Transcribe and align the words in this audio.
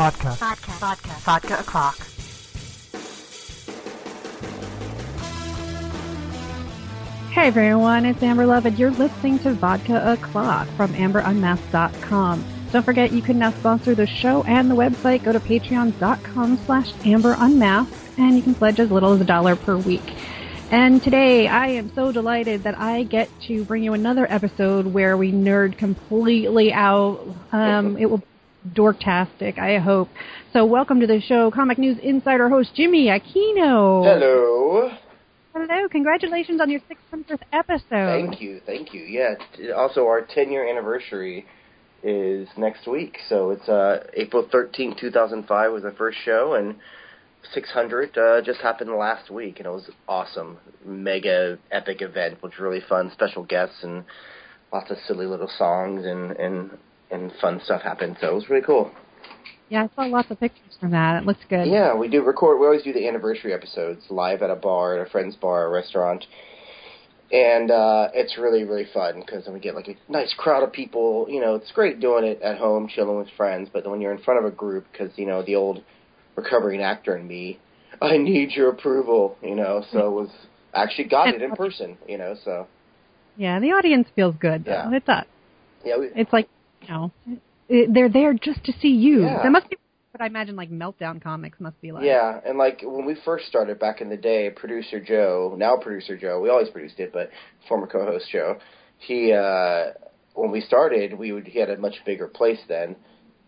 Vodka. 0.00 0.30
Vodka. 0.30 0.70
Vodka. 0.80 1.08
Vodka 1.08 1.60
o'clock. 1.60 1.98
Hey 7.32 7.48
everyone, 7.48 8.06
it's 8.06 8.22
Amber 8.22 8.46
Love, 8.46 8.64
and 8.64 8.78
you're 8.78 8.92
listening 8.92 9.38
to 9.40 9.52
Vodka 9.52 10.12
O'Clock 10.12 10.68
from 10.68 10.94
AmberUnmasked.com. 10.94 12.44
Don't 12.72 12.82
forget 12.82 13.12
you 13.12 13.20
can 13.20 13.38
now 13.38 13.50
sponsor 13.50 13.94
the 13.94 14.06
show 14.06 14.42
and 14.44 14.70
the 14.70 14.74
website. 14.74 15.22
Go 15.22 15.32
to 15.32 15.40
patreon.com 15.40 16.56
slash 16.64 16.94
AmberUnmasked, 16.94 18.18
and 18.18 18.36
you 18.36 18.42
can 18.42 18.54
pledge 18.54 18.80
as 18.80 18.90
little 18.90 19.12
as 19.12 19.20
a 19.20 19.24
dollar 19.24 19.54
per 19.54 19.76
week. 19.76 20.14
And 20.70 21.02
today 21.02 21.46
I 21.46 21.66
am 21.66 21.92
so 21.94 22.10
delighted 22.10 22.62
that 22.62 22.78
I 22.78 23.02
get 23.02 23.28
to 23.42 23.64
bring 23.66 23.82
you 23.82 23.92
another 23.92 24.26
episode 24.32 24.86
where 24.86 25.18
we 25.18 25.30
nerd 25.30 25.76
completely 25.76 26.72
out. 26.72 27.26
Um, 27.52 27.98
it 27.98 28.08
will 28.08 28.18
be 28.18 28.29
dorktastic, 28.68 29.58
I 29.58 29.78
hope. 29.78 30.08
So 30.52 30.64
welcome 30.64 31.00
to 31.00 31.06
the 31.06 31.20
show, 31.20 31.50
Comic 31.50 31.78
News 31.78 31.98
Insider 32.02 32.48
host 32.48 32.70
Jimmy 32.74 33.06
Aquino. 33.06 34.04
Hello. 34.04 34.90
Hello, 35.52 35.88
congratulations 35.88 36.60
on 36.60 36.70
your 36.70 36.80
600th 36.80 37.40
episode. 37.52 37.82
Thank 37.90 38.40
you, 38.40 38.60
thank 38.66 38.94
you. 38.94 39.02
Yeah. 39.02 39.34
Also, 39.76 40.06
our 40.06 40.22
10 40.22 40.50
year 40.50 40.68
anniversary 40.68 41.46
is 42.02 42.48
next 42.56 42.86
week, 42.86 43.18
so 43.28 43.50
it's 43.50 43.68
uh, 43.68 44.04
April 44.14 44.48
13th, 44.52 44.98
2005 44.98 45.72
was 45.72 45.82
the 45.82 45.92
first 45.92 46.18
show, 46.24 46.54
and 46.54 46.76
600 47.52 48.16
uh, 48.16 48.42
just 48.42 48.60
happened 48.60 48.90
last 48.90 49.30
week, 49.30 49.58
and 49.58 49.66
it 49.66 49.70
was 49.70 49.90
awesome, 50.06 50.58
mega 50.84 51.58
epic 51.70 52.00
event, 52.00 52.42
which 52.42 52.52
was 52.52 52.60
really 52.60 52.82
fun. 52.88 53.10
Special 53.12 53.44
guests 53.44 53.82
and 53.82 54.04
lots 54.72 54.90
of 54.90 54.98
silly 55.06 55.26
little 55.26 55.50
songs 55.58 56.04
and 56.04 56.30
and 56.32 56.70
and 57.10 57.32
fun 57.40 57.60
stuff 57.64 57.82
happened. 57.82 58.16
So 58.20 58.28
it 58.28 58.34
was 58.34 58.48
really 58.48 58.64
cool. 58.64 58.90
Yeah, 59.68 59.84
I 59.84 59.94
saw 59.94 60.08
lots 60.10 60.30
of 60.30 60.40
pictures 60.40 60.76
from 60.80 60.90
that. 60.90 61.22
It 61.22 61.26
looks 61.26 61.40
good. 61.48 61.66
Yeah, 61.68 61.94
we 61.94 62.08
do 62.08 62.22
record. 62.22 62.58
We 62.58 62.66
always 62.66 62.82
do 62.82 62.92
the 62.92 63.06
anniversary 63.06 63.54
episodes 63.54 64.02
live 64.10 64.42
at 64.42 64.50
a 64.50 64.56
bar, 64.56 64.98
at 64.98 65.06
a 65.06 65.10
friend's 65.10 65.36
bar, 65.36 65.66
a 65.66 65.68
restaurant, 65.68 66.24
and 67.30 67.70
uh, 67.70 68.08
it's 68.12 68.36
really 68.36 68.64
really 68.64 68.86
fun 68.92 69.22
because 69.24 69.44
then 69.44 69.54
we 69.54 69.60
get 69.60 69.76
like 69.76 69.86
a 69.86 70.12
nice 70.12 70.34
crowd 70.36 70.64
of 70.64 70.72
people. 70.72 71.26
You 71.28 71.40
know, 71.40 71.54
it's 71.54 71.70
great 71.72 72.00
doing 72.00 72.24
it 72.24 72.42
at 72.42 72.58
home, 72.58 72.88
chilling 72.88 73.16
with 73.16 73.28
friends, 73.36 73.68
but 73.72 73.84
then 73.84 73.92
when 73.92 74.00
you're 74.00 74.12
in 74.12 74.22
front 74.22 74.44
of 74.44 74.52
a 74.52 74.54
group, 74.54 74.86
because 74.90 75.10
you 75.16 75.26
know 75.26 75.42
the 75.42 75.54
old 75.54 75.84
recovering 76.34 76.82
actor 76.82 77.16
in 77.16 77.28
me, 77.28 77.60
I 78.02 78.16
need 78.16 78.50
your 78.50 78.70
approval. 78.70 79.36
You 79.40 79.54
know, 79.54 79.84
so 79.92 80.08
it 80.08 80.10
was 80.10 80.30
actually 80.74 81.08
got 81.08 81.28
it 81.28 81.42
in 81.42 81.52
person. 81.52 81.96
You 82.08 82.18
know, 82.18 82.34
so 82.44 82.66
Yeah, 83.36 83.60
the 83.60 83.68
audience 83.68 84.08
feels 84.16 84.34
good. 84.40 84.64
Though. 84.64 84.72
Yeah. 84.72 84.96
It's 84.96 85.08
a, 85.08 85.26
yeah, 85.84 85.98
we, 85.98 86.10
It's 86.14 86.32
like, 86.32 86.48
you 86.82 86.88
know, 86.88 87.12
they're 87.68 88.08
there 88.08 88.34
just 88.34 88.64
to 88.64 88.72
see 88.80 88.88
you. 88.88 89.22
Yeah. 89.22 89.42
That 89.42 89.52
must 89.52 89.70
be 89.70 89.76
what 90.12 90.20
I 90.22 90.26
imagine 90.26 90.56
like 90.56 90.70
meltdown 90.70 91.22
comics 91.22 91.60
must 91.60 91.80
be 91.80 91.92
like. 91.92 92.04
Yeah, 92.04 92.40
and 92.44 92.58
like 92.58 92.80
when 92.82 93.06
we 93.06 93.16
first 93.24 93.46
started 93.46 93.78
back 93.78 94.00
in 94.00 94.08
the 94.10 94.16
day, 94.16 94.50
producer 94.50 95.00
Joe, 95.00 95.54
now 95.56 95.76
producer 95.76 96.16
Joe, 96.16 96.40
we 96.40 96.48
always 96.48 96.68
produced 96.68 96.98
it, 96.98 97.12
but 97.12 97.30
former 97.68 97.86
co-host 97.86 98.26
Joe, 98.30 98.58
he 98.98 99.32
uh 99.32 99.92
when 100.34 100.50
we 100.50 100.60
started, 100.60 101.18
we 101.18 101.32
would 101.32 101.46
he 101.46 101.58
had 101.58 101.70
a 101.70 101.76
much 101.76 101.96
bigger 102.04 102.26
place 102.26 102.60
then, 102.68 102.96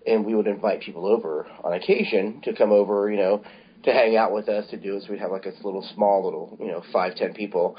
and 0.07 0.25
we 0.25 0.35
would 0.35 0.47
invite 0.47 0.83
people 0.83 1.07
over 1.07 1.47
on 1.65 1.73
occasion 1.73 2.41
to 2.45 2.55
come 2.55 2.71
over, 2.71 3.11
you 3.11 3.17
know, 3.17 3.43
to 3.85 3.93
hang 3.93 4.17
out 4.17 4.33
with 4.33 4.49
us 4.49 4.69
to 4.71 4.77
do 4.77 4.95
this. 4.99 5.09
We'd 5.09 5.21
have 5.21 5.31
like 5.31 5.45
this 5.45 5.57
little 5.65 5.87
small 5.95 6.25
little, 6.25 6.57
you 6.61 6.69
know, 6.69 6.83
five 6.93 7.17
ten 7.17 7.35
people. 7.35 7.77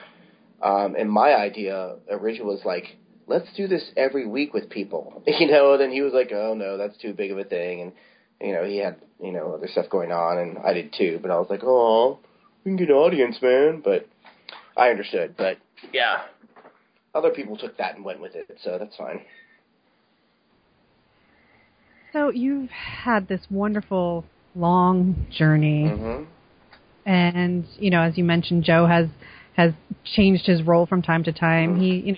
Um, 0.62 0.96
and 0.98 1.10
my 1.10 1.34
idea 1.36 1.98
originally 2.10 2.56
was 2.56 2.66
like, 2.66 2.98
let's 3.28 3.48
do 3.56 3.68
this 3.68 3.92
every 3.96 4.28
week 4.28 4.54
with 4.54 4.70
people, 4.70 5.24
you 5.28 5.48
know. 5.48 5.74
And 5.74 5.82
then 5.82 5.92
he 5.92 6.02
was 6.02 6.14
like, 6.14 6.32
oh 6.34 6.54
no, 6.54 6.78
that's 6.78 6.98
too 6.98 7.14
big 7.14 7.32
of 7.32 7.38
a 7.38 7.44
thing, 7.44 7.82
and 7.82 7.92
you 8.42 8.54
know, 8.54 8.64
he 8.64 8.78
had, 8.78 8.98
you 9.22 9.32
know, 9.32 9.54
other 9.54 9.68
stuff 9.68 9.90
going 9.90 10.12
on, 10.12 10.38
and 10.38 10.58
I 10.58 10.74
did 10.74 10.94
too. 10.98 11.20
But 11.22 11.32
I 11.32 11.36
was 11.36 11.48
like, 11.50 11.64
oh, 11.64 12.20
we 12.64 12.70
can 12.70 12.78
get 12.78 12.90
an 12.90 12.96
audience, 12.96 13.38
man. 13.42 13.82
But 13.84 14.08
I 14.76 14.90
understood. 14.90 15.36
But 15.38 15.58
yeah, 15.94 16.24
other 17.14 17.30
people 17.32 17.58
took 17.58 17.78
that 17.78 17.96
and 17.96 18.04
went 18.04 18.22
with 18.22 18.36
it, 18.36 18.58
so 18.64 18.78
that's 18.78 18.96
fine. 18.96 19.22
So 22.12 22.30
you've 22.30 22.70
had 22.70 23.28
this 23.28 23.42
wonderful 23.50 24.26
long 24.56 25.26
journey, 25.32 25.88
hmm 25.88 26.24
and 27.06 27.66
you 27.78 27.90
know, 27.90 28.02
as 28.02 28.18
you 28.18 28.24
mentioned, 28.24 28.64
Joe 28.64 28.88
has 28.88 29.08
has 29.56 29.74
changed 30.16 30.46
his 30.46 30.64
role 30.64 30.86
from 30.86 31.02
time 31.02 31.24
to 31.24 31.32
time. 31.34 31.80
He, 31.80 31.96
you 31.96 32.12
know, 32.14 32.18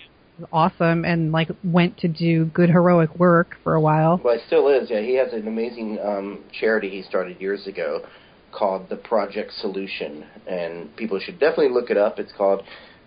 awesome 0.52 1.04
and 1.04 1.32
like 1.32 1.48
went 1.64 1.98
to 1.98 2.08
do 2.08 2.46
good 2.46 2.70
heroic 2.70 3.14
work 3.18 3.56
for 3.62 3.74
a 3.74 3.80
while. 3.80 4.20
Well, 4.22 4.34
it 4.34 4.42
still 4.46 4.68
is. 4.68 4.90
Yeah, 4.90 5.00
he 5.00 5.14
has 5.14 5.32
an 5.32 5.48
amazing 5.48 5.98
um, 6.02 6.44
charity 6.52 6.90
he 6.90 7.02
started 7.02 7.40
years 7.40 7.66
ago 7.66 8.04
called 8.52 8.88
the 8.88 8.96
Project 8.96 9.52
Solution, 9.60 10.24
and 10.46 10.94
people 10.96 11.20
should 11.20 11.38
definitely 11.38 11.70
look 11.70 11.90
it 11.90 11.96
up. 11.96 12.18
It's 12.18 12.32
called 12.36 12.62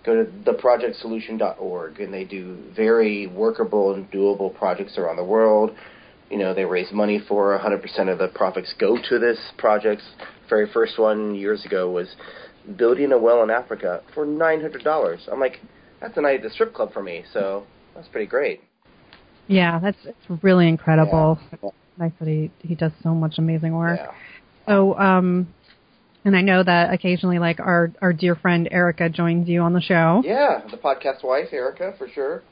go 0.06 0.24
to 0.24 0.32
theprojectsolution.org, 0.32 2.00
and 2.00 2.14
they 2.14 2.24
do 2.24 2.58
very 2.76 3.28
workable 3.28 3.94
and 3.94 4.10
doable 4.12 4.56
projects 4.56 4.98
around 4.98 5.18
the 5.18 5.24
world. 5.24 5.72
You 6.30 6.38
know, 6.38 6.54
they 6.54 6.66
raise 6.66 6.92
money 6.92 7.20
for 7.28 7.60
100% 7.60 8.12
of 8.12 8.20
the 8.20 8.28
profits 8.28 8.74
go 8.80 8.98
to 9.10 9.20
this 9.20 9.38
project. 9.58 10.02
Very 10.48 10.72
first 10.72 10.98
one 11.00 11.36
years 11.36 11.66
ago 11.66 11.90
was 11.90 12.08
building 12.78 13.12
a 13.12 13.18
well 13.18 13.44
in 13.44 13.50
Africa 13.50 14.02
for 14.14 14.26
$900. 14.26 15.32
I'm 15.32 15.40
like, 15.40 15.60
that's 16.02 16.18
a 16.18 16.22
night 16.22 16.38
at 16.38 16.44
the 16.44 16.50
strip 16.50 16.74
club 16.74 16.94
for 16.94 17.02
me, 17.04 17.24
so 17.34 17.66
that's 17.96 18.08
pretty 18.08 18.28
great. 18.28 18.62
Yeah, 19.48 19.80
that's 19.80 19.98
it's 20.06 20.44
really 20.44 20.68
incredible. 20.68 21.40
Yeah. 21.64 21.70
Nice 21.98 22.12
that 22.20 22.28
he 22.28 22.52
he 22.60 22.76
does 22.76 22.92
so 23.04 23.14
much 23.14 23.36
amazing 23.38 23.74
work. 23.76 24.00
Yeah. 24.00 24.12
So, 24.68 24.98
um, 24.98 25.54
and 26.24 26.36
I 26.36 26.42
know 26.42 26.64
that 26.64 26.94
occasionally, 26.94 27.40
like 27.40 27.60
our 27.60 27.92
our 28.02 28.14
dear 28.14 28.36
friend 28.36 28.68
Erica 28.72 29.10
joins 29.10 29.50
you 29.50 29.62
on 29.62 29.74
the 29.74 29.82
show. 29.82 30.22
Yeah, 30.24 30.62
the 30.70 30.78
podcast 30.78 31.24
wife, 31.24 31.48
Erica, 31.52 31.96
for 31.98 32.08
sure. 32.08 32.44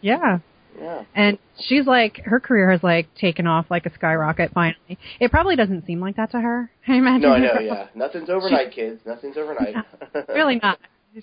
Yeah, 0.00 0.38
Yeah. 0.80 1.04
and 1.14 1.38
she's 1.58 1.86
like 1.86 2.18
her 2.24 2.38
career 2.38 2.70
has 2.70 2.82
like 2.82 3.12
taken 3.16 3.46
off 3.46 3.66
like 3.70 3.84
a 3.86 3.92
skyrocket. 3.94 4.52
Finally, 4.52 4.98
it 5.18 5.30
probably 5.30 5.56
doesn't 5.56 5.84
seem 5.86 6.00
like 6.00 6.16
that 6.16 6.30
to 6.30 6.40
her. 6.40 6.70
I 6.88 6.94
imagine. 6.94 7.22
No, 7.22 7.32
I 7.34 7.38
know, 7.40 7.60
yeah. 7.60 7.86
Nothing's 7.94 8.30
overnight, 8.30 8.72
kids. 8.72 9.00
Nothing's 9.04 9.36
overnight. 9.36 9.74
really 10.28 10.60
not. 10.62 10.78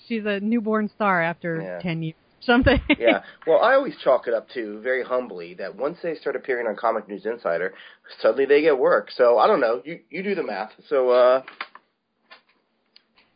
She's 0.08 0.26
a 0.26 0.40
newborn 0.40 0.90
star 0.90 1.22
after 1.22 1.62
Yeah. 1.62 1.80
ten 1.80 2.04
years. 2.04 2.16
Something. 2.42 2.82
yeah. 2.98 3.24
Well, 3.48 3.60
I 3.62 3.74
always 3.74 3.96
chalk 4.04 4.28
it 4.28 4.34
up 4.34 4.50
to, 4.50 4.80
very 4.82 5.04
humbly, 5.04 5.54
that 5.56 5.76
once 5.76 5.98
they 6.04 6.16
start 6.16 6.36
appearing 6.36 6.68
on 6.68 6.76
Comic 6.76 7.08
News 7.08 7.26
Insider, 7.26 7.74
suddenly 8.22 8.46
they 8.46 8.62
get 8.62 8.78
work. 8.78 9.12
So, 9.12 9.38
I 9.38 9.48
don't 9.48 9.60
know. 9.62 9.82
You 9.86 10.00
you 10.10 10.24
do 10.24 10.36
the 10.36 10.44
math. 10.44 10.72
So, 10.90 11.10
uh, 11.10 11.44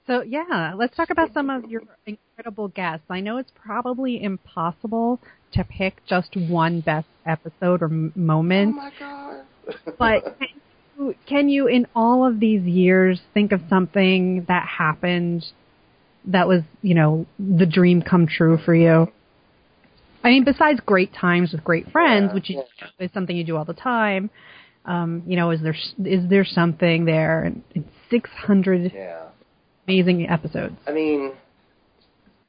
So 0.08 0.22
yeah, 0.24 0.74
let's 0.76 0.96
talk 0.96 1.10
about 1.10 1.34
some 1.34 1.50
of 1.50 1.70
your 1.70 1.82
incredible 2.06 2.70
guests. 2.70 3.06
I 3.10 3.20
know 3.20 3.38
it's 3.38 3.52
probably 3.56 4.24
impossible 4.24 5.20
to 5.54 5.64
pick 5.66 6.06
just 6.08 6.36
one 6.36 6.80
best 6.82 7.08
episode 7.26 7.82
or 7.82 7.86
m- 7.86 8.14
oh 8.16 8.20
moment, 8.20 8.76
my 8.78 8.92
god. 8.98 9.44
but 10.00 10.24
can 10.40 10.48
you, 10.98 11.16
can 11.28 11.50
you, 11.50 11.68
in 11.68 11.88
all 11.94 12.26
of 12.26 12.40
these 12.40 12.64
years, 12.64 13.22
think 13.34 13.52
of 13.52 13.62
something 13.70 14.46
that 14.48 14.66
happened 14.66 15.46
that 16.28 16.48
was, 16.48 16.62
you 16.82 16.94
know, 16.96 17.26
the 17.40 17.66
dream 17.66 18.02
come 18.02 18.28
true 18.28 18.58
for 18.64 18.76
you? 18.76 19.12
I 20.24 20.30
mean, 20.30 20.44
besides 20.44 20.80
great 20.86 21.14
times 21.14 21.52
with 21.52 21.64
great 21.64 21.92
friends, 21.92 22.30
Yeah, 22.30 22.34
which 22.34 22.50
you, 22.50 22.64
yeah. 22.80 23.06
is 23.06 23.12
something 23.14 23.36
you 23.36 23.44
do 23.44 23.56
all 23.56 23.66
the 23.66 23.74
time. 23.74 24.30
Um, 24.86 25.24
you 25.26 25.36
know, 25.36 25.52
is 25.52 25.62
there 25.62 25.76
is 26.06 26.30
there 26.30 26.46
something 26.46 27.06
there 27.06 27.44
in, 27.44 27.64
in 27.76 27.86
600 28.10 28.92
yeah. 28.94 29.24
amazing 29.88 30.30
episodes? 30.30 30.76
I 30.88 30.92
mean, 30.92 31.34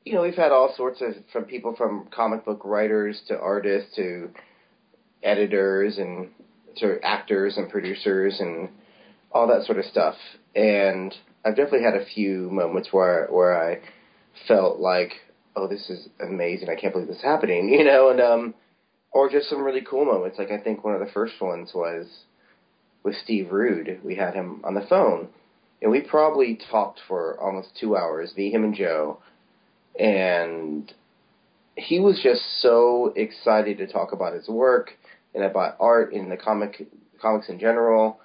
you 0.05 0.15
know, 0.15 0.23
we've 0.23 0.35
had 0.35 0.53
all 0.53 0.73
sorts 0.77 1.01
of 1.01 1.15
from 1.33 1.45
people 1.45 1.75
from 1.77 2.09
comic 2.15 2.45
book 2.45 2.63
writers 2.65 3.21
to 3.29 3.39
artists 3.39 3.95
to 3.97 4.31
editors 5.23 5.99
and 5.99 6.29
to 6.77 6.99
actors 7.03 7.57
and 7.57 7.69
producers 7.69 8.39
and 8.41 8.69
all 9.33 9.49
that 9.49 9.65
sort 9.67 9.79
of 9.79 9.85
stuff. 9.85 10.15
And 10.55 11.15
I've 11.45 11.57
definitely 11.57 11.85
had 11.85 11.95
a 11.95 12.05
few 12.05 12.51
moments 12.51 12.89
where 12.93 13.27
where 13.31 13.71
I 13.71 13.81
felt 14.47 14.79
like, 14.79 15.13
oh, 15.57 15.69
this 15.69 15.89
is 15.91 16.09
amazing. 16.21 16.69
I 16.69 16.81
can't 16.81 16.93
believe 16.93 17.09
this 17.09 17.19
is 17.19 17.23
happening, 17.23 17.69
you 17.73 17.85
know, 17.85 18.11
and 18.11 18.21
um, 18.21 18.55
or 19.11 19.31
just 19.31 19.49
some 19.49 19.63
really 19.63 19.83
cool 19.89 20.05
moments. 20.05 20.39
Like 20.39 20.51
I 20.51 20.59
think 20.59 20.85
one 20.85 20.95
of 20.95 21.01
the 21.01 21.13
first 21.13 21.41
ones 21.41 21.73
was 21.75 22.07
with 23.03 23.15
Steve 23.23 23.53
Rude. 23.53 24.01
We 24.05 24.17
had 24.17 24.35
him 24.35 24.61
on 24.65 24.75
the 24.75 24.87
phone 24.89 25.29
and 25.81 25.91
we 25.91 26.01
probably 26.01 26.59
talked 26.71 27.01
for 27.07 27.41
almost 27.41 27.69
two 27.81 27.97
hours, 27.97 28.33
me, 28.37 28.51
him, 28.51 28.65
and 28.65 28.75
Joe, 28.75 29.19
and 29.99 30.93
he 31.77 32.01
was 32.01 32.21
just 32.23 32.43
so 32.61 33.13
excited 33.15 33.79
to 33.79 33.87
talk 33.87 34.13
about 34.13 34.35
his 34.35 34.49
work 34.49 34.91
and 35.35 35.45
about 35.45 35.77
art 35.79 36.13
and 36.13 36.31
the 36.31 36.37
comic 36.37 36.89
comics 37.23 37.49
in 37.49 37.61
general. 37.61 38.19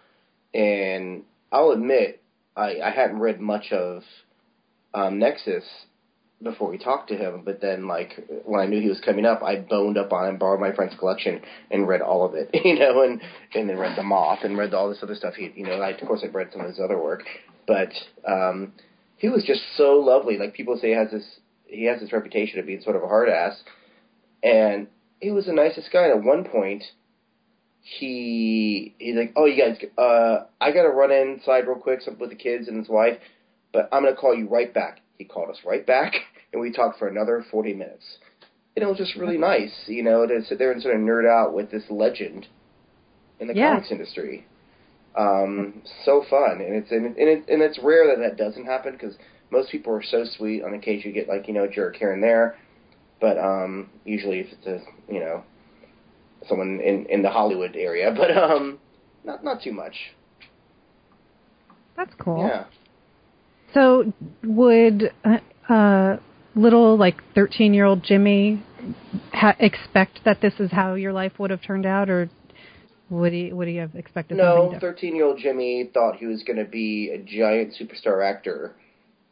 And 0.53 1.23
I'll 1.51 1.71
admit, 1.71 2.22
I, 2.55 2.79
I 2.83 2.91
hadn't 2.91 3.19
read 3.19 3.39
much 3.39 3.71
of 3.71 4.03
um, 4.93 5.19
Nexus 5.19 5.63
before 6.43 6.69
we 6.69 6.77
talked 6.77 7.09
to 7.09 7.15
him. 7.15 7.41
But 7.45 7.61
then, 7.61 7.87
like 7.87 8.27
when 8.45 8.59
I 8.59 8.65
knew 8.65 8.81
he 8.81 8.89
was 8.89 8.99
coming 8.99 9.25
up, 9.25 9.41
I 9.41 9.57
boned 9.57 9.97
up 9.97 10.11
on 10.11 10.27
him, 10.27 10.37
borrowed 10.37 10.59
my 10.59 10.73
friend's 10.73 10.95
collection, 10.99 11.41
and 11.71 11.87
read 11.87 12.01
all 12.01 12.25
of 12.25 12.35
it. 12.35 12.49
You 12.63 12.79
know, 12.79 13.03
and 13.03 13.21
and 13.53 13.69
then 13.69 13.77
read 13.77 13.97
The 13.97 14.03
Moth 14.03 14.39
and 14.43 14.57
read 14.57 14.73
all 14.73 14.89
this 14.89 14.99
other 15.03 15.15
stuff. 15.15 15.35
He, 15.35 15.51
you 15.55 15.65
know, 15.65 15.73
I, 15.73 15.89
of 15.89 16.07
course 16.07 16.23
I've 16.23 16.35
read 16.35 16.49
some 16.51 16.61
of 16.61 16.67
his 16.67 16.79
other 16.79 17.01
work, 17.01 17.23
but 17.67 17.91
um, 18.27 18.73
he 19.17 19.29
was 19.29 19.43
just 19.43 19.61
so 19.75 19.99
lovely. 19.99 20.37
Like 20.37 20.53
people 20.53 20.77
say, 20.77 20.89
he 20.89 20.95
has 20.95 21.11
this 21.11 21.39
he 21.65 21.85
has 21.85 21.99
this 21.99 22.13
reputation 22.13 22.59
of 22.59 22.65
being 22.65 22.81
sort 22.81 22.95
of 22.95 23.03
a 23.03 23.07
hard 23.07 23.29
ass, 23.29 23.61
and 24.43 24.87
he 25.19 25.31
was 25.31 25.45
the 25.45 25.53
nicest 25.53 25.91
guy. 25.91 26.03
And 26.05 26.19
at 26.19 26.23
one 26.23 26.45
point, 26.45 26.83
he 27.83 28.95
he's 28.97 29.15
like, 29.15 29.33
"Oh, 29.35 29.45
you 29.45 29.61
guys, 29.61 29.77
uh, 29.97 30.45
I 30.61 30.71
got 30.71 30.83
to 30.83 30.89
run 30.89 31.11
inside 31.11 31.67
real 31.67 31.77
quick 31.77 32.01
something 32.01 32.21
with 32.21 32.29
the 32.29 32.35
kids 32.35 32.67
and 32.67 32.77
his 32.77 32.89
wife, 32.89 33.17
but 33.73 33.89
I'm 33.91 34.03
gonna 34.03 34.15
call 34.15 34.33
you 34.33 34.47
right 34.47 34.73
back." 34.73 35.01
He 35.17 35.25
called 35.25 35.49
us 35.49 35.59
right 35.65 35.85
back, 35.85 36.13
and 36.53 36.61
we 36.61 36.71
talked 36.71 36.97
for 36.97 37.07
another 37.07 37.45
40 37.51 37.73
minutes. 37.73 38.17
And 38.75 38.81
it 38.83 38.87
was 38.87 38.97
just 38.97 39.15
really 39.15 39.37
nice, 39.37 39.83
you 39.85 40.01
know, 40.01 40.25
to 40.25 40.41
sit 40.43 40.57
there 40.57 40.71
and 40.71 40.81
sort 40.81 40.95
of 40.95 41.01
nerd 41.01 41.29
out 41.29 41.53
with 41.53 41.69
this 41.69 41.83
legend 41.91 42.47
in 43.39 43.47
the 43.47 43.53
Yeah. 43.53 43.69
comics 43.69 43.91
industry. 43.91 44.47
Um, 45.15 45.83
so 46.05 46.23
fun, 46.27 46.59
and 46.61 46.73
it's 46.73 46.89
and, 46.91 47.05
it, 47.05 47.17
and, 47.19 47.29
it, 47.29 47.43
and 47.47 47.61
it's 47.61 47.77
rare 47.77 48.07
that 48.07 48.19
that 48.19 48.37
doesn't 48.37 48.65
happen 48.65 48.93
because 48.93 49.15
most 49.51 49.71
people 49.71 49.93
are 49.93 50.01
so 50.01 50.23
sweet. 50.23 50.63
On 50.63 50.73
occasion, 50.73 51.09
you 51.09 51.13
get 51.13 51.27
like 51.29 51.47
you 51.47 51.53
know 51.53 51.65
a 51.65 51.69
jerk 51.69 51.97
here 51.97 52.13
and 52.13 52.23
there, 52.23 52.55
but 53.21 53.37
um, 53.37 53.89
usually 54.05 54.39
if 54.39 54.47
it's 54.51 54.65
a 54.65 54.81
you 55.13 55.19
know 55.19 55.43
someone 56.47 56.79
in 56.79 57.05
in 57.07 57.21
the 57.21 57.29
Hollywood 57.29 57.75
area, 57.75 58.13
but 58.15 58.35
um, 58.35 58.79
not 59.23 59.43
not 59.43 59.61
too 59.61 59.71
much. 59.71 59.95
That's 61.95 62.13
cool. 62.19 62.47
Yeah. 62.47 62.65
So 63.73 64.13
would 64.43 65.11
uh, 65.23 65.73
uh, 65.73 66.17
little 66.55 66.97
like 66.97 67.21
13 67.35 67.73
year 67.73 67.85
old 67.85 68.03
Jimmy 68.03 68.63
ha- 69.33 69.55
expect 69.59 70.21
that 70.25 70.41
this 70.41 70.53
is 70.59 70.71
how 70.71 70.95
your 70.95 71.13
life 71.13 71.33
would 71.39 71.51
have 71.51 71.61
turned 71.61 71.85
out, 71.85 72.09
or 72.09 72.29
would 73.09 73.33
he 73.33 73.51
would 73.53 73.67
he 73.67 73.77
have 73.77 73.95
expected 73.95 74.37
No, 74.37 74.63
something 74.63 74.79
thirteen-year-old 74.79 75.39
Jimmy 75.39 75.89
thought 75.93 76.17
he 76.17 76.25
was 76.25 76.43
going 76.43 76.57
to 76.57 76.65
be 76.65 77.09
a 77.09 77.17
giant 77.17 77.73
superstar 77.79 78.27
actor, 78.27 78.75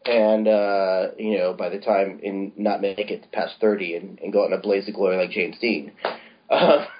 and 0.06 0.48
uh, 0.48 1.08
you 1.18 1.38
know, 1.38 1.54
by 1.54 1.70
the 1.70 1.80
time 1.80 2.20
in 2.22 2.54
not 2.58 2.82
make 2.82 3.00
it 3.00 3.32
past 3.32 3.56
thirty 3.60 3.96
and, 3.96 4.20
and 4.20 4.34
go 4.34 4.44
out 4.44 4.48
in 4.48 4.54
a 4.54 4.62
blaze 4.62 4.88
of 4.88 4.94
glory 4.96 5.18
like 5.18 5.32
James 5.32 5.58
Dean. 5.60 5.92
Uh, 6.52 6.86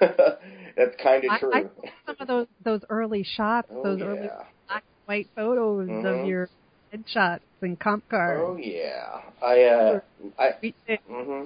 that's 0.76 0.96
kind 1.02 1.24
of 1.24 1.38
true. 1.38 1.52
I 1.52 1.62
saw 1.62 1.68
some 2.06 2.16
of 2.20 2.26
those 2.26 2.46
those 2.64 2.80
early 2.88 3.22
shots, 3.22 3.68
oh 3.70 3.82
those 3.84 4.00
yeah. 4.00 4.06
early 4.06 4.28
black 4.66 4.84
and 4.84 5.04
white 5.04 5.28
photos 5.36 5.88
Mhm. 5.88 6.22
of 6.22 6.26
your 6.26 6.48
headshots 6.92 7.40
and 7.60 7.78
comp 7.78 8.08
cards. 8.08 8.42
Oh 8.42 8.56
yeah. 8.56 9.20
I 9.42 9.62
uh, 9.64 10.00
I 10.38 10.50
We 10.62 10.74
did. 10.86 11.00
hmm 11.08 11.44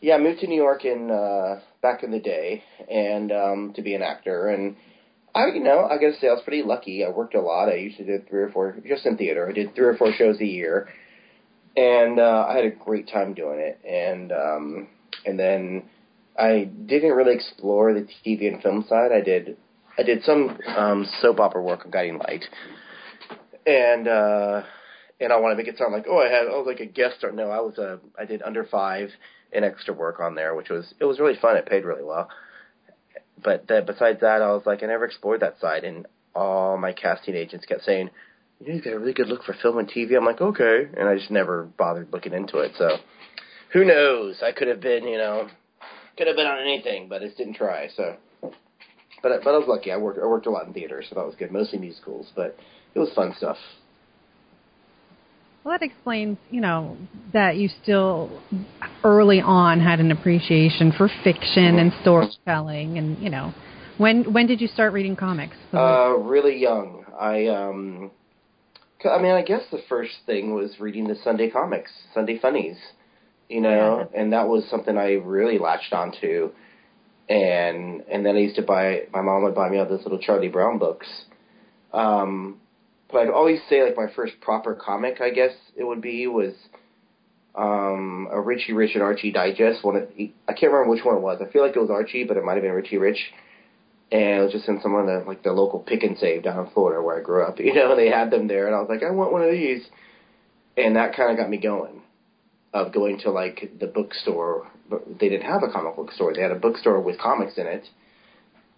Yeah, 0.00 0.16
I 0.16 0.18
moved 0.18 0.40
to 0.40 0.46
New 0.46 0.56
York 0.60 0.84
in 0.84 1.10
uh 1.10 1.60
back 1.82 2.02
in 2.02 2.10
the 2.10 2.20
day 2.20 2.62
and 2.90 3.32
um 3.32 3.72
to 3.74 3.82
be 3.82 3.94
an 3.94 4.02
actor 4.02 4.48
and 4.48 4.76
I 5.34 5.46
you 5.46 5.62
know, 5.62 5.84
I 5.84 5.94
gotta 5.94 6.14
say 6.20 6.28
I 6.28 6.32
was 6.32 6.42
pretty 6.42 6.62
lucky. 6.62 7.04
I 7.04 7.08
worked 7.10 7.34
a 7.34 7.40
lot. 7.40 7.68
I 7.68 7.76
usually 7.76 8.04
did 8.06 8.28
three 8.28 8.42
or 8.42 8.50
four 8.50 8.76
just 8.86 9.06
in 9.06 9.16
theater. 9.16 9.48
I 9.48 9.52
did 9.52 9.74
three 9.74 9.86
or 9.86 9.96
four 9.96 10.12
shows 10.12 10.40
a 10.40 10.46
year. 10.46 10.88
And 11.76 12.18
uh 12.20 12.46
I 12.48 12.54
had 12.56 12.64
a 12.64 12.70
great 12.70 13.08
time 13.08 13.32
doing 13.34 13.60
it. 13.60 13.80
And 13.84 14.32
um 14.32 14.88
and 15.24 15.38
then 15.38 15.84
I 16.38 16.64
didn't 16.86 17.12
really 17.12 17.34
explore 17.34 17.92
the 17.92 18.06
TV 18.24 18.52
and 18.52 18.62
film 18.62 18.84
side. 18.88 19.12
I 19.12 19.20
did 19.20 19.56
I 19.98 20.02
did 20.02 20.22
some 20.24 20.58
um 20.66 21.06
soap 21.20 21.40
opera 21.40 21.62
work 21.62 21.84
on 21.84 21.90
Guiding 21.90 22.18
Light. 22.18 22.44
And 23.66 24.08
uh 24.08 24.62
and 25.20 25.32
I 25.32 25.36
want 25.36 25.52
to 25.52 25.56
make 25.56 25.68
it 25.68 25.76
sound 25.76 25.92
like, 25.92 26.06
oh, 26.08 26.18
I 26.18 26.30
had, 26.30 26.46
was 26.46 26.66
like 26.66 26.80
a 26.80 26.86
guest 26.86 27.18
star. 27.18 27.30
No, 27.30 27.50
I 27.50 27.60
was 27.60 27.76
a, 27.78 28.00
I 28.18 28.24
did 28.24 28.42
under 28.42 28.64
five 28.64 29.10
and 29.52 29.64
extra 29.64 29.92
work 29.92 30.18
on 30.18 30.34
there, 30.34 30.54
which 30.54 30.70
was, 30.70 30.94
it 30.98 31.04
was 31.04 31.20
really 31.20 31.38
fun. 31.40 31.56
It 31.56 31.66
paid 31.66 31.84
really 31.84 32.02
well. 32.02 32.28
But 33.42 33.68
that, 33.68 33.86
besides 33.86 34.20
that, 34.20 34.42
I 34.42 34.52
was 34.52 34.62
like, 34.64 34.82
I 34.82 34.86
never 34.86 35.04
explored 35.04 35.40
that 35.40 35.60
side, 35.60 35.84
and 35.84 36.06
all 36.34 36.76
my 36.76 36.92
casting 36.92 37.34
agents 37.34 37.66
kept 37.66 37.84
saying, 37.84 38.10
you 38.60 38.68
know, 38.68 38.74
you 38.74 38.82
got 38.82 38.92
a 38.92 38.98
really 38.98 39.14
good 39.14 39.28
look 39.28 39.44
for 39.44 39.54
film 39.54 39.78
and 39.78 39.90
TV. 39.90 40.16
I'm 40.16 40.24
like, 40.24 40.40
okay, 40.40 40.88
and 40.96 41.08
I 41.08 41.16
just 41.16 41.30
never 41.30 41.64
bothered 41.64 42.12
looking 42.12 42.34
into 42.34 42.58
it. 42.58 42.72
So, 42.76 42.96
who 43.72 43.84
knows? 43.84 44.42
I 44.42 44.52
could 44.52 44.68
have 44.68 44.80
been, 44.80 45.04
you 45.04 45.16
know, 45.16 45.48
could 46.20 46.26
have 46.26 46.36
been 46.36 46.46
on 46.46 46.60
anything, 46.60 47.08
but 47.08 47.22
I 47.22 47.24
just 47.24 47.38
didn't 47.38 47.54
try. 47.54 47.88
So, 47.96 48.14
but 49.22 49.42
but 49.42 49.54
I 49.54 49.58
was 49.58 49.66
lucky. 49.66 49.90
I 49.90 49.96
worked 49.96 50.18
I 50.22 50.26
worked 50.26 50.44
a 50.44 50.50
lot 50.50 50.66
in 50.66 50.74
theater, 50.74 51.02
so 51.08 51.14
that 51.14 51.24
was 51.24 51.34
good. 51.34 51.50
Mostly 51.50 51.78
musicals, 51.78 52.30
but 52.36 52.58
it 52.94 52.98
was 52.98 53.10
fun 53.14 53.32
stuff. 53.38 53.56
Well, 55.64 55.72
that 55.72 55.82
explains, 55.82 56.36
you 56.50 56.60
know, 56.60 56.98
that 57.32 57.56
you 57.56 57.70
still 57.82 58.42
early 59.02 59.40
on 59.40 59.80
had 59.80 59.98
an 59.98 60.12
appreciation 60.12 60.92
for 60.92 61.08
fiction 61.24 61.78
and 61.78 61.90
storytelling, 62.02 62.98
and 62.98 63.18
you 63.18 63.30
know, 63.30 63.54
when 63.96 64.30
when 64.30 64.46
did 64.46 64.60
you 64.60 64.68
start 64.68 64.92
reading 64.92 65.16
comics? 65.16 65.56
Uh, 65.72 66.18
really 66.18 66.58
young. 66.58 67.06
I 67.18 67.46
um, 67.46 68.10
I 69.06 69.22
mean, 69.22 69.32
I 69.32 69.40
guess 69.40 69.62
the 69.72 69.80
first 69.88 70.16
thing 70.26 70.52
was 70.54 70.78
reading 70.80 71.08
the 71.08 71.16
Sunday 71.24 71.48
comics, 71.48 71.90
Sunday 72.12 72.38
funnies, 72.38 72.76
you 73.50 73.60
know, 73.60 74.08
and 74.14 74.32
that 74.32 74.48
was 74.48 74.64
something 74.70 74.96
I 74.96 75.14
really 75.14 75.58
latched 75.58 75.92
onto. 75.92 76.50
And 77.28 78.02
and 78.10 78.24
then 78.24 78.36
I 78.36 78.40
used 78.40 78.56
to 78.56 78.62
buy. 78.62 79.02
My 79.12 79.20
mom 79.20 79.42
would 79.44 79.54
buy 79.54 79.68
me 79.68 79.78
all 79.78 79.88
those 79.88 80.02
little 80.02 80.18
Charlie 80.18 80.48
Brown 80.48 80.78
books. 80.78 81.06
Um, 81.92 82.60
but 83.10 83.22
I'd 83.22 83.30
always 83.30 83.60
say 83.68 83.82
like 83.84 83.96
my 83.96 84.06
first 84.14 84.40
proper 84.40 84.74
comic, 84.74 85.20
I 85.20 85.30
guess 85.30 85.52
it 85.76 85.84
would 85.84 86.00
be 86.00 86.26
was 86.26 86.54
um 87.54 88.28
a 88.30 88.40
Richie 88.40 88.72
Rich 88.72 88.94
and 88.94 89.02
Archie 89.02 89.32
digest. 89.32 89.84
One 89.84 89.96
of, 89.96 90.08
I 90.16 90.52
can't 90.52 90.72
remember 90.72 90.90
which 90.90 91.04
one 91.04 91.16
it 91.16 91.20
was. 91.20 91.40
I 91.40 91.50
feel 91.52 91.62
like 91.66 91.76
it 91.76 91.80
was 91.80 91.90
Archie, 91.90 92.24
but 92.24 92.36
it 92.36 92.44
might 92.44 92.54
have 92.54 92.62
been 92.62 92.72
Richie 92.72 92.98
Rich 92.98 93.32
and 94.12 94.40
it 94.40 94.42
was 94.42 94.52
just 94.52 94.68
in 94.68 94.80
some 94.80 94.94
of 94.94 95.06
the 95.06 95.24
like 95.26 95.42
the 95.42 95.52
local 95.52 95.78
pick 95.78 96.02
and 96.02 96.18
save 96.18 96.42
down 96.42 96.66
in 96.66 96.72
Florida 96.72 97.02
where 97.02 97.18
I 97.18 97.22
grew 97.22 97.44
up. 97.44 97.58
You 97.60 97.74
know, 97.74 97.94
they 97.94 98.08
had 98.08 98.30
them 98.30 98.48
there, 98.48 98.66
and 98.66 98.74
I 98.74 98.80
was 98.80 98.88
like, 98.88 99.02
I 99.02 99.10
want 99.10 99.32
one 99.32 99.42
of 99.42 99.50
these, 99.52 99.82
and 100.76 100.96
that 100.96 101.14
kind 101.14 101.30
of 101.30 101.36
got 101.36 101.50
me 101.50 101.58
going, 101.58 102.02
of 102.72 102.92
going 102.92 103.18
to 103.20 103.30
like 103.30 103.72
the 103.78 103.86
bookstore. 103.86 104.66
But 104.88 105.18
they 105.20 105.28
didn't 105.28 105.46
have 105.46 105.62
a 105.62 105.72
comic 105.72 105.96
book 105.96 106.12
store; 106.12 106.34
they 106.34 106.42
had 106.42 106.52
a 106.52 106.56
bookstore 106.56 107.00
with 107.00 107.18
comics 107.18 107.58
in 107.58 107.66
it, 107.66 107.86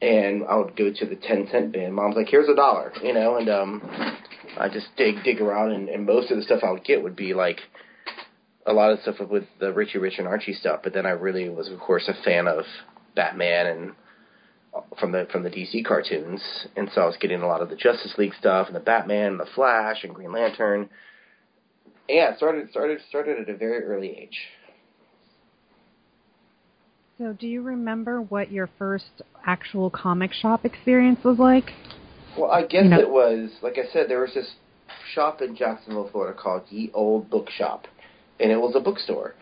and 0.01 0.45
I 0.45 0.57
would 0.57 0.77
go 0.77 0.93
to 0.93 1.07
the 1.07 1.17
ten 1.17 1.49
cent 1.51 1.73
bin. 1.73 1.93
Mom's 1.93 2.17
like, 2.17 2.29
"Here's 2.29 2.49
a 2.49 2.55
dollar," 2.55 2.93
you 3.03 3.15
know, 3.15 3.37
and 3.37 3.49
um, 3.49 3.83
I 4.59 4.69
just 4.69 4.87
dig 4.97 5.23
dig 5.25 5.41
around, 5.41 5.73
and, 5.73 5.89
and 5.89 6.07
most 6.07 6.31
of 6.31 6.37
the 6.37 6.43
stuff 6.43 6.63
I 6.63 6.71
would 6.71 6.85
get 6.85 7.03
would 7.03 7.17
be 7.17 7.35
like 7.35 7.61
a 8.67 8.73
lot 8.73 8.93
of 8.93 9.01
stuff 9.01 9.17
with 9.29 9.45
the 9.59 9.73
Richie 9.73 9.99
Rich 9.99 10.19
and 10.19 10.29
Archie 10.29 10.55
stuff. 10.55 10.81
But 10.83 10.93
then 10.93 11.07
I 11.07 11.11
really 11.11 11.49
was, 11.49 11.69
of 11.69 11.81
course, 11.81 12.09
a 12.09 12.23
fan 12.25 12.47
of 12.47 12.65
Batman 13.15 13.67
and 13.67 13.93
from 14.99 15.13
the 15.13 15.27
from 15.31 15.43
the 15.43 15.51
DC 15.51 15.85
cartoons, 15.85 16.43
and 16.77 16.91
so 16.95 17.03
I 17.03 17.07
was 17.07 17.17
getting 17.21 17.43
a 17.43 17.47
lot 17.47 17.63
of 17.63 17.69
the 17.69 17.77
Justice 17.77 18.15
League 18.19 18.35
stuff 18.39 18.67
and 18.69 18.77
the 18.77 18.81
Batman, 18.81 19.33
and 19.33 19.41
the 19.41 19.49
Flash, 19.55 20.05
and 20.05 20.15
Green 20.15 20.33
Lantern. 20.33 20.89
Yeah, 22.09 22.37
started 22.37 22.71
started 22.71 23.01
started 23.09 23.39
at 23.39 23.49
a 23.49 23.57
very 23.57 23.85
early 23.85 24.11
age. 24.11 24.39
so, 27.19 27.33
do 27.33 27.47
you 27.47 27.63
remember 27.63 28.21
what 28.21 28.51
your 28.51 28.69
first 28.79 29.23
actual 29.47 29.91
comic 29.91 30.33
shop 30.33 30.65
experience 30.65 31.21
was 31.25 31.39
like? 31.39 31.71
Well, 32.37 32.51
I 32.51 32.63
guess 32.63 32.85
You 32.85 32.91
know- 32.91 33.01
it 33.01 33.11
was 33.11 33.51
like 33.63 33.79
I 33.79 33.87
said. 33.93 34.09
There 34.09 34.21
was 34.21 34.35
this 34.35 34.55
shop 35.15 35.41
in 35.43 35.55
Jacksonville, 35.55 36.09
Florida, 36.11 36.37
called 36.37 36.63
Ye 36.71 36.91
Old 36.95 37.31
Bookshop, 37.31 37.87
and 38.41 38.51
it 38.51 38.61
was 38.61 38.75
a 38.75 38.81
bookstore, 38.81 39.35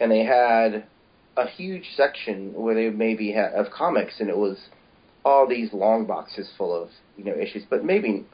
and 0.00 0.10
they 0.10 0.24
had 0.24 0.84
a 1.36 1.46
huge 1.46 1.94
section 1.96 2.52
where 2.54 2.74
they 2.74 2.90
maybe 2.90 3.30
had 3.32 3.52
of 3.52 3.70
comics, 3.70 4.18
and 4.20 4.28
it 4.28 4.36
was 4.36 4.58
all 5.24 5.46
these 5.46 5.72
long 5.72 6.06
boxes 6.06 6.50
full 6.58 6.74
of 6.74 6.88
you 7.16 7.24
know 7.24 7.34
issues. 7.34 7.64
But 7.68 7.84
maybe 7.84 8.24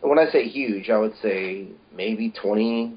when 0.00 0.18
I 0.18 0.30
say 0.30 0.48
huge, 0.48 0.88
I 0.88 0.96
would 0.98 1.14
say 1.20 1.68
maybe 1.94 2.30
twenty 2.30 2.94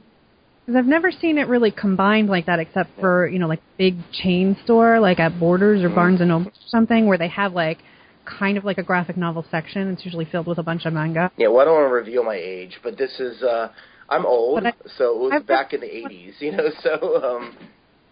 Because 0.66 0.78
I've 0.78 0.86
never 0.88 1.12
seen 1.12 1.38
it 1.38 1.48
really 1.48 1.72
combined 1.72 2.30
like 2.30 2.46
that, 2.46 2.60
except 2.60 2.92
for 3.00 3.28
you 3.28 3.40
know, 3.40 3.48
like 3.48 3.62
big 3.78 3.96
chain 4.12 4.56
store, 4.64 5.00
like 5.00 5.20
at 5.20 5.40
Borders 5.40 5.84
or 5.84 5.90
Mhm. 5.90 5.96
Barnes 5.96 6.20
and 6.22 6.30
Noble 6.30 6.48
or 6.48 6.68
something, 6.68 7.08
where 7.08 7.18
they 7.18 7.28
have 7.30 7.54
like 7.54 7.80
kind 8.26 8.58
of 8.58 8.64
like 8.64 8.78
a 8.78 8.84
graphic 8.84 9.18
novel 9.18 9.44
section. 9.50 9.90
It's 9.90 10.06
usually 10.06 10.26
filled 10.26 10.46
with 10.48 10.60
a 10.60 10.64
bunch 10.64 10.86
of 10.86 10.94
manga. 10.94 11.32
Yeah, 11.38 11.48
well, 11.48 11.62
I 11.62 11.66
don't 11.66 11.74
want 11.76 11.90
to 11.90 11.94
reveal 11.94 12.24
my 12.24 12.36
age, 12.36 12.80
but 12.84 12.98
this 12.98 13.20
is 13.20 13.42
uh 13.44 13.70
I'm 14.10 14.26
old, 14.26 14.66
I- 14.66 14.74
so 14.98 15.16
it 15.16 15.20
was 15.20 15.34
I've- 15.34 15.46
back 15.46 15.74
in 15.74 15.80
the 15.82 15.88
'80s, 15.96 16.42
you 16.42 16.52
know. 16.52 16.70
So, 16.84 17.24
um, 17.24 17.56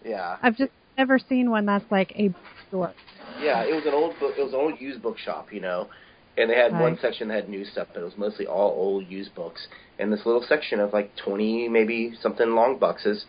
yeah, 0.04 0.36
I've 0.42 0.56
just 0.56 0.72
never 0.96 1.18
seen 1.18 1.50
one 1.50 1.66
that's 1.66 1.84
like 1.90 2.12
a 2.18 2.32
store. 2.68 2.92
yeah, 3.40 3.62
it 3.62 3.74
was 3.74 3.84
an 3.86 3.94
old 3.94 4.18
book. 4.18 4.34
It 4.38 4.42
was 4.42 4.52
an 4.54 4.60
old 4.60 4.80
used 4.80 5.02
bookshop, 5.02 5.52
you 5.52 5.60
know, 5.60 5.88
and 6.36 6.50
they 6.50 6.56
had 6.56 6.72
one 6.72 6.98
section 7.00 7.28
that 7.28 7.34
had 7.34 7.48
new 7.48 7.64
stuff, 7.64 7.88
but 7.92 8.00
it 8.00 8.04
was 8.04 8.16
mostly 8.16 8.46
all 8.46 8.70
old 8.70 9.06
used 9.08 9.34
books, 9.34 9.66
and 9.98 10.12
this 10.12 10.24
little 10.24 10.44
section 10.48 10.80
of 10.80 10.92
like 10.92 11.14
20, 11.16 11.68
maybe 11.68 12.14
something 12.22 12.54
long 12.54 12.78
boxes, 12.78 13.24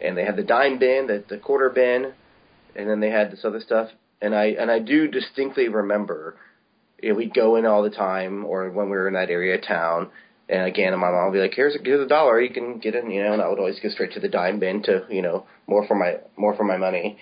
and 0.00 0.16
they 0.16 0.24
had 0.24 0.36
the 0.36 0.42
dime 0.42 0.78
bin, 0.78 1.06
the 1.06 1.24
the 1.28 1.38
quarter 1.38 1.70
bin, 1.70 2.12
and 2.76 2.88
then 2.90 3.00
they 3.00 3.10
had 3.10 3.30
this 3.30 3.44
other 3.44 3.60
stuff, 3.60 3.90
and 4.20 4.34
I 4.34 4.46
and 4.58 4.70
I 4.70 4.78
do 4.80 5.08
distinctly 5.08 5.68
remember, 5.68 6.36
you 7.02 7.10
know, 7.10 7.14
we'd 7.16 7.34
go 7.34 7.56
in 7.56 7.66
all 7.66 7.82
the 7.82 7.90
time, 7.90 8.44
or 8.44 8.68
when 8.70 8.86
we 8.90 8.96
were 8.96 9.08
in 9.08 9.14
that 9.14 9.30
area 9.30 9.54
of 9.56 9.62
town, 9.66 10.10
And 10.48 10.66
again, 10.66 10.92
my 10.98 11.10
mom 11.10 11.26
would 11.26 11.32
be 11.32 11.40
like, 11.40 11.54
"Here's 11.54 11.74
a 11.76 11.78
here's 11.82 12.04
a 12.04 12.08
dollar, 12.08 12.40
you 12.40 12.50
can 12.52 12.78
get 12.78 12.94
it," 12.94 13.04
you 13.08 13.22
know. 13.22 13.32
And 13.32 13.40
I 13.40 13.48
would 13.48 13.58
always 13.58 13.80
go 13.80 13.88
straight 13.88 14.12
to 14.12 14.20
the 14.20 14.28
dime 14.28 14.58
bin 14.58 14.82
to 14.82 15.06
you 15.08 15.22
know 15.22 15.46
more 15.66 15.86
for 15.86 15.94
my 15.94 16.16
more 16.36 16.54
for 16.56 16.64
my 16.64 16.76
money, 16.76 17.16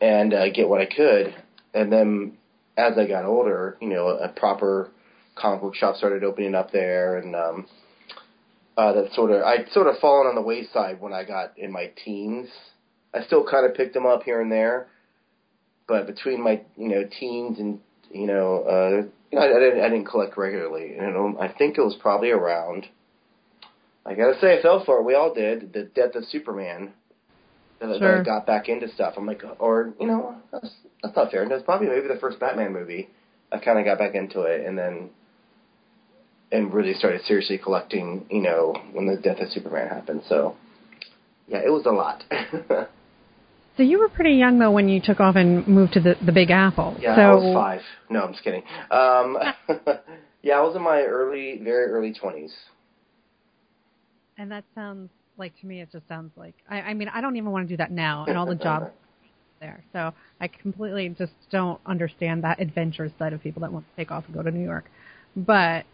and 0.00 0.32
uh, 0.32 0.48
get 0.50 0.68
what 0.68 0.80
I 0.80 0.86
could. 0.86 1.34
And 1.74 1.92
then 1.92 2.38
as 2.80 2.98
I 2.98 3.06
got 3.06 3.24
older, 3.24 3.76
you 3.80 3.88
know, 3.88 4.08
a 4.08 4.28
proper 4.28 4.90
comic 5.36 5.60
book 5.60 5.74
shop 5.74 5.96
started 5.96 6.24
opening 6.24 6.54
up 6.54 6.72
there, 6.72 7.18
and 7.18 7.36
um, 7.36 7.66
uh, 8.76 8.92
that 8.92 9.12
sort 9.12 9.30
of 9.30 9.42
I'd 9.42 9.68
sort 9.72 9.86
of 9.86 9.98
fallen 9.98 10.26
on 10.26 10.34
the 10.34 10.42
wayside 10.42 11.00
when 11.00 11.12
I 11.12 11.24
got 11.24 11.58
in 11.58 11.70
my 11.70 11.90
teens. 12.04 12.48
I 13.14 13.24
still 13.24 13.44
kind 13.48 13.66
of 13.66 13.74
picked 13.74 13.94
them 13.94 14.06
up 14.06 14.22
here 14.22 14.40
and 14.40 14.50
there, 14.50 14.88
but 15.86 16.06
between 16.06 16.42
my 16.42 16.62
you 16.76 16.88
know 16.88 17.04
teens 17.18 17.58
and 17.58 17.80
you 18.12 18.26
know, 18.26 18.64
uh, 18.64 19.06
you 19.30 19.38
know 19.38 19.40
I, 19.40 19.56
I 19.56 19.60
didn't 19.60 19.84
I 19.84 19.88
didn't 19.88 20.06
collect 20.06 20.36
regularly. 20.36 20.94
You 20.94 21.00
know, 21.00 21.36
I 21.40 21.48
think 21.48 21.78
it 21.78 21.82
was 21.82 21.96
probably 22.00 22.30
around. 22.30 22.86
I 24.06 24.14
gotta 24.14 24.40
say, 24.40 24.58
I 24.58 24.62
fell 24.62 24.82
for 24.84 25.00
it. 25.00 25.04
We 25.04 25.14
all 25.14 25.34
did. 25.34 25.72
The 25.72 25.84
Death 25.84 26.14
of 26.14 26.24
Superman. 26.24 26.92
That, 27.80 27.98
Sure. 27.98 28.20
I 28.20 28.22
got 28.22 28.46
back 28.46 28.68
into 28.68 28.88
stuff. 28.88 29.14
I'm 29.16 29.26
like, 29.26 29.42
or 29.58 29.94
you 29.98 30.06
know, 30.06 30.36
that's 30.52 30.70
that's 31.02 31.16
not 31.16 31.30
fair. 31.30 31.42
And 31.42 31.50
it's 31.50 31.64
probably 31.64 31.88
maybe 31.88 32.08
the 32.08 32.20
first 32.20 32.38
Batman 32.38 32.72
movie. 32.72 33.08
I 33.50 33.58
kind 33.58 33.78
of 33.78 33.84
got 33.84 33.98
back 33.98 34.14
into 34.14 34.42
it, 34.42 34.66
and 34.66 34.76
then 34.76 35.10
and 36.52 36.72
really 36.74 36.94
started 36.94 37.22
seriously 37.24 37.58
collecting. 37.58 38.26
You 38.30 38.42
know, 38.42 38.76
when 38.92 39.06
the 39.06 39.16
Death 39.16 39.40
of 39.40 39.48
Superman 39.50 39.88
happened. 39.88 40.22
So 40.28 40.56
yeah, 41.48 41.60
it 41.64 41.70
was 41.70 41.86
a 41.86 41.90
lot. 41.90 42.22
So 43.76 43.84
you 43.84 43.98
were 43.98 44.10
pretty 44.10 44.34
young 44.34 44.58
though 44.58 44.72
when 44.72 44.90
you 44.90 45.00
took 45.00 45.20
off 45.20 45.36
and 45.36 45.66
moved 45.66 45.94
to 45.94 46.00
the 46.00 46.14
the 46.22 46.32
Big 46.32 46.50
Apple. 46.50 46.98
Yeah, 47.00 47.16
so 47.16 47.22
I 47.22 47.34
was 47.34 47.54
five. 47.54 47.80
No, 48.10 48.24
I'm 48.24 48.32
just 48.32 48.44
kidding. 48.44 48.62
Um, 48.90 49.38
yeah, 50.42 50.58
I 50.58 50.60
was 50.60 50.76
in 50.76 50.82
my 50.82 51.00
early, 51.00 51.58
very 51.64 51.86
early 51.86 52.12
twenties. 52.12 52.52
And 54.36 54.50
that 54.50 54.64
sounds 54.74 55.08
like 55.40 55.58
to 55.60 55.66
me, 55.66 55.80
it 55.80 55.90
just 55.90 56.06
sounds 56.06 56.30
like 56.36 56.54
I, 56.68 56.80
I 56.80 56.94
mean, 56.94 57.08
I 57.08 57.20
don't 57.20 57.36
even 57.36 57.50
want 57.50 57.66
to 57.66 57.72
do 57.72 57.76
that 57.78 57.90
now, 57.90 58.24
and 58.28 58.38
all 58.38 58.46
the 58.46 58.54
jobs 58.62 58.90
there. 59.60 59.82
So 59.92 60.12
I 60.40 60.48
completely 60.48 61.08
just 61.18 61.32
don't 61.50 61.80
understand 61.84 62.44
that 62.44 62.60
adventurous 62.60 63.12
side 63.18 63.32
of 63.32 63.42
people 63.42 63.60
that 63.62 63.72
want 63.72 63.84
to 63.90 63.96
take 63.96 64.12
off 64.12 64.24
and 64.26 64.34
go 64.34 64.42
to 64.42 64.50
New 64.50 64.64
York. 64.64 64.90
But 65.36 65.84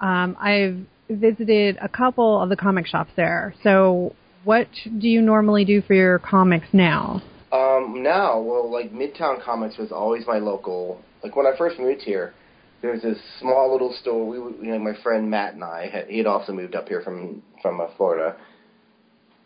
um, 0.00 0.36
I've 0.38 0.78
visited 1.08 1.78
a 1.80 1.88
couple 1.88 2.40
of 2.40 2.48
the 2.48 2.56
comic 2.56 2.86
shops 2.86 3.10
there. 3.16 3.54
So 3.62 4.14
what 4.44 4.68
do 4.84 5.08
you 5.08 5.20
normally 5.20 5.64
do 5.64 5.82
for 5.82 5.94
your 5.94 6.18
comics 6.18 6.66
now? 6.72 7.22
Um, 7.50 8.02
now, 8.02 8.40
well, 8.40 8.70
like 8.70 8.92
Midtown 8.92 9.42
Comics 9.42 9.78
was 9.78 9.90
always 9.90 10.26
my 10.26 10.38
local. 10.38 11.00
Like 11.22 11.34
when 11.34 11.46
I 11.46 11.56
first 11.56 11.78
moved 11.78 12.02
here, 12.02 12.34
there 12.82 12.92
was 12.92 13.02
this 13.02 13.18
small 13.40 13.72
little 13.72 13.94
store. 14.00 14.28
We, 14.28 14.36
you 14.36 14.72
know, 14.72 14.78
my 14.78 14.94
friend 15.02 15.30
Matt 15.30 15.54
and 15.54 15.64
I 15.64 15.88
had. 15.88 16.08
He 16.08 16.18
had 16.18 16.26
also 16.26 16.52
moved 16.52 16.74
up 16.74 16.88
here 16.88 17.00
from 17.02 17.42
from 17.62 17.80
uh, 17.80 17.86
Florida, 17.96 18.36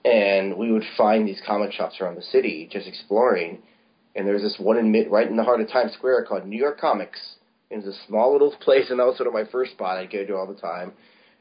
and 0.05 0.57
we 0.57 0.73
would 0.73 0.85
find 0.97 1.27
these 1.27 1.41
comic 1.47 1.73
shops 1.73 2.01
around 2.01 2.17
the 2.17 2.23
city, 2.23 2.69
just 2.71 2.89
exploring. 2.89 3.63
And 4.15 4.27
there 4.27 4.35
was 4.35 4.43
this 4.43 4.57
one 4.59 4.77
in 4.77 4.91
mid, 4.91 5.11
right 5.11 5.29
in 5.29 5.37
the 5.37 5.45
heart 5.45 5.61
of 5.61 5.69
Times 5.69 5.93
Square 5.93 6.27
called 6.27 6.47
New 6.47 6.59
York 6.59 6.81
Comics. 6.81 7.37
It 7.71 7.77
was 7.77 7.87
a 7.87 8.07
small 8.07 8.33
little 8.33 8.55
place, 8.61 8.91
and 8.91 8.99
that 8.99 9.07
was 9.07 9.17
sort 9.17 9.29
of 9.29 9.33
my 9.33 9.45
first 9.51 9.73
spot. 9.73 9.99
I'd 9.99 10.13
go 10.13 10.27
to 10.27 10.37
all 10.37 10.47
the 10.47 10.61
time, 10.61 10.93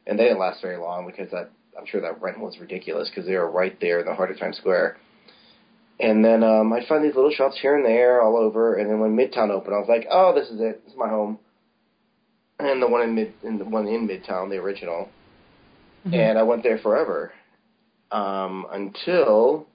and 0.06 0.18
they 0.18 0.24
didn't 0.24 0.40
last 0.40 0.62
very 0.62 0.78
long 0.78 1.06
because 1.08 1.32
that 1.32 1.50
I'm 1.78 1.86
sure 1.86 2.02
that 2.02 2.22
rent 2.22 2.40
was 2.40 2.60
ridiculous 2.60 3.10
because 3.10 3.26
they 3.26 3.36
were 3.36 3.50
right 3.50 3.78
there 3.80 4.00
in 4.00 4.06
the 4.06 4.14
heart 4.14 4.32
of 4.32 4.40
Times 4.40 4.58
Square. 4.58 4.98
And 6.00 6.26
then 6.26 6.44
um, 6.44 6.74
I'd 6.74 6.88
find 6.88 7.04
these 7.04 7.16
little 7.16 7.32
shops 7.32 7.60
here 7.62 7.76
and 7.76 7.86
there 7.86 8.22
all 8.22 8.36
over. 8.36 8.76
And 8.76 8.90
then 8.90 9.00
when 9.00 9.16
Midtown 9.16 9.52
opened, 9.52 9.76
I 9.76 9.80
was 9.80 9.90
like, 9.90 10.08
"Oh, 10.10 10.34
this 10.34 10.50
is 10.50 10.60
it. 10.60 10.84
This 10.84 10.94
is 10.94 11.00
my 11.00 11.10
home." 11.10 11.40
And 12.60 12.82
the 12.82 12.88
one 12.88 13.02
in 13.02 13.16
mid, 13.16 13.34
in 13.44 13.58
the 13.58 13.66
one 13.66 13.88
in 13.88 14.08
Midtown, 14.08 14.50
the 14.50 14.58
original, 14.58 15.10
and 16.06 16.38
I 16.38 16.44
went 16.44 16.64
there 16.64 16.78
forever 16.78 17.34
um, 18.12 18.66
until 18.72 19.68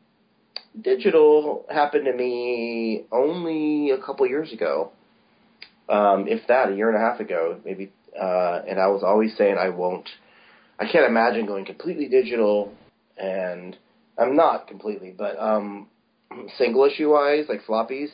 digital 0.81 1.65
happened 1.71 2.05
to 2.05 2.13
me 2.13 3.05
only 3.11 3.91
a 3.91 3.99
couple 3.99 4.27
years 4.27 4.53
ago, 4.53 4.93
um, 5.89 6.27
if 6.29 6.47
that, 6.49 6.71
a 6.71 6.75
year 6.75 6.89
and 6.89 6.97
a 6.97 7.01
half 7.01 7.21
ago, 7.21 7.59
maybe. 7.65 7.93
Uh, 8.19 8.63
and 8.67 8.81
I 8.81 8.87
was 8.87 9.03
always 9.03 9.37
saying 9.37 9.57
I 9.59 9.69
won't. 9.69 10.09
I 10.79 10.91
can't 10.91 11.07
imagine 11.07 11.47
going 11.47 11.65
completely 11.65 12.09
digital, 12.09 12.73
and 13.17 13.77
I'm 14.19 14.37
not 14.37 14.69
completely, 14.69 15.15
but 15.17 15.39
um, 15.39 15.89
single 16.59 16.85
issue 16.85 17.13
wise, 17.13 17.45
like 17.49 17.65
floppies, 17.67 18.09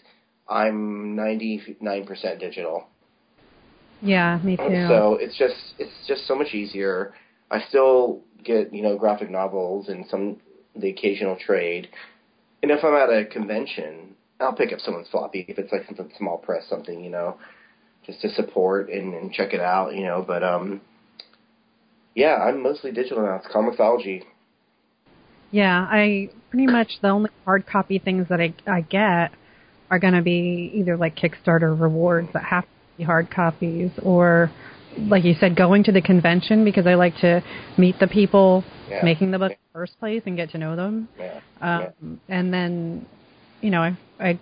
I'm 0.48 1.16
99% 1.16 2.40
digital. 2.40 2.86
Yeah, 4.00 4.40
me 4.42 4.56
too. 4.56 4.64
So 4.88 5.18
it's 5.20 5.38
just 5.38 5.54
it's 5.78 5.92
just 6.08 6.26
so 6.26 6.34
much 6.34 6.54
easier. 6.54 7.14
I 7.52 7.62
still 7.68 8.20
get 8.42 8.72
you 8.72 8.82
know 8.82 8.96
graphic 8.96 9.30
novels 9.30 9.88
and 9.88 10.06
some 10.08 10.38
the 10.74 10.88
occasional 10.88 11.36
trade, 11.36 11.88
and 12.62 12.70
if 12.70 12.82
I'm 12.82 12.94
at 12.94 13.10
a 13.10 13.26
convention, 13.26 14.16
I'll 14.40 14.54
pick 14.54 14.72
up 14.72 14.80
someone's 14.80 15.08
floppy 15.08 15.44
if 15.46 15.58
it's 15.58 15.70
like 15.70 15.84
something 15.86 16.10
small 16.16 16.38
press, 16.38 16.64
something 16.68 17.04
you 17.04 17.10
know, 17.10 17.36
just 18.06 18.22
to 18.22 18.30
support 18.30 18.88
and, 18.90 19.14
and 19.14 19.32
check 19.32 19.52
it 19.52 19.60
out, 19.60 19.94
you 19.94 20.02
know. 20.02 20.24
But 20.26 20.42
um, 20.42 20.80
yeah, 22.14 22.36
I'm 22.36 22.62
mostly 22.62 22.90
digital 22.90 23.22
now. 23.22 23.36
It's 23.36 23.54
Comixology. 23.54 24.22
Yeah, 25.50 25.86
I 25.90 26.30
pretty 26.50 26.66
much 26.66 27.00
the 27.02 27.08
only 27.08 27.30
hard 27.44 27.66
copy 27.66 27.98
things 27.98 28.28
that 28.30 28.40
I 28.40 28.54
I 28.66 28.80
get 28.80 29.32
are 29.90 29.98
going 29.98 30.14
to 30.14 30.22
be 30.22 30.70
either 30.74 30.96
like 30.96 31.16
Kickstarter 31.16 31.78
rewards 31.78 32.28
that 32.32 32.44
have 32.44 32.64
to 32.64 32.68
be 32.96 33.04
hard 33.04 33.30
copies 33.30 33.90
or 34.02 34.50
like 34.98 35.24
you 35.24 35.34
said 35.40 35.56
going 35.56 35.84
to 35.84 35.92
the 35.92 36.02
convention 36.02 36.64
because 36.64 36.86
I 36.86 36.94
like 36.94 37.16
to 37.18 37.42
meet 37.78 37.98
the 37.98 38.06
people 38.06 38.64
Yeah. 38.88 39.00
making 39.02 39.30
the 39.30 39.38
book 39.38 39.52
in 39.52 39.58
the 39.72 39.78
first 39.78 39.98
place 39.98 40.22
and 40.26 40.36
get 40.36 40.50
to 40.50 40.58
know 40.58 40.76
them. 40.76 41.08
Yeah. 41.18 41.40
Um 41.60 42.20
and 42.28 42.52
then 42.52 43.06
you 43.60 43.70
know, 43.70 43.82
I 43.82 43.96
I 44.20 44.38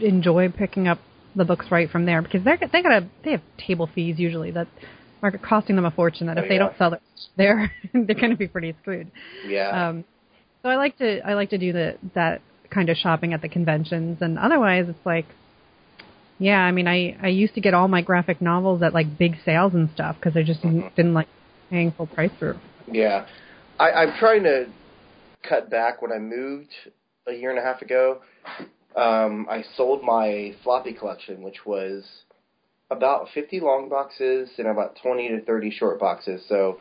enjoy 0.00 0.48
picking 0.50 0.88
up 0.88 0.98
the 1.34 1.44
books 1.44 1.66
right 1.70 1.88
from 1.90 2.04
there 2.06 2.22
because 2.22 2.42
they're 2.44 2.58
they 2.72 2.82
got 2.82 2.92
a 3.02 3.08
they 3.24 3.32
have 3.32 3.42
table 3.58 3.88
fees 3.94 4.18
usually 4.18 4.50
that 4.52 4.68
are 5.22 5.30
costing 5.32 5.76
them 5.76 5.84
a 5.84 5.90
fortune 5.90 6.26
that 6.28 6.38
Oh, 6.38 6.42
if 6.42 6.48
they 6.48 6.58
don't 6.58 6.76
sell 6.78 6.92
it 6.94 7.02
there 7.36 7.70
they're 7.92 8.14
going 8.16 8.30
to 8.30 8.36
be 8.36 8.48
pretty 8.48 8.74
screwed. 8.82 9.10
yeah. 9.46 9.88
Um, 9.88 10.04
so 10.62 10.68
I 10.68 10.76
like 10.76 10.96
to 10.98 11.20
I 11.26 11.34
like 11.34 11.50
to 11.50 11.58
do 11.58 11.72
the 11.72 11.96
that 12.14 12.42
kind 12.70 12.88
of 12.90 12.96
shopping 12.96 13.32
at 13.32 13.42
the 13.42 13.48
conventions, 13.48 14.18
and 14.20 14.38
otherwise 14.38 14.86
it's 14.88 15.04
like, 15.04 15.26
yeah, 16.40 16.58
I 16.58 16.72
mean 16.72 16.88
I 16.88 17.16
I 17.22 17.28
used 17.28 17.54
to 17.54 17.60
get 17.60 17.74
all 17.74 17.86
my 17.86 18.00
graphic 18.02 18.40
novels 18.40 18.82
at 18.82 18.94
like 18.94 19.18
big 19.18 19.36
sales 19.44 19.74
and 19.74 19.90
stuff 19.90 20.16
because 20.16 20.36
I 20.36 20.42
just 20.42 20.62
didn't, 20.62 20.96
didn't 20.96 21.14
like 21.14 21.28
paying 21.68 21.92
full 21.92 22.06
price 22.06 22.32
for. 22.38 22.58
Yeah, 22.90 23.26
I, 23.78 23.92
I'm 23.92 24.18
trying 24.18 24.42
to 24.44 24.66
cut 25.48 25.70
back. 25.70 26.02
When 26.02 26.10
I 26.10 26.18
moved 26.18 26.70
a 27.28 27.32
year 27.32 27.50
and 27.50 27.58
a 27.58 27.62
half 27.62 27.82
ago, 27.82 28.22
um, 28.96 29.46
I 29.50 29.62
sold 29.76 30.02
my 30.02 30.54
floppy 30.64 30.94
collection, 30.94 31.42
which 31.42 31.66
was 31.66 32.04
about 32.90 33.28
50 33.34 33.60
long 33.60 33.88
boxes 33.88 34.48
and 34.58 34.66
about 34.66 34.96
20 35.00 35.28
to 35.28 35.40
30 35.42 35.70
short 35.70 36.00
boxes. 36.00 36.42
So 36.48 36.80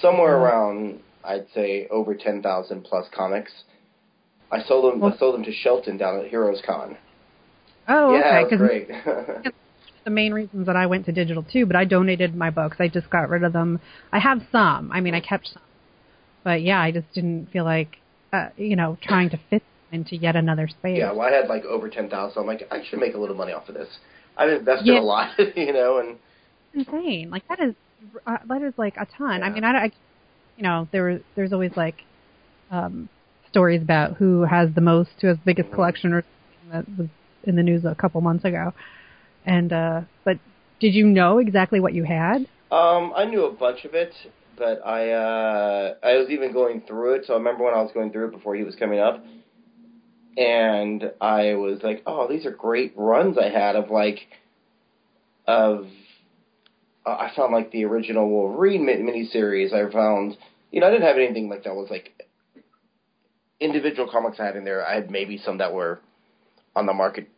somewhere 0.00 0.34
Mhm. 0.34 0.42
around, 0.42 1.00
I'd 1.22 1.48
say, 1.50 1.86
over 1.88 2.14
10,000 2.14 2.82
plus 2.82 3.06
comics. 3.10 3.52
I 4.50 4.62
sold 4.62 4.92
them. 4.94 5.04
I 5.04 5.16
sold 5.16 5.34
them 5.34 5.44
to 5.44 5.52
Shelton 5.52 5.96
down 5.96 6.20
at 6.20 6.26
Heroes 6.26 6.62
Con. 6.62 6.96
Oh, 7.88 8.14
yeah, 8.14 8.40
okay. 8.40 8.44
Because 8.44 8.58
great. 8.58 8.88
the 10.04 10.10
main 10.10 10.32
reasons 10.32 10.66
that 10.66 10.76
I 10.76 10.86
went 10.86 11.06
to 11.06 11.12
digital 11.12 11.42
too, 11.42 11.66
but 11.66 11.76
I 11.76 11.84
donated 11.84 12.34
my 12.34 12.50
books. 12.50 12.76
I 12.78 12.88
just 12.88 13.10
got 13.10 13.28
rid 13.28 13.42
of 13.42 13.52
them. 13.52 13.80
I 14.12 14.18
have 14.18 14.42
some. 14.52 14.90
I 14.92 15.00
mean, 15.00 15.14
I 15.14 15.20
kept 15.20 15.48
some, 15.48 15.62
but 16.44 16.62
yeah, 16.62 16.80
I 16.80 16.90
just 16.90 17.12
didn't 17.14 17.50
feel 17.52 17.64
like, 17.64 17.96
uh, 18.32 18.48
you 18.56 18.76
know, 18.76 18.98
trying 19.02 19.30
to 19.30 19.38
fit 19.50 19.62
into 19.92 20.16
yet 20.16 20.36
another 20.36 20.68
space. 20.68 20.98
yeah, 20.98 21.12
well, 21.12 21.22
I 21.28 21.32
had 21.32 21.48
like 21.48 21.64
over 21.64 21.88
10,000. 21.88 22.38
I'm 22.38 22.46
like, 22.46 22.66
I 22.70 22.84
should 22.84 22.98
make 22.98 23.14
a 23.14 23.18
little 23.18 23.36
money 23.36 23.52
off 23.52 23.68
of 23.68 23.74
this. 23.74 23.88
I've 24.36 24.50
invested 24.50 24.86
Yeah. 24.86 25.00
a 25.00 25.02
lot, 25.02 25.30
you 25.56 25.72
know, 25.72 25.98
and 25.98 26.18
insane. 26.74 27.30
Like 27.30 27.46
that 27.48 27.60
is 27.60 27.74
uh, 28.26 28.38
that 28.48 28.62
is 28.62 28.74
like 28.76 28.96
a 28.96 29.06
ton. 29.16 29.42
I 29.42 29.50
mean, 29.50 29.64
I, 29.64 29.84
I 29.84 29.90
you 30.56 30.62
know, 30.64 30.88
there 30.92 31.20
there's 31.36 31.52
always 31.52 31.72
like 31.76 31.96
um 32.70 33.08
stories 33.48 33.80
about 33.82 34.16
who 34.16 34.42
has 34.42 34.68
the 34.74 34.80
most, 34.80 35.10
who 35.20 35.28
has 35.28 35.36
the 35.36 35.42
biggest 35.44 35.70
Mhm. 35.70 35.74
collection, 35.74 36.12
or 36.12 36.24
something 36.62 36.70
that 36.70 36.98
was 36.98 37.08
in 37.46 37.56
the 37.56 37.62
news 37.62 37.84
a 37.84 37.94
couple 37.94 38.20
months 38.20 38.44
ago. 38.44 38.72
And 39.44 39.72
uh 39.72 40.02
but 40.24 40.38
did 40.80 40.94
you 40.94 41.06
know 41.06 41.38
exactly 41.38 41.80
what 41.80 41.94
you 41.94 42.04
had? 42.04 42.46
Um, 42.70 43.12
I 43.16 43.24
knew 43.24 43.44
a 43.44 43.52
bunch 43.52 43.84
of 43.84 43.94
it, 43.94 44.12
but 44.56 44.84
I 44.84 45.10
uh 45.10 45.94
I 46.02 46.16
was 46.16 46.28
even 46.30 46.52
going 46.52 46.82
through 46.86 47.14
it. 47.14 47.26
So 47.26 47.34
I 47.34 47.36
remember 47.36 47.64
when 47.64 47.74
I 47.74 47.82
was 47.82 47.92
going 47.92 48.10
through 48.10 48.28
it 48.28 48.32
before 48.32 48.54
he 48.54 48.64
was 48.64 48.74
coming 48.74 48.98
up, 48.98 49.24
and 50.36 51.12
I 51.20 51.54
was 51.54 51.80
like, 51.82 52.02
"Oh, 52.06 52.26
these 52.28 52.46
are 52.46 52.50
great 52.50 52.92
runs 52.96 53.38
I 53.38 53.48
had 53.48 53.76
of 53.76 53.90
like 53.90 54.20
of." 55.46 55.86
Uh, 57.06 57.10
I 57.10 57.32
found 57.36 57.52
like 57.52 57.70
the 57.70 57.84
original 57.84 58.28
Wolverine 58.28 58.86
miniseries. 58.86 59.74
I 59.74 59.92
found, 59.92 60.38
you 60.70 60.80
know, 60.80 60.86
I 60.86 60.90
didn't 60.90 61.06
have 61.06 61.16
anything 61.16 61.50
like 61.50 61.64
that 61.64 61.74
was 61.74 61.90
like 61.90 62.14
individual 63.60 64.08
comics 64.10 64.40
I 64.40 64.46
had 64.46 64.56
in 64.56 64.64
there. 64.64 64.86
I 64.86 64.94
had 64.94 65.10
maybe 65.10 65.36
some 65.36 65.58
that 65.58 65.72
were 65.72 66.00
on 66.74 66.86
the 66.86 66.94
market 66.94 67.28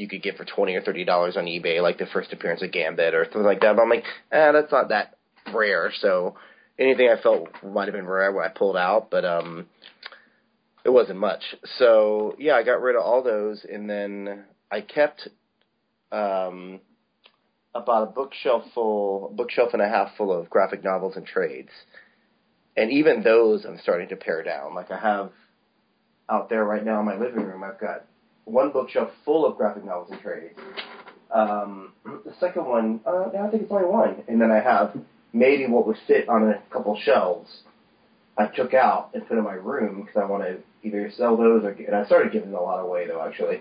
you 0.00 0.08
could 0.08 0.22
get 0.22 0.36
for 0.36 0.44
twenty 0.44 0.74
or 0.74 0.80
thirty 0.82 1.04
dollars 1.04 1.36
on 1.36 1.44
eBay, 1.44 1.82
like 1.82 1.98
the 1.98 2.06
first 2.06 2.32
appearance 2.32 2.62
of 2.62 2.72
Gambit 2.72 3.14
or 3.14 3.24
something 3.24 3.42
like 3.42 3.60
that. 3.60 3.76
But 3.76 3.82
I'm 3.82 3.90
like, 3.90 4.04
eh, 4.32 4.52
that's 4.52 4.72
not 4.72 4.88
that 4.88 5.18
rare. 5.54 5.92
So 6.00 6.36
anything 6.78 7.08
I 7.08 7.20
felt 7.22 7.48
might 7.62 7.86
have 7.86 7.94
been 7.94 8.06
rare, 8.06 8.40
I 8.40 8.48
pulled 8.48 8.76
out, 8.76 9.10
but 9.10 9.24
um, 9.24 9.66
it 10.84 10.90
wasn't 10.90 11.18
much. 11.18 11.42
So 11.78 12.34
yeah, 12.38 12.54
I 12.54 12.62
got 12.62 12.80
rid 12.80 12.96
of 12.96 13.02
all 13.02 13.22
those, 13.22 13.64
and 13.70 13.88
then 13.88 14.44
I 14.70 14.80
kept 14.80 15.28
um, 16.10 16.80
about 17.74 18.08
a 18.08 18.10
bookshelf 18.10 18.64
full, 18.74 19.32
bookshelf 19.36 19.70
and 19.74 19.82
a 19.82 19.88
half 19.88 20.16
full 20.16 20.32
of 20.32 20.48
graphic 20.48 20.82
novels 20.82 21.14
and 21.16 21.26
trades, 21.26 21.70
and 22.76 22.90
even 22.90 23.22
those 23.22 23.66
I'm 23.66 23.78
starting 23.82 24.08
to 24.08 24.16
pare 24.16 24.42
down. 24.42 24.74
Like 24.74 24.90
I 24.90 24.98
have 24.98 25.32
out 26.30 26.48
there 26.48 26.64
right 26.64 26.84
now 26.84 27.00
in 27.00 27.06
my 27.06 27.18
living 27.18 27.44
room, 27.44 27.62
I've 27.62 27.80
got 27.80 28.06
one 28.50 28.70
bookshelf 28.70 29.10
full 29.24 29.46
of 29.46 29.56
graphic 29.56 29.84
novels 29.84 30.08
and 30.10 30.20
trades. 30.20 30.58
Um, 31.32 31.92
the 32.04 32.34
second 32.38 32.66
one, 32.66 33.00
uh, 33.06 33.30
I 33.38 33.48
think 33.50 33.62
it's 33.62 33.72
only 33.72 33.86
one, 33.86 34.22
and 34.28 34.40
then 34.40 34.50
I 34.50 34.60
have 34.60 34.96
maybe 35.32 35.66
what 35.66 35.86
would 35.86 35.96
fit 36.06 36.28
on 36.28 36.48
a 36.48 36.62
couple 36.72 36.98
shelves. 37.02 37.48
I 38.36 38.46
took 38.46 38.74
out 38.74 39.10
and 39.14 39.26
put 39.26 39.36
in 39.36 39.44
my 39.44 39.54
room 39.54 40.02
because 40.02 40.16
I 40.20 40.24
want 40.24 40.44
to 40.44 40.58
either 40.82 41.10
sell 41.16 41.36
those 41.36 41.62
or 41.64 41.70
and 41.70 41.94
I 41.94 42.06
started 42.06 42.32
giving 42.32 42.54
a 42.54 42.60
lot 42.60 42.80
away 42.80 43.06
though 43.06 43.22
actually, 43.22 43.60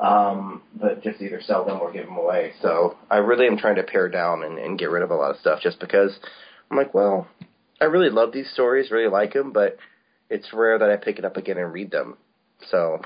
um, 0.00 0.62
but 0.74 1.02
just 1.02 1.20
either 1.20 1.40
sell 1.42 1.64
them 1.64 1.80
or 1.80 1.92
give 1.92 2.06
them 2.06 2.16
away. 2.16 2.52
So 2.62 2.96
I 3.10 3.18
really 3.18 3.46
am 3.46 3.58
trying 3.58 3.76
to 3.76 3.82
pare 3.82 4.08
down 4.08 4.42
and, 4.42 4.58
and 4.58 4.78
get 4.78 4.90
rid 4.90 5.02
of 5.02 5.10
a 5.10 5.14
lot 5.14 5.32
of 5.32 5.40
stuff 5.40 5.60
just 5.62 5.80
because 5.80 6.18
I'm 6.70 6.76
like, 6.76 6.94
well, 6.94 7.28
I 7.80 7.84
really 7.86 8.10
love 8.10 8.32
these 8.32 8.50
stories, 8.52 8.90
really 8.90 9.10
like 9.10 9.34
them, 9.34 9.52
but 9.52 9.76
it's 10.30 10.52
rare 10.52 10.78
that 10.78 10.90
I 10.90 10.96
pick 10.96 11.18
it 11.18 11.24
up 11.24 11.36
again 11.36 11.58
and 11.58 11.72
read 11.72 11.90
them. 11.90 12.16
So 12.70 13.00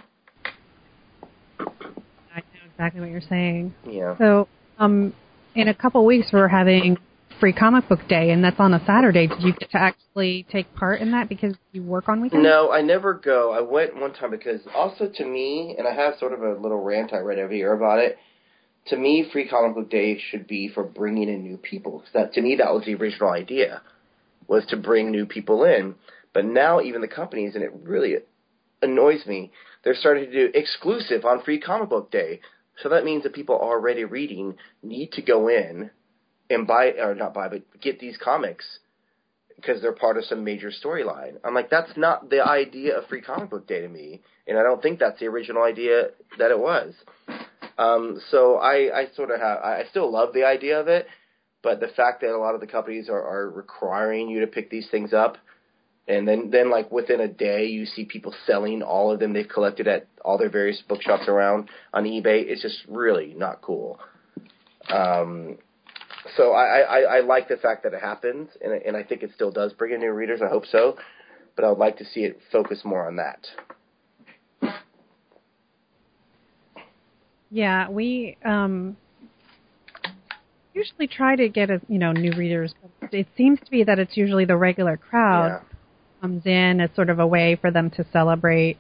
exactly 2.81 3.01
what 3.03 3.11
you're 3.11 3.21
saying. 3.21 3.75
yeah. 3.87 4.17
So, 4.17 4.49
um, 4.79 5.13
in 5.55 5.69
a 5.69 5.75
couple 5.75 6.05
weeks, 6.07 6.29
we're 6.33 6.49
having 6.49 6.97
free 7.39 7.53
comic 7.53 7.89
book 7.89 8.01
day, 8.09 8.31
and 8.31 8.43
that's 8.43 8.59
on 8.59 8.73
a 8.73 8.85
Saturday. 8.87 9.27
Did 9.27 9.43
you 9.43 9.53
get 9.53 9.71
to 9.71 9.79
actually 9.79 10.47
take 10.51 10.75
part 10.75 11.01
in 11.01 11.13
that 11.13 11.29
because 11.29 11.55
you 11.73 11.83
work 11.83 12.09
on 12.09 12.23
weekends? 12.23 12.43
No, 12.43 12.71
I 12.71 12.81
never 12.81 13.15
go. 13.15 13.53
I 13.53 13.61
went 13.61 14.01
one 14.01 14.15
time 14.15 14.31
because 14.31 14.61
also 14.75 15.11
to 15.15 15.25
me, 15.25 15.75
and 15.77 15.87
I 15.87 15.95
have 15.95 16.15
sort 16.19 16.33
of 16.33 16.43
a 16.43 16.55
little 16.55 16.83
rant 16.83 17.13
I 17.13 17.19
read 17.19 17.39
over 17.39 17.53
here 17.53 17.73
about 17.75 17.99
it. 17.99 18.17
To 18.87 18.97
me, 18.97 19.29
Free 19.31 19.47
Comic 19.47 19.75
Book 19.77 19.91
Day 19.91 20.19
should 20.31 20.47
be 20.47 20.69
for 20.69 20.83
bringing 20.83 21.29
in 21.29 21.43
new 21.43 21.59
people. 21.59 22.01
'Cause 22.01 22.13
That 22.15 22.33
to 22.35 22.41
me, 22.41 22.57
that 22.57 22.73
was 22.73 22.85
the 22.87 22.95
original 22.95 23.31
idea, 23.31 23.83
was 24.49 24.65
to 24.67 24.77
bring 24.79 25.11
new 25.11 25.27
people 25.27 25.65
in. 25.65 25.97
But 26.33 26.47
now 26.47 26.81
even 26.81 27.03
the 27.03 27.09
companies, 27.09 27.55
and 27.55 27.63
it 27.65 27.73
really 27.83 28.17
annoys 28.81 29.27
me, 29.27 29.51
they're 29.83 29.95
starting 29.95 30.27
to 30.27 30.33
do 30.33 30.51
exclusive 30.55 31.25
on 31.27 31.43
Free 31.43 31.59
Comic 31.59 31.91
Book 31.91 32.11
Day. 32.11 32.41
So 32.83 32.89
that 32.91 33.05
means 33.05 33.23
that 33.25 33.35
people 33.35 33.57
already 33.57 34.05
reading 34.05 34.57
need 34.83 35.13
to 35.13 35.23
go 35.23 35.49
in 35.49 35.91
and 36.49 36.67
buy, 36.67 36.93
or 36.99 37.15
not 37.15 37.35
buy, 37.35 37.49
but 37.49 37.63
get 37.81 38.01
these 38.01 38.17
comics 38.17 38.65
because 39.57 39.83
they're 39.83 39.93
part 39.93 40.17
of 40.17 40.25
some 40.25 40.43
major 40.43 40.71
storyline. 40.71 41.35
I'm 41.45 41.55
like, 41.55 41.71
that's 41.71 41.97
not 41.97 42.31
the 42.31 42.43
idea 42.43 42.97
of 42.97 43.07
Free 43.07 43.21
Comic 43.21 43.51
Book 43.51 43.67
Day 43.67 43.83
to 43.83 43.89
me, 43.89 44.23
and 44.47 44.59
I 44.59 44.63
don't 44.63 44.83
think 44.83 44.99
that's 44.99 45.21
the 45.21 45.27
original 45.27 45.63
idea 45.63 46.09
that 46.39 46.51
it 46.51 46.59
was. 46.59 46.95
Um, 47.77 48.21
so 48.31 48.57
I, 48.57 49.01
I 49.01 49.07
sort 49.15 49.31
of 49.31 49.41
have, 49.41 49.59
I 49.59 49.85
still 49.91 50.11
love 50.11 50.33
the 50.33 50.45
idea 50.45 50.81
of 50.81 50.89
it, 50.89 51.07
but 51.63 51.79
the 51.81 51.89
fact 51.89 52.23
that 52.23 52.35
a 52.35 52.39
lot 52.39 52.55
of 52.55 52.61
the 52.61 52.67
companies 52.67 53.09
are, 53.11 53.23
are 53.23 53.51
requiring 53.51 54.29
you 54.29 54.41
to 54.41 54.47
pick 54.47 54.71
these 54.71 54.89
things 54.91 55.13
up, 55.13 55.37
and 56.11 56.27
then 56.27 56.51
then 56.51 56.71
like 56.71 56.91
within 56.91 57.21
a 57.21 57.29
day 57.29 57.67
you 57.67 57.87
see 57.87 58.05
people 58.05 58.35
selling 58.47 58.83
all 58.83 59.13
of 59.13 59.21
them 59.21 59.33
they've 59.33 59.49
collected 59.49 59.87
at 59.87 60.09
all 60.25 60.37
their 60.37 60.51
various 60.51 60.83
bookshops 60.89 61.29
around 61.29 61.69
on 61.95 62.05
eBay. 62.05 62.45
It's 62.47 62.63
just 62.63 62.79
really 62.89 63.33
not 63.37 63.63
cool. 63.63 63.99
Um, 64.93 65.59
so 66.37 66.53
I, 66.53 66.81
I, 66.81 67.01
I 67.01 67.21
like 67.21 67.49
the 67.49 67.57
fact 67.57 67.85
that 67.85 67.95
it 67.95 68.01
happens, 68.01 68.49
and, 68.63 68.73
and 68.73 68.97
I 68.97 69.05
think 69.05 69.23
it 69.23 69.31
still 69.35 69.51
does 69.51 69.73
bring 69.73 69.95
in 69.95 70.01
new 70.01 70.13
readers. 70.13 70.41
I 70.43 70.49
hope 70.49 70.65
so, 70.67 70.97
but 71.55 71.65
I 71.65 71.69
would 71.69 71.79
like 71.79 71.97
to 71.99 72.05
see 72.05 72.21
it 72.21 72.41
focus 72.51 72.81
more 72.85 73.07
on 73.07 73.17
that. 73.17 73.47
Yeah, 77.51 77.89
we 77.89 78.37
um, 78.45 78.97
usually 80.75 81.07
try 81.07 81.37
to 81.37 81.49
get 81.49 81.71
a, 81.71 81.81
you 81.89 81.99
know 81.99 82.13
new 82.13 82.33
readers. 82.33 82.75
But 83.01 83.15
it 83.15 83.29
seems 83.37 83.61
to 83.65 83.71
be 83.71 83.85
that 83.85 83.99
it's 83.99 84.17
usually 84.17 84.45
the 84.45 84.57
regular 84.57 84.97
crowd 84.97 85.63
Yeah. 85.63 85.70
Comes 86.21 86.45
in 86.47 86.81
as 86.81 86.91
sort 86.95 87.11
of 87.11 87.19
a 87.19 87.27
way 87.27 87.57
for 87.61 87.71
them 87.71 87.91
to 87.91 88.07
celebrate. 88.13 88.79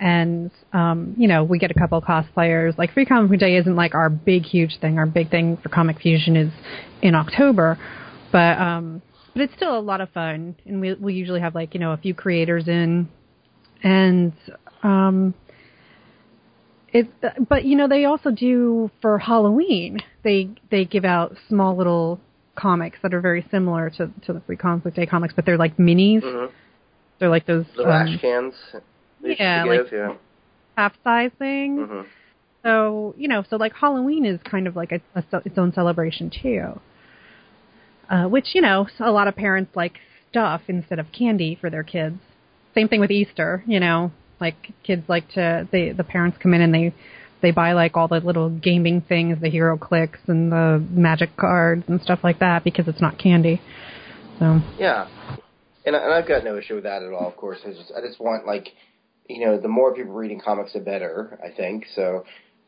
And 0.00 0.50
um, 0.72 1.14
you 1.18 1.26
know, 1.26 1.42
we 1.42 1.58
get 1.58 1.70
a 1.70 1.74
couple 1.74 2.00
cosplayers. 2.00 2.78
Like 2.78 2.92
Free 2.92 3.04
Comic 3.04 3.30
Book 3.30 3.40
Day 3.40 3.56
isn't 3.56 3.74
like 3.74 3.94
our 3.94 4.08
big 4.08 4.44
huge 4.44 4.78
thing. 4.80 4.98
Our 4.98 5.06
big 5.06 5.30
thing 5.30 5.56
for 5.56 5.68
Comic 5.68 6.00
Fusion 6.00 6.36
is 6.36 6.52
in 7.02 7.14
October, 7.14 7.78
but 8.30 8.58
um, 8.58 9.02
but 9.32 9.42
it's 9.42 9.54
still 9.54 9.76
a 9.76 9.80
lot 9.80 10.00
of 10.00 10.10
fun. 10.10 10.54
And 10.66 10.80
we 10.80 10.94
we 10.94 11.14
usually 11.14 11.40
have 11.40 11.54
like 11.54 11.74
you 11.74 11.80
know 11.80 11.92
a 11.92 11.96
few 11.96 12.14
creators 12.14 12.68
in, 12.68 13.08
and 13.82 14.32
um, 14.84 15.34
it. 16.92 17.08
But 17.48 17.64
you 17.64 17.76
know 17.76 17.88
they 17.88 18.04
also 18.04 18.30
do 18.30 18.92
for 19.02 19.18
Halloween. 19.18 19.98
They 20.22 20.50
they 20.70 20.84
give 20.84 21.04
out 21.04 21.36
small 21.48 21.76
little 21.76 22.20
comics 22.58 22.98
that 23.02 23.14
are 23.14 23.20
very 23.20 23.46
similar 23.50 23.90
to 23.90 24.10
to 24.26 24.32
the 24.32 24.40
Free 24.46 24.56
Comic 24.56 24.84
Book 24.84 24.94
Day 24.94 25.06
comics, 25.06 25.34
but 25.34 25.44
they're 25.46 25.56
like 25.58 25.76
minis. 25.76 26.22
Mm-hmm. 26.22 26.52
They're 27.18 27.30
like 27.30 27.46
those 27.46 27.64
Little 27.76 27.92
um, 27.92 28.08
ash 28.08 28.20
cans. 28.20 28.54
they 29.22 29.28
used 29.28 29.38
to 29.38 29.44
yeah, 29.44 29.64
like- 29.64 29.92
yeah. 29.92 30.14
half 30.76 30.92
size 31.04 31.30
things. 31.38 31.88
hmm 31.88 32.00
So 32.62 33.14
you 33.16 33.28
know, 33.28 33.44
so 33.48 33.56
like 33.56 33.72
Halloween 33.74 34.24
is 34.24 34.40
kind 34.48 34.66
of 34.66 34.76
like 34.76 34.92
a, 34.92 35.00
a, 35.14 35.22
its 35.44 35.58
own 35.58 35.72
celebration 35.72 36.30
too. 36.30 36.80
Uh, 38.10 38.24
which 38.26 38.46
you 38.54 38.60
know, 38.62 38.86
a 39.00 39.10
lot 39.10 39.28
of 39.28 39.36
parents 39.36 39.70
like 39.76 39.94
stuff 40.30 40.62
instead 40.68 40.98
of 40.98 41.06
candy 41.12 41.56
for 41.60 41.70
their 41.70 41.82
kids. 41.82 42.16
Same 42.74 42.88
thing 42.88 43.00
with 43.00 43.10
Easter. 43.10 43.62
You 43.66 43.80
know, 43.80 44.12
like 44.40 44.56
kids 44.82 45.02
like 45.08 45.28
to 45.34 45.68
they 45.72 45.92
the 45.92 46.04
parents 46.04 46.38
come 46.42 46.54
in 46.54 46.60
and 46.62 46.72
they 46.74 46.94
they 47.40 47.50
buy 47.50 47.72
like 47.72 47.96
all 47.96 48.08
the 48.08 48.20
little 48.20 48.50
gaming 48.50 49.00
things, 49.00 49.40
the 49.40 49.50
HeroClix 49.50 50.16
and 50.26 50.50
the 50.50 50.84
magic 50.90 51.36
cards 51.36 51.84
and 51.88 52.00
stuff 52.02 52.20
like 52.22 52.40
that 52.40 52.64
because 52.64 52.88
it's 52.88 53.00
not 53.00 53.18
candy. 53.18 53.60
So 54.38 54.60
Yeah, 54.78 55.08
and 55.84 55.94
and 55.96 56.12
I've 56.12 56.28
got 56.28 56.44
no 56.44 56.56
issue 56.56 56.76
with 56.76 56.84
that 56.84 57.02
at 57.02 57.12
all. 57.12 57.28
Of 57.28 57.36
course, 57.36 57.58
I 57.64 57.70
just 57.70 57.92
I 57.96 58.00
just 58.00 58.20
want 58.20 58.46
like, 58.46 58.68
you 59.28 59.44
know, 59.44 59.58
the 59.60 59.68
more 59.68 59.94
people 59.94 60.14
reading 60.14 60.40
comics, 60.40 60.72
the 60.72 60.80
better. 60.80 61.38
I 61.44 61.54
think 61.54 61.86
so, 61.94 62.24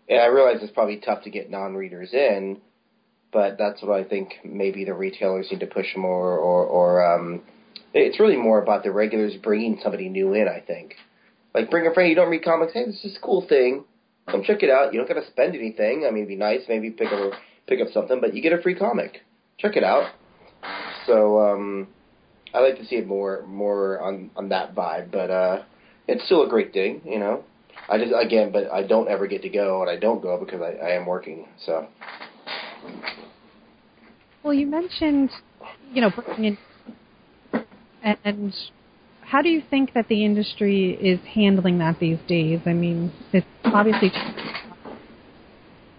and 0.09 0.20
I 0.20 0.26
realize 0.26 0.59
it's 0.62 0.72
probably 0.72 0.98
tough 0.98 1.24
to 1.24 1.30
get 1.30 1.50
non-readers 1.50 2.12
in, 2.12 2.61
but 3.33 3.59
that's 3.59 3.83
what 3.83 3.98
I 3.98 4.04
think 4.04 4.35
maybe 4.44 4.85
the 4.85 4.94
retailers 4.94 5.48
need 5.50 5.61
to 5.61 5.66
push 5.66 5.96
more, 5.96 6.38
or 6.38 6.64
or 6.64 7.14
um, 7.14 7.42
it's 7.94 8.20
really 8.20 8.37
more 8.37 8.62
about 8.62 8.85
the 8.85 8.92
regulars 8.92 9.35
bringing 9.42 9.78
somebody 9.83 10.09
new 10.09 10.33
in. 10.35 10.48
I 10.48 10.61
think, 10.61 10.94
like 11.54 11.70
bring 11.70 11.87
a 11.87 11.94
friend 11.94 12.09
you 12.09 12.16
don't 12.16 12.30
read 12.30 12.44
comics. 12.44 12.72
Hey, 12.72 12.87
this 12.87 13.04
is 13.04 13.16
a 13.16 13.20
cool 13.20 13.46
thing. 13.46 13.85
Come 14.31 14.43
check 14.45 14.62
it 14.62 14.71
out. 14.71 14.93
You 14.93 15.01
don't 15.01 15.09
got 15.09 15.21
to 15.21 15.27
spend 15.27 15.55
anything. 15.55 16.05
I 16.07 16.11
mean, 16.11 16.25
it'd 16.25 16.29
be 16.29 16.37
nice 16.37 16.61
maybe 16.69 16.90
pick 16.90 17.09
up 17.12 17.33
pick 17.66 17.81
up 17.81 17.88
something, 17.93 18.21
but 18.21 18.35
you 18.35 18.43
get 18.43 18.53
a 18.53 18.62
free 18.62 18.75
comic. 18.75 19.23
Check 19.59 19.77
it 19.77 19.85
out. 19.85 20.12
So 21.07 21.40
um, 21.40 21.88
I 22.55 22.61
like 22.61 22.77
to 22.79 22.87
see 22.87 22.97
it 22.97 23.07
more 23.07 23.45
more 23.47 24.01
on 24.01 24.31
on 24.37 24.49
that 24.51 24.75
vibe, 24.75 25.11
but 25.11 25.31
uh, 25.31 25.62
it's 26.09 26.25
still 26.27 26.45
a 26.45 26.49
great 26.49 26.73
thing, 26.73 27.01
you 27.05 27.19
know. 27.19 27.45
I 27.88 27.99
just 27.99 28.12
again, 28.16 28.53
but 28.53 28.71
I 28.71 28.87
don't 28.87 29.09
ever 29.09 29.27
get 29.27 29.43
to 29.43 29.49
go, 29.49 29.81
and 29.83 29.90
I 29.90 29.97
don't 29.97 30.23
go 30.23 30.38
because 30.38 30.61
I, 30.61 30.87
I 30.87 30.90
am 30.90 31.07
working. 31.07 31.49
So 31.64 31.88
Well, 34.43 34.55
you 34.55 34.66
mentioned, 34.66 35.31
you 35.93 36.03
know, 36.03 36.11
and 38.25 38.55
how 39.31 39.43
do 39.43 39.49
you 39.49 39.62
think 39.71 39.95
that 39.95 40.09
the 40.09 40.25
industry 40.25 40.99
is 41.01 41.21
handling 41.35 41.79
that 41.79 42.01
these 42.01 42.19
days? 42.27 42.61
I 42.66 42.73
mean, 42.73 43.12
it's 43.33 43.47
obviously, 43.64 44.11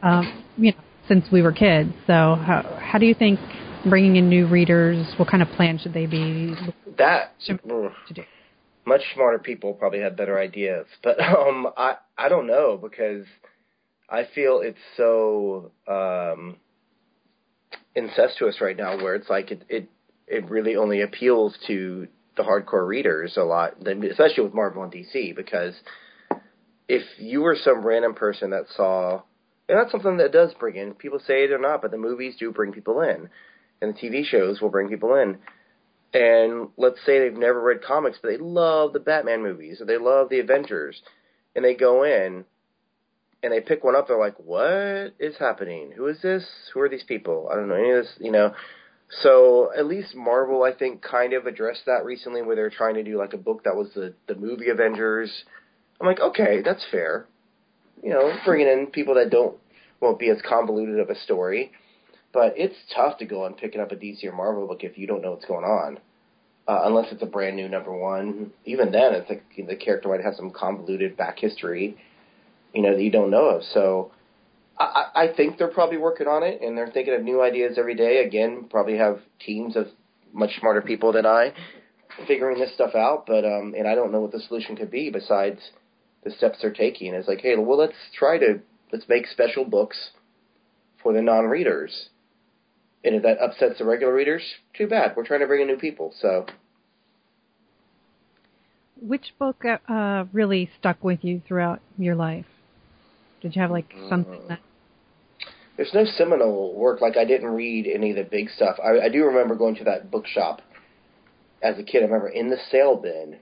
um, 0.03 0.43
you 0.57 0.71
know, 0.71 0.77
since 1.07 1.25
we 1.31 1.41
were 1.41 1.53
kids. 1.53 1.93
So, 2.07 2.35
how 2.35 2.77
how 2.81 2.99
do 2.99 3.05
you 3.05 3.13
think 3.13 3.39
bringing 3.89 4.17
in 4.17 4.29
new 4.29 4.47
readers? 4.47 5.05
What 5.17 5.29
kind 5.29 5.41
of 5.41 5.49
plan 5.49 5.79
should 5.79 5.93
they 5.93 6.07
be 6.07 6.53
that 6.97 7.33
mm, 7.47 7.91
to 8.07 8.13
do? 8.13 8.23
much 8.85 9.01
smarter 9.13 9.39
people 9.39 9.73
probably 9.73 9.99
have 9.99 10.17
better 10.17 10.37
ideas, 10.37 10.85
but 11.03 11.19
um, 11.21 11.67
I 11.77 11.95
I 12.17 12.27
don't 12.27 12.47
know 12.47 12.77
because 12.81 13.25
I 14.09 14.27
feel 14.35 14.61
it's 14.61 14.77
so 14.97 15.71
um, 15.87 16.57
incestuous 17.95 18.59
right 18.59 18.75
now, 18.75 18.97
where 18.97 19.15
it's 19.15 19.29
like 19.29 19.51
it 19.51 19.63
it 19.69 19.89
it 20.27 20.49
really 20.49 20.75
only 20.75 21.01
appeals 21.01 21.57
to 21.67 22.07
the 22.37 22.43
hardcore 22.43 22.87
readers 22.87 23.35
a 23.37 23.43
lot, 23.43 23.75
especially 23.85 24.43
with 24.43 24.53
Marvel 24.53 24.83
and 24.83 24.91
DC, 24.91 25.35
because 25.35 25.73
if 26.87 27.03
you 27.19 27.41
were 27.41 27.55
some 27.55 27.85
random 27.85 28.13
person 28.13 28.51
that 28.51 28.65
saw, 28.75 29.21
and 29.67 29.77
that's 29.77 29.91
something 29.91 30.17
that 30.17 30.31
does 30.31 30.53
bring 30.59 30.75
in 30.75 30.93
people 30.93 31.19
say 31.19 31.43
it 31.43 31.51
or 31.51 31.59
not, 31.59 31.81
but 31.81 31.91
the 31.91 31.97
movies 31.97 32.35
do 32.39 32.51
bring 32.51 32.71
people 32.71 33.01
in, 33.01 33.29
and 33.81 33.93
the 33.93 33.99
TV 33.99 34.25
shows 34.25 34.61
will 34.61 34.69
bring 34.69 34.89
people 34.89 35.15
in 35.15 35.37
and 36.13 36.69
let's 36.77 36.97
say 37.05 37.19
they've 37.19 37.37
never 37.37 37.61
read 37.61 37.83
comics, 37.83 38.17
but 38.21 38.29
they 38.29 38.37
love 38.37 38.93
the 38.93 38.99
Batman 38.99 39.41
movies 39.41 39.81
or 39.81 39.85
they 39.85 39.97
love 39.97 40.29
the 40.29 40.39
Avengers, 40.39 41.01
and 41.55 41.63
they 41.63 41.75
go 41.75 42.03
in 42.03 42.45
and 43.43 43.51
they 43.51 43.61
pick 43.61 43.83
one 43.83 43.95
up, 43.95 44.07
they're 44.07 44.19
like, 44.19 44.37
"What 44.37 45.13
is 45.19 45.35
happening? 45.37 45.91
Who 45.91 46.07
is 46.07 46.21
this? 46.21 46.45
Who 46.73 46.81
are 46.81 46.89
these 46.89 47.03
people? 47.03 47.49
I 47.51 47.55
don't 47.55 47.69
know 47.69 47.75
any 47.75 47.91
of 47.91 48.03
this." 48.03 48.15
You 48.19 48.31
know, 48.31 48.53
So 49.19 49.71
at 49.77 49.85
least 49.85 50.15
Marvel, 50.15 50.63
I 50.63 50.73
think, 50.73 51.01
kind 51.01 51.33
of 51.33 51.45
addressed 51.45 51.85
that 51.85 52.05
recently, 52.05 52.41
where 52.41 52.55
they're 52.55 52.69
trying 52.69 52.95
to 52.95 53.03
do 53.03 53.17
like 53.17 53.33
a 53.33 53.37
book 53.37 53.63
that 53.65 53.75
was 53.75 53.89
the 53.93 54.13
the 54.27 54.35
movie 54.35 54.69
Avengers. 54.69 55.43
I'm 55.99 56.07
like, 56.07 56.19
okay, 56.19 56.61
that's 56.63 56.85
fair. 56.89 57.27
You 58.01 58.11
know, 58.11 58.33
bringing 58.45 58.67
in 58.67 58.87
people 58.87 59.15
that 59.15 59.29
don't 59.29 59.57
won't 59.99 60.17
be 60.17 60.29
as 60.29 60.37
convoluted 60.47 60.99
of 60.99 61.09
a 61.09 61.15
story, 61.19 61.71
but 62.33 62.53
it's 62.55 62.75
tough 62.95 63.17
to 63.17 63.25
go 63.25 63.45
and 63.45 63.55
picking 63.57 63.81
up 63.81 63.91
a 63.91 63.95
DC 63.95 64.23
or 64.23 64.31
Marvel 64.31 64.67
book 64.67 64.83
if 64.83 64.97
you 64.97 65.07
don't 65.07 65.21
know 65.21 65.31
what's 65.31 65.45
going 65.45 65.65
on, 65.65 65.99
uh, 66.67 66.81
unless 66.85 67.11
it's 67.11 67.21
a 67.21 67.27
brand 67.27 67.57
new 67.57 67.67
number 67.67 67.95
one. 67.95 68.51
Even 68.65 68.91
then, 68.91 69.13
it's 69.13 69.29
like 69.29 69.43
the 69.57 69.75
character 69.75 70.07
might 70.07 70.23
have 70.23 70.35
some 70.35 70.51
convoluted 70.51 71.17
back 71.17 71.37
history, 71.37 71.97
you 72.73 72.81
know, 72.81 72.95
that 72.95 73.03
you 73.03 73.11
don't 73.11 73.29
know 73.29 73.49
of. 73.49 73.63
So 73.73 74.11
I, 74.81 75.23
I 75.23 75.33
think 75.35 75.57
they're 75.57 75.67
probably 75.67 75.97
working 75.97 76.27
on 76.27 76.43
it, 76.43 76.61
and 76.61 76.77
they're 76.77 76.91
thinking 76.91 77.13
of 77.13 77.23
new 77.23 77.41
ideas 77.41 77.77
every 77.77 77.95
day. 77.95 78.23
Again, 78.25 78.67
probably 78.69 78.97
have 78.97 79.19
teams 79.45 79.75
of 79.75 79.87
much 80.33 80.59
smarter 80.59 80.81
people 80.81 81.11
than 81.11 81.25
I 81.25 81.53
figuring 82.27 82.59
this 82.59 82.73
stuff 82.73 82.95
out. 82.95 83.25
But 83.27 83.45
um, 83.45 83.73
and 83.77 83.87
I 83.87 83.95
don't 83.95 84.11
know 84.11 84.21
what 84.21 84.31
the 84.31 84.39
solution 84.39 84.75
could 84.75 84.91
be 84.91 85.09
besides 85.09 85.59
the 86.23 86.31
steps 86.31 86.59
they're 86.61 86.71
taking. 86.71 87.13
It's 87.13 87.27
like, 87.27 87.41
hey, 87.41 87.55
well, 87.57 87.77
let's 87.77 87.95
try 88.17 88.37
to 88.37 88.59
let's 88.91 89.07
make 89.07 89.27
special 89.27 89.65
books 89.65 90.11
for 91.01 91.13
the 91.13 91.21
non-readers. 91.21 92.09
And 93.03 93.15
if 93.15 93.23
that 93.23 93.39
upsets 93.41 93.79
the 93.79 93.85
regular 93.85 94.13
readers, 94.13 94.43
too 94.77 94.87
bad. 94.87 95.13
We're 95.15 95.25
trying 95.25 95.39
to 95.39 95.47
bring 95.47 95.61
in 95.61 95.67
new 95.67 95.77
people, 95.77 96.13
so. 96.21 96.45
Which 99.01 99.33
book 99.39 99.63
uh, 99.65 100.25
really 100.31 100.69
stuck 100.79 101.03
with 101.03 101.23
you 101.23 101.41
throughout 101.47 101.81
your 101.97 102.13
life? 102.13 102.45
Did 103.41 103.55
you 103.55 103.61
have 103.63 103.71
like 103.71 103.91
something 104.07 104.39
that 104.49 104.59
there's 105.81 105.93
no 105.95 106.11
seminal 106.15 106.75
work. 106.75 107.01
Like 107.01 107.17
I 107.17 107.25
didn't 107.25 107.49
read 107.49 107.87
any 107.87 108.11
of 108.11 108.15
the 108.15 108.23
big 108.23 108.49
stuff. 108.51 108.77
I, 108.83 109.05
I 109.05 109.09
do 109.09 109.25
remember 109.25 109.55
going 109.55 109.75
to 109.77 109.83
that 109.85 110.11
bookshop 110.11 110.61
as 111.63 111.79
a 111.79 111.83
kid. 111.83 112.03
I 112.03 112.05
remember 112.05 112.29
in 112.29 112.51
the 112.51 112.57
sale 112.69 112.97
bin 112.97 113.37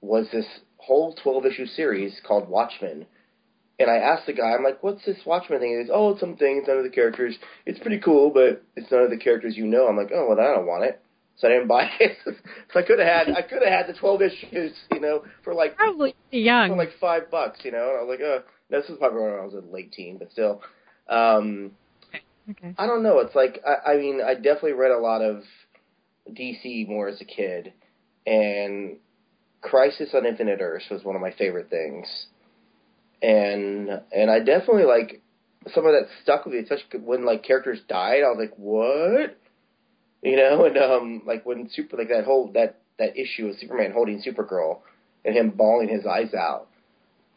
was 0.00 0.26
this 0.32 0.46
whole 0.78 1.14
12 1.22 1.46
issue 1.46 1.66
series 1.66 2.20
called 2.26 2.48
Watchmen. 2.48 3.06
And 3.78 3.88
I 3.88 3.96
asked 3.96 4.26
the 4.26 4.32
guy, 4.32 4.52
I'm 4.52 4.64
like, 4.64 4.82
what's 4.82 5.04
this 5.04 5.18
Watchmen 5.24 5.60
thing? 5.60 5.78
He 5.78 5.84
goes, 5.84 5.92
oh, 5.94 6.10
it's 6.10 6.20
some 6.20 6.36
things, 6.36 6.64
none 6.66 6.78
of 6.78 6.84
the 6.84 6.90
characters. 6.90 7.36
It's 7.66 7.78
pretty 7.78 8.00
cool, 8.00 8.30
but 8.30 8.62
it's 8.74 8.90
none 8.90 9.02
of 9.02 9.10
the 9.10 9.16
characters 9.16 9.56
you 9.56 9.66
know. 9.66 9.86
I'm 9.86 9.96
like, 9.96 10.10
oh, 10.12 10.26
well, 10.28 10.40
I 10.40 10.54
don't 10.54 10.66
want 10.66 10.84
it. 10.84 11.00
So 11.36 11.46
I 11.46 11.52
didn't 11.52 11.68
buy 11.68 11.88
it. 12.00 12.16
so 12.24 12.80
I 12.80 12.82
could 12.82 12.98
have 12.98 13.26
had, 13.26 13.36
I 13.36 13.42
could 13.42 13.62
have 13.62 13.86
had 13.86 13.86
the 13.86 13.98
12 13.98 14.22
issues, 14.22 14.72
you 14.92 15.00
know, 15.00 15.24
for 15.44 15.54
like 15.54 15.76
probably 15.76 16.16
young, 16.32 16.70
for 16.70 16.76
like 16.76 16.92
five 17.00 17.30
bucks, 17.30 17.60
you 17.62 17.70
know. 17.70 17.90
And 17.90 17.98
I 17.98 18.02
was 18.02 18.08
like, 18.08 18.26
oh, 18.26 18.42
this 18.70 18.88
was 18.88 18.98
probably 18.98 19.22
when 19.22 19.32
I 19.34 19.44
was 19.44 19.54
a 19.54 19.72
late 19.72 19.92
teen, 19.92 20.18
but 20.18 20.32
still. 20.32 20.60
Um, 21.08 21.72
okay. 22.50 22.74
I 22.78 22.86
don't 22.86 23.02
know. 23.02 23.20
It's 23.20 23.34
like 23.34 23.60
I, 23.66 23.92
I 23.92 23.96
mean, 23.96 24.20
I 24.20 24.34
definitely 24.34 24.72
read 24.72 24.90
a 24.90 24.98
lot 24.98 25.22
of 25.22 25.42
DC 26.30 26.88
more 26.88 27.08
as 27.08 27.20
a 27.20 27.24
kid, 27.24 27.72
and 28.26 28.96
Crisis 29.60 30.10
on 30.14 30.26
Infinite 30.26 30.60
Earths 30.60 30.86
was 30.90 31.04
one 31.04 31.16
of 31.16 31.22
my 31.22 31.32
favorite 31.32 31.70
things, 31.70 32.06
and 33.22 33.88
and 34.12 34.30
I 34.30 34.38
definitely 34.38 34.84
like 34.84 35.22
some 35.72 35.86
of 35.86 35.92
that 35.92 36.08
stuck 36.22 36.44
with 36.44 36.54
me, 36.54 36.60
especially 36.60 37.00
when 37.00 37.24
like 37.24 37.42
characters 37.42 37.80
died. 37.88 38.22
I 38.22 38.28
was 38.28 38.38
like, 38.38 38.54
what? 38.56 39.38
You 40.22 40.36
know, 40.36 40.64
and 40.64 40.76
um, 40.78 41.22
like 41.26 41.44
when 41.44 41.68
super 41.70 41.96
like 41.96 42.08
that 42.08 42.24
whole 42.24 42.50
that 42.52 42.80
that 42.98 43.16
issue 43.16 43.48
of 43.48 43.58
Superman 43.58 43.92
holding 43.92 44.22
Supergirl 44.22 44.80
and 45.24 45.36
him 45.36 45.50
bawling 45.50 45.88
his 45.88 46.06
eyes 46.06 46.34
out. 46.34 46.68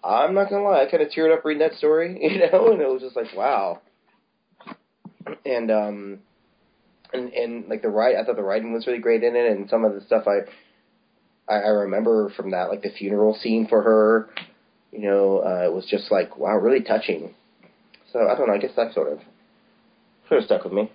I'm 0.03 0.33
not 0.33 0.49
gonna 0.49 0.63
lie, 0.63 0.83
I 0.83 0.89
kind 0.89 1.03
of 1.03 1.09
teared 1.09 1.35
up 1.35 1.43
reading 1.43 1.67
that 1.67 1.77
story, 1.77 2.17
you 2.21 2.39
know, 2.39 2.71
and 2.71 2.81
it 2.81 2.87
was 2.87 3.01
just 3.01 3.15
like, 3.15 3.35
wow. 3.35 3.81
And 5.45 5.71
um, 5.71 6.19
and 7.13 7.33
and 7.33 7.67
like 7.67 7.81
the 7.81 7.89
write, 7.89 8.15
I 8.15 8.23
thought 8.23 8.35
the 8.35 8.43
writing 8.43 8.73
was 8.73 8.87
really 8.87 8.99
great 8.99 9.23
in 9.23 9.35
it, 9.35 9.51
and 9.51 9.69
some 9.69 9.83
of 9.83 9.93
the 9.93 10.01
stuff 10.01 10.25
I, 10.27 11.51
I, 11.51 11.59
I 11.59 11.67
remember 11.69 12.29
from 12.35 12.51
that, 12.51 12.69
like 12.69 12.81
the 12.81 12.89
funeral 12.89 13.37
scene 13.41 13.67
for 13.67 13.81
her, 13.81 14.29
you 14.91 14.99
know, 14.99 15.39
uh, 15.39 15.65
it 15.65 15.73
was 15.73 15.85
just 15.89 16.11
like, 16.11 16.37
wow, 16.37 16.57
really 16.57 16.81
touching. 16.81 17.33
So 18.13 18.19
I 18.27 18.35
don't 18.35 18.47
know, 18.47 18.53
I 18.53 18.57
guess 18.57 18.75
that 18.75 18.93
sort 18.93 19.11
of 19.11 19.19
sort 20.27 20.39
of 20.39 20.45
stuck 20.45 20.63
with 20.63 20.73
me. 20.73 20.91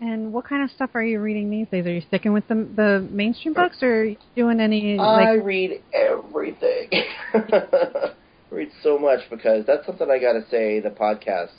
And 0.00 0.32
what 0.32 0.44
kind 0.46 0.62
of 0.62 0.70
stuff 0.70 0.90
are 0.94 1.02
you 1.02 1.20
reading 1.20 1.48
these 1.48 1.68
days? 1.68 1.86
Are 1.86 1.92
you 1.92 2.02
sticking 2.06 2.34
with 2.34 2.46
the 2.48 2.54
the 2.54 3.08
mainstream 3.10 3.54
uh, 3.56 3.62
books, 3.62 3.78
or 3.82 4.00
are 4.00 4.04
you 4.04 4.16
doing 4.34 4.60
any? 4.60 4.96
Like... 4.96 5.26
I 5.26 5.32
read 5.34 5.82
everything. 5.94 6.90
read 8.50 8.68
so 8.82 8.98
much 8.98 9.20
because 9.30 9.64
that's 9.66 9.86
something 9.86 10.10
I 10.10 10.18
got 10.18 10.34
to 10.34 10.44
say. 10.50 10.80
The 10.80 10.90
podcast 10.90 11.52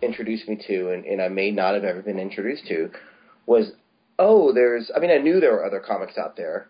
introduced 0.00 0.48
me 0.48 0.60
to, 0.68 0.90
and, 0.90 1.04
and 1.04 1.20
I 1.20 1.28
may 1.28 1.50
not 1.50 1.74
have 1.74 1.82
ever 1.82 2.02
been 2.02 2.20
introduced 2.20 2.66
to, 2.68 2.90
was 3.46 3.72
oh, 4.16 4.52
there's. 4.52 4.90
I 4.94 5.00
mean, 5.00 5.10
I 5.10 5.18
knew 5.18 5.40
there 5.40 5.52
were 5.52 5.66
other 5.66 5.80
comics 5.80 6.16
out 6.16 6.36
there. 6.36 6.68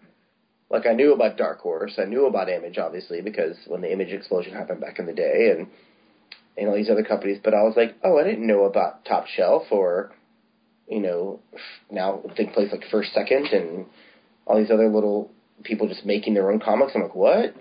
Like 0.71 0.87
I 0.87 0.95
knew 0.95 1.13
about 1.13 1.37
Dark 1.37 1.61
Horse, 1.61 1.93
I 1.99 2.07
knew 2.07 2.27
about 2.27 2.49
Image, 2.49 2.79
obviously, 2.79 3.21
because 3.21 3.57
when 3.67 3.83
the 3.83 3.93
Image 3.93 4.13
explosion 4.13 4.55
happened 4.55 4.81
back 4.81 4.99
in 4.99 5.05
the 5.05 5.13
day, 5.13 5.55
and 5.57 5.69
and 6.57 6.69
all 6.69 6.75
these 6.75 6.89
other 6.89 7.05
companies. 7.05 7.39
But 7.45 7.53
I 7.53 7.63
was 7.63 7.75
like, 7.77 7.97
oh, 8.03 8.19
I 8.19 8.25
didn't 8.25 8.47
know 8.47 8.65
about 8.65 9.05
Top 9.05 9.27
Shelf 9.27 9.65
or 9.71 10.13
you 10.88 11.01
know, 11.01 11.40
now 11.90 12.22
take 12.37 12.53
place 12.53 12.70
like 12.70 12.85
first 12.90 13.12
second 13.12 13.46
and 13.46 13.87
all 14.46 14.59
these 14.59 14.70
other 14.70 14.88
little 14.88 15.31
people 15.64 15.88
just 15.88 16.05
making 16.07 16.35
their 16.35 16.51
own 16.51 16.61
comics. 16.61 16.92
I'm 16.94 17.03
like, 17.03 17.14
what? 17.14 17.55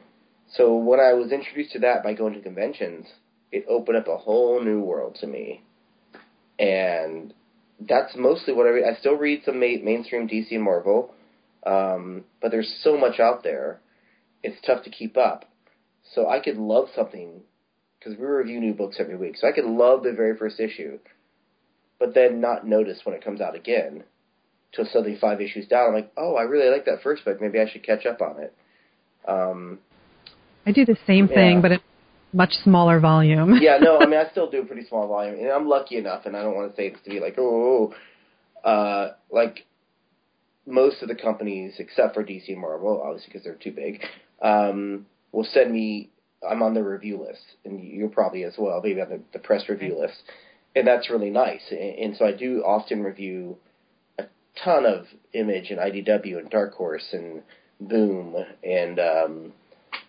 So 0.54 0.76
when 0.76 1.00
I 1.00 1.14
was 1.14 1.32
introduced 1.32 1.72
to 1.74 1.80
that 1.80 2.04
by 2.04 2.14
going 2.14 2.34
to 2.34 2.42
conventions, 2.42 3.08
it 3.52 3.66
opened 3.68 3.98
up 3.98 4.08
a 4.08 4.18
whole 4.18 4.64
new 4.64 4.82
world 4.82 5.18
to 5.22 5.28
me. 5.28 5.64
And 6.60 7.34
that's 7.80 8.16
mostly 8.16 8.54
what 8.54 8.68
I 8.68 8.70
read. 8.70 8.86
I 8.86 9.00
still 9.00 9.16
read 9.16 9.42
some 9.46 9.60
ma- 9.60 9.84
mainstream 9.84 10.28
DC 10.28 10.52
and 10.52 10.64
Marvel, 10.64 11.14
um, 11.66 12.24
but 12.42 12.52
there's 12.52 12.80
so 12.84 12.98
much 12.98 13.20
out 13.20 13.44
there. 13.44 13.82
It's 14.44 14.62
tough 14.66 14.84
to 14.84 14.90
keep 14.90 15.18
up. 15.18 15.46
So 16.14 16.30
I 16.30 16.40
could 16.40 16.58
love 16.58 16.88
something 16.96 17.42
because 17.98 18.18
we 18.18 18.26
review 18.26 18.60
new 18.60 18.74
books 18.74 18.98
every 19.00 19.18
week. 19.18 19.36
So 19.38 19.48
I 19.48 19.52
could 19.52 19.66
love 19.66 20.04
the 20.04 20.14
very 20.14 20.38
first 20.38 20.60
issue 20.60 21.00
but 22.00 22.14
then 22.14 22.42
not 22.42 22.68
notice 22.68 23.00
when 23.04 23.16
it 23.16 23.24
comes 23.24 23.42
out 23.42 23.56
again 23.56 24.04
till 24.76 24.86
suddenly 24.86 25.18
five 25.20 25.42
issues 25.42 25.68
down. 25.68 25.90
I'm 25.90 25.94
like, 25.94 26.12
oh, 26.18 26.36
I 26.36 26.44
really 26.44 26.70
like 26.70 26.86
that 26.86 27.02
first 27.02 27.24
book. 27.24 27.40
Maybe 27.42 27.60
I 27.60 27.70
should 27.70 27.84
catch 27.84 28.06
up 28.06 28.22
on 28.22 28.40
it. 28.40 28.54
Um, 29.28 29.80
I 30.66 30.72
do 30.72 30.86
the 30.86 30.98
same 31.08 31.28
yeah. 31.28 31.36
thing, 31.36 31.62
but 31.62 31.72
it's 31.72 31.84
much 32.34 32.52
smaller 32.64 33.00
volume. 33.00 33.58
yeah, 33.62 33.78
no, 33.80 33.98
I 34.00 34.06
mean, 34.06 34.20
I 34.20 34.30
still 34.32 34.50
do 34.50 34.62
a 34.62 34.66
pretty 34.66 34.88
small 34.88 35.08
volume, 35.08 35.40
and 35.40 35.50
I'm 35.50 35.68
lucky 35.68 35.98
enough, 35.98 36.26
and 36.26 36.36
I 36.36 36.44
don't 36.44 36.56
want 36.56 36.72
to 36.72 36.76
say 36.76 36.90
this 36.90 37.00
to 37.06 37.10
be 37.10 37.20
like, 37.20 37.36
oh, 37.38 37.94
uh, 38.64 39.12
like 39.32 39.66
most 40.66 41.02
of 41.02 41.08
the 41.08 41.16
companies, 41.16 41.76
except 41.80 42.16
for 42.16 42.24
DC 42.24 42.50
and 42.50 42.60
Marvel, 42.60 43.02
obviously 43.04 43.30
because 43.32 43.44
they're 43.44 43.56
too 43.56 43.72
big, 43.72 44.02
um, 44.42 45.06
will 45.32 45.48
send 45.52 45.72
me. 45.72 46.10
I'm 46.48 46.62
on 46.62 46.76
the 46.76 46.84
review 46.84 47.26
list, 47.26 47.42
and 47.64 47.84
you're 47.84 48.10
probably 48.10 48.44
as 48.44 48.54
well, 48.58 48.80
maybe 48.84 49.02
on 49.02 49.10
the, 49.10 49.20
the 49.34 49.40
press 49.40 49.68
review 49.68 49.98
list 50.00 50.22
and 50.76 50.88
that's 50.88 51.10
really 51.10 51.30
nice. 51.30 51.62
And, 51.72 51.80
and 51.80 52.18
so 52.18 52.26
I 52.26 52.32
do 52.34 52.64
often 52.66 53.04
review 53.04 53.58
a 54.20 54.26
ton 54.64 54.86
of 54.86 55.06
Image 55.34 55.70
and 55.70 55.80
IDW 55.80 56.38
and 56.38 56.50
Dark 56.50 56.74
Horse 56.74 57.08
and 57.14 57.42
Boom 57.80 58.36
and 58.64 59.00
um, 59.00 59.54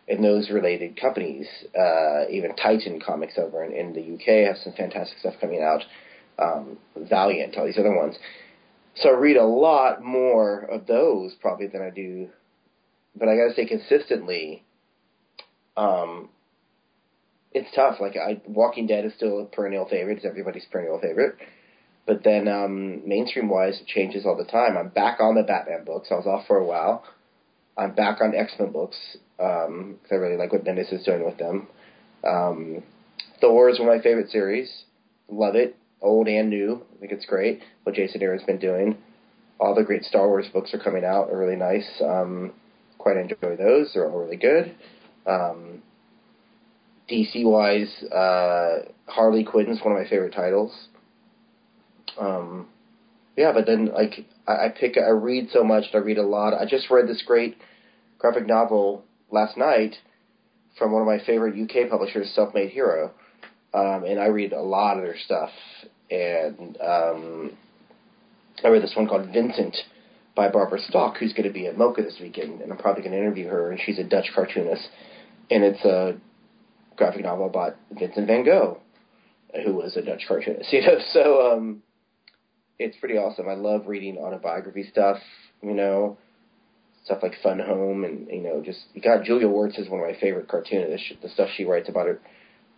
and 0.08 0.24
those 0.24 0.50
related 0.50 1.00
companies. 1.00 1.48
Uh, 1.76 2.28
even 2.30 2.54
Titan 2.54 3.00
Comics 3.04 3.34
over 3.38 3.64
in, 3.64 3.72
in 3.72 3.92
the 3.92 4.14
UK 4.14 4.48
has 4.48 4.62
some 4.62 4.72
fantastic 4.74 5.18
stuff 5.18 5.34
coming 5.40 5.62
out. 5.62 5.82
Um, 6.38 6.78
Valiant, 6.96 7.56
all 7.56 7.66
these 7.66 7.78
other 7.78 7.96
ones. 7.96 8.16
So 8.96 9.10
I 9.10 9.18
read 9.18 9.36
a 9.36 9.44
lot 9.44 10.02
more 10.02 10.60
of 10.60 10.86
those 10.86 11.34
probably 11.40 11.66
than 11.66 11.82
I 11.82 11.90
do, 11.90 12.28
but 13.14 13.28
I 13.28 13.36
got 13.36 13.48
to 13.48 13.54
say 13.54 13.66
consistently. 13.66 14.64
Um, 15.76 16.30
it's 17.52 17.68
tough. 17.74 17.96
Like 18.00 18.16
I, 18.16 18.40
Walking 18.46 18.86
Dead 18.86 19.04
is 19.04 19.14
still 19.14 19.40
a 19.40 19.44
perennial 19.44 19.88
favorite. 19.88 20.18
It's 20.18 20.26
everybody's 20.26 20.66
perennial 20.70 21.00
favorite. 21.00 21.36
But 22.06 22.22
then 22.22 22.46
um, 22.46 23.06
mainstream 23.08 23.48
wise, 23.48 23.80
it 23.80 23.86
changes 23.86 24.24
all 24.24 24.36
the 24.36 24.44
time. 24.44 24.76
I'm 24.76 24.88
back 24.88 25.18
on 25.20 25.34
the 25.34 25.42
Batman 25.42 25.84
books. 25.84 26.08
I 26.10 26.14
was 26.14 26.26
off 26.26 26.46
for 26.46 26.56
a 26.56 26.64
while. 26.64 27.04
I'm 27.76 27.94
back 27.94 28.20
on 28.20 28.34
X 28.34 28.52
Men 28.58 28.72
books 28.72 28.96
because 29.36 29.68
um, 29.68 29.96
I 30.10 30.14
really 30.14 30.36
like 30.36 30.52
what 30.52 30.64
Bendis 30.64 30.92
is 30.92 31.04
doing 31.04 31.24
with 31.24 31.36
them. 31.36 31.66
Um, 32.24 32.82
Thor 33.40 33.68
is 33.68 33.78
one 33.78 33.88
of 33.88 33.96
my 33.96 34.02
favorite 34.02 34.30
series. 34.30 34.84
Love 35.28 35.56
it, 35.56 35.76
old 36.00 36.28
and 36.28 36.48
new. 36.48 36.82
I 36.96 37.00
think 37.00 37.12
it's 37.12 37.26
great 37.26 37.60
what 37.82 37.94
Jason 37.94 38.22
Aaron's 38.22 38.44
been 38.44 38.58
doing. 38.58 38.96
All 39.58 39.74
the 39.74 39.82
great 39.82 40.04
Star 40.04 40.28
Wars 40.28 40.46
books 40.52 40.72
are 40.74 40.78
coming 40.78 41.04
out. 41.04 41.30
Are 41.30 41.38
really 41.38 41.56
nice. 41.56 41.88
Um, 42.02 42.52
quite 42.98 43.16
enjoy 43.16 43.56
those. 43.56 43.92
They're 43.92 44.08
all 44.08 44.20
really 44.20 44.36
good. 44.36 44.74
Um, 45.26 45.82
DC 47.10 47.44
wise, 47.44 48.02
uh, 48.12 48.90
Harley 49.06 49.44
Quinn 49.44 49.68
is 49.68 49.80
one 49.82 49.92
of 49.96 50.02
my 50.02 50.08
favorite 50.08 50.34
titles. 50.34 50.72
Um, 52.18 52.68
yeah, 53.36 53.52
but 53.52 53.66
then 53.66 53.86
like 53.92 54.26
I, 54.46 54.66
I 54.66 54.68
pick, 54.68 54.96
I 54.96 55.10
read 55.10 55.48
so 55.52 55.62
much. 55.62 55.84
I 55.94 55.98
read 55.98 56.18
a 56.18 56.26
lot. 56.26 56.54
I 56.54 56.64
just 56.64 56.90
read 56.90 57.06
this 57.06 57.22
great 57.24 57.56
graphic 58.18 58.46
novel 58.46 59.04
last 59.30 59.56
night 59.56 59.96
from 60.78 60.92
one 60.92 61.02
of 61.02 61.06
my 61.06 61.24
favorite 61.24 61.54
UK 61.58 61.88
publishers, 61.88 62.32
Self 62.34 62.54
Made 62.54 62.70
Hero, 62.70 63.12
um, 63.74 64.04
and 64.04 64.18
I 64.18 64.26
read 64.26 64.52
a 64.52 64.62
lot 64.62 64.96
of 64.96 65.04
their 65.04 65.16
stuff. 65.24 65.50
And 66.10 66.78
um, 66.80 67.56
I 68.64 68.68
read 68.68 68.82
this 68.82 68.94
one 68.96 69.08
called 69.08 69.28
Vincent 69.32 69.76
by 70.34 70.48
Barbara 70.48 70.80
Stok, 70.80 71.16
who's 71.18 71.32
going 71.32 71.48
to 71.48 71.52
be 71.52 71.66
at 71.66 71.76
MoCCA 71.76 71.96
this 71.96 72.18
weekend, 72.20 72.60
and 72.60 72.70
I'm 72.70 72.78
probably 72.78 73.02
going 73.02 73.12
to 73.12 73.18
interview 73.18 73.48
her. 73.48 73.70
And 73.70 73.80
she's 73.84 73.98
a 73.98 74.04
Dutch 74.04 74.30
cartoonist, 74.34 74.88
and 75.50 75.64
it's 75.64 75.84
a 75.84 76.16
graphic 76.96 77.22
novel 77.22 77.46
about 77.46 77.76
Vincent 77.90 78.26
Van 78.26 78.44
Gogh, 78.44 78.78
who 79.64 79.74
was 79.74 79.96
a 79.96 80.02
Dutch 80.02 80.24
cartoonist. 80.26 80.72
You 80.72 80.82
know, 80.82 80.98
so 81.12 81.52
um, 81.52 81.82
it's 82.78 82.96
pretty 82.96 83.16
awesome. 83.16 83.48
I 83.48 83.54
love 83.54 83.86
reading 83.86 84.18
autobiography 84.18 84.88
stuff. 84.90 85.18
You 85.62 85.74
know, 85.74 86.18
stuff 87.04 87.22
like 87.22 87.34
Fun 87.42 87.58
Home, 87.60 88.04
and 88.04 88.28
you 88.28 88.42
know, 88.42 88.62
just 88.62 88.80
got 89.02 89.24
Julia 89.24 89.48
Wertz 89.48 89.78
is 89.78 89.88
one 89.88 90.00
of 90.00 90.06
my 90.06 90.18
favorite 90.20 90.48
cartoonists. 90.48 91.12
The 91.22 91.28
stuff 91.28 91.48
she 91.56 91.64
writes 91.64 91.88
about 91.88 92.06
her 92.06 92.20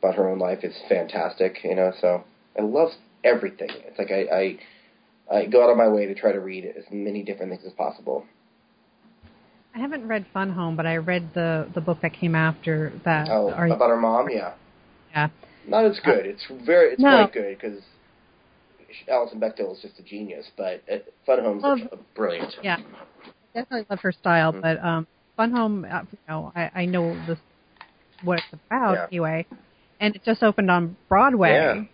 about 0.00 0.14
her 0.14 0.28
own 0.28 0.38
life 0.38 0.60
is 0.62 0.74
fantastic. 0.88 1.58
You 1.64 1.74
know, 1.74 1.92
so 2.00 2.24
I 2.58 2.62
love 2.62 2.90
everything. 3.24 3.70
It's 3.70 3.98
like 3.98 4.10
I, 4.10 4.58
I 5.32 5.38
I 5.40 5.46
go 5.46 5.64
out 5.64 5.70
of 5.70 5.76
my 5.76 5.88
way 5.88 6.06
to 6.06 6.14
try 6.14 6.32
to 6.32 6.40
read 6.40 6.64
as 6.64 6.84
many 6.90 7.22
different 7.22 7.52
things 7.52 7.64
as 7.66 7.72
possible. 7.72 8.24
I 9.74 9.78
haven't 9.80 10.06
read 10.08 10.26
Fun 10.32 10.50
Home, 10.50 10.76
but 10.76 10.86
I 10.86 10.96
read 10.96 11.30
the 11.34 11.68
the 11.74 11.80
book 11.80 11.98
that 12.02 12.12
came 12.12 12.34
after 12.34 12.92
that. 13.04 13.28
Oh, 13.30 13.50
Are 13.50 13.66
about 13.66 13.90
her 13.90 13.96
mom, 14.00 14.28
yeah. 14.30 14.54
Yeah. 15.12 15.28
Not 15.66 15.84
as 15.84 16.00
good. 16.00 16.26
It's 16.26 16.44
very, 16.66 16.92
it's 16.92 17.00
No. 17.02 17.24
quite 17.24 17.32
good 17.32 17.58
because 17.58 17.82
Alison 19.08 19.38
Bechdel 19.40 19.74
is 19.74 19.82
just 19.82 19.98
a 19.98 20.02
genius, 20.02 20.46
but 20.56 20.82
uh, 20.90 20.96
Fun 21.26 21.40
Home's 21.42 21.62
Love- 21.62 22.04
brilliant. 22.14 22.54
Yeah. 22.62 22.78
Definitely 23.54 23.86
love 23.90 24.00
her 24.00 24.12
style, 24.12 24.52
Mhm. 24.52 24.62
but 24.62 24.82
um, 24.84 25.06
Fun 25.36 25.50
Home, 25.52 25.84
uh, 25.90 26.02
you 26.10 26.18
know, 26.28 26.52
I, 26.54 26.70
I 26.74 26.84
know 26.86 27.14
this 27.26 27.38
what 28.22 28.38
it's 28.38 28.62
about 28.70 28.94
Yeah. 28.94 29.06
anyway, 29.10 29.46
and 30.00 30.14
it 30.16 30.22
just 30.24 30.42
opened 30.42 30.70
on 30.70 30.96
Broadway. 31.08 31.88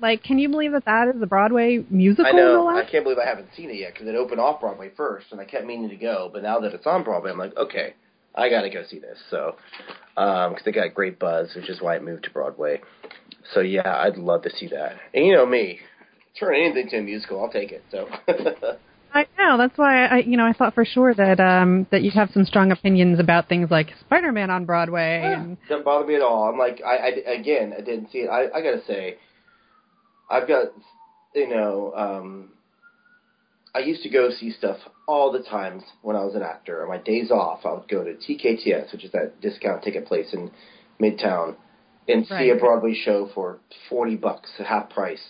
Like, 0.00 0.22
can 0.22 0.38
you 0.38 0.48
believe 0.48 0.72
that 0.72 0.84
that 0.84 1.08
is 1.08 1.20
the 1.20 1.26
Broadway 1.26 1.84
musical? 1.90 2.26
I 2.26 2.32
know. 2.32 2.68
I 2.68 2.84
can't 2.90 3.04
believe 3.04 3.18
I 3.18 3.26
haven't 3.26 3.48
seen 3.56 3.70
it 3.70 3.76
yet 3.76 3.92
because 3.94 4.08
it 4.08 4.14
opened 4.14 4.40
off 4.40 4.60
Broadway 4.60 4.90
first, 4.96 5.26
and 5.30 5.40
I 5.40 5.44
kept 5.44 5.64
meaning 5.64 5.88
to 5.90 5.96
go. 5.96 6.30
But 6.32 6.42
now 6.42 6.60
that 6.60 6.74
it's 6.74 6.86
on 6.86 7.04
Broadway, 7.04 7.30
I'm 7.30 7.38
like, 7.38 7.56
okay, 7.56 7.94
I 8.34 8.48
got 8.48 8.62
to 8.62 8.70
go 8.70 8.82
see 8.88 8.98
this. 8.98 9.18
So, 9.30 9.56
because 10.14 10.62
they 10.64 10.72
got 10.72 10.94
great 10.94 11.18
buzz, 11.18 11.54
which 11.54 11.70
is 11.70 11.80
why 11.80 11.96
it 11.96 12.02
moved 12.02 12.24
to 12.24 12.30
Broadway. 12.30 12.80
So 13.54 13.60
yeah, 13.60 13.96
I'd 14.02 14.16
love 14.16 14.42
to 14.42 14.50
see 14.50 14.68
that. 14.68 14.96
And 15.14 15.24
you 15.24 15.34
know 15.34 15.46
me, 15.46 15.78
turn 16.38 16.54
anything 16.54 16.88
to 16.90 16.98
a 16.98 17.02
musical, 17.02 17.42
I'll 17.42 17.50
take 17.50 17.72
it. 17.72 17.84
So. 17.90 18.08
I 19.14 19.26
know. 19.38 19.56
That's 19.56 19.78
why 19.78 20.06
I, 20.06 20.18
you 20.18 20.36
know, 20.36 20.44
I 20.44 20.52
thought 20.52 20.74
for 20.74 20.84
sure 20.84 21.14
that 21.14 21.40
um 21.40 21.86
that 21.90 22.02
you'd 22.02 22.12
have 22.14 22.30
some 22.34 22.44
strong 22.44 22.70
opinions 22.70 23.18
about 23.18 23.48
things 23.48 23.70
like 23.70 23.88
Spider-Man 24.00 24.50
on 24.50 24.66
Broadway. 24.66 25.22
And 25.24 25.56
Doesn't 25.68 25.84
bother 25.84 26.06
me 26.06 26.16
at 26.16 26.22
all. 26.22 26.50
I'm 26.50 26.58
like, 26.58 26.82
I, 26.84 26.96
I 26.96 27.32
again, 27.32 27.72
I 27.76 27.80
didn't 27.80 28.10
see 28.10 28.18
it. 28.18 28.28
I, 28.28 28.46
I 28.54 28.60
gotta 28.60 28.82
say, 28.86 29.16
I've 30.28 30.48
got, 30.48 30.68
you 31.34 31.48
know, 31.48 31.92
um, 31.94 32.50
I 33.74 33.80
used 33.80 34.02
to 34.04 34.08
go 34.08 34.30
see 34.30 34.50
stuff 34.50 34.78
all 35.06 35.30
the 35.30 35.42
times 35.42 35.82
when 36.02 36.16
I 36.16 36.24
was 36.24 36.34
an 36.34 36.42
actor. 36.42 36.82
On 36.82 36.88
my 36.88 36.98
days 36.98 37.30
off, 37.30 37.66
I 37.66 37.72
would 37.72 37.88
go 37.88 38.02
to 38.04 38.14
TKTS, 38.14 38.90
which 38.92 39.04
is 39.04 39.12
that 39.12 39.40
discount 39.40 39.82
ticket 39.82 40.06
place 40.06 40.32
in 40.32 40.50
Midtown, 41.00 41.56
and 42.08 42.26
see 42.26 42.50
a 42.50 42.56
Broadway 42.56 42.94
show 42.94 43.28
for 43.34 43.58
forty 43.90 44.16
bucks, 44.16 44.50
half 44.58 44.90
price. 44.90 45.22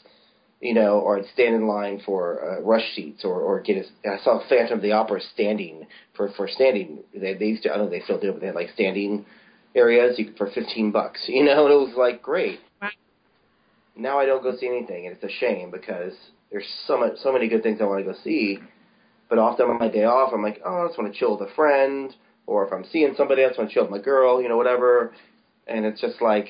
You 0.61 0.75
know, 0.75 1.01
or 1.01 1.19
I'd 1.19 1.27
stand 1.35 1.55
in 1.55 1.67
line 1.67 2.01
for 2.07 2.59
uh, 2.59 2.61
rush 2.63 2.95
seats, 2.95 3.25
or 3.25 3.41
or 3.41 3.61
get 3.61 3.85
a. 4.05 4.09
I 4.09 4.19
saw 4.23 4.41
Phantom 4.49 4.79
of 4.79 4.83
the 4.83 4.93
Opera 4.93 5.21
standing 5.35 5.87
for 6.17 6.31
for 6.37 6.49
standing. 6.49 7.01
They 7.13 7.35
they 7.35 7.47
used 7.47 7.65
to. 7.65 7.75
I 7.75 7.77
don't 7.77 7.87
know 7.87 7.91
they 7.91 8.01
still 8.01 8.21
do 8.21 8.29
it, 8.29 8.33
but 8.33 8.41
they 8.41 8.47
had 8.47 8.55
like 8.55 8.71
standing 8.75 9.27
areas 9.75 10.19
you 10.19 10.27
could, 10.27 10.37
for 10.37 10.51
fifteen 10.51 10.93
bucks. 10.93 11.25
You 11.27 11.45
know, 11.45 11.67
and 11.67 11.75
it 11.75 11.77
was 11.77 11.95
like 11.97 12.23
great. 12.23 12.61
Now 13.97 14.19
I 14.19 14.27
don't 14.27 14.43
go 14.43 14.57
see 14.57 14.67
anything, 14.67 15.07
and 15.07 15.17
it's 15.17 15.25
a 15.25 15.39
shame 15.39 15.71
because 15.71 16.13
there's 16.51 16.67
so 16.87 16.99
much, 16.99 17.19
so 17.23 17.33
many 17.33 17.49
good 17.49 17.63
things 17.63 17.79
I 17.81 17.85
want 17.85 18.05
to 18.05 18.13
go 18.13 18.19
see. 18.23 18.59
But 19.29 19.39
often 19.39 19.69
on 19.69 19.79
my 19.79 19.89
day 19.89 20.05
off, 20.05 20.33
I'm 20.33 20.43
like, 20.43 20.61
oh, 20.65 20.85
I 20.85 20.87
just 20.87 20.99
want 20.99 21.13
to 21.13 21.19
chill 21.19 21.37
with 21.37 21.49
a 21.49 21.55
friend, 21.55 22.15
or 22.47 22.67
if 22.67 22.73
I'm 22.73 22.85
seeing 22.93 23.15
somebody, 23.17 23.45
I 23.45 23.49
just 23.49 23.59
want 23.59 23.71
to 23.71 23.75
chill 23.75 23.85
with 23.85 23.91
my 23.91 23.99
girl, 23.99 24.41
you 24.41 24.49
know, 24.49 24.57
whatever. 24.57 25.13
And 25.67 25.85
it's 25.85 26.01
just 26.01 26.23
like 26.23 26.49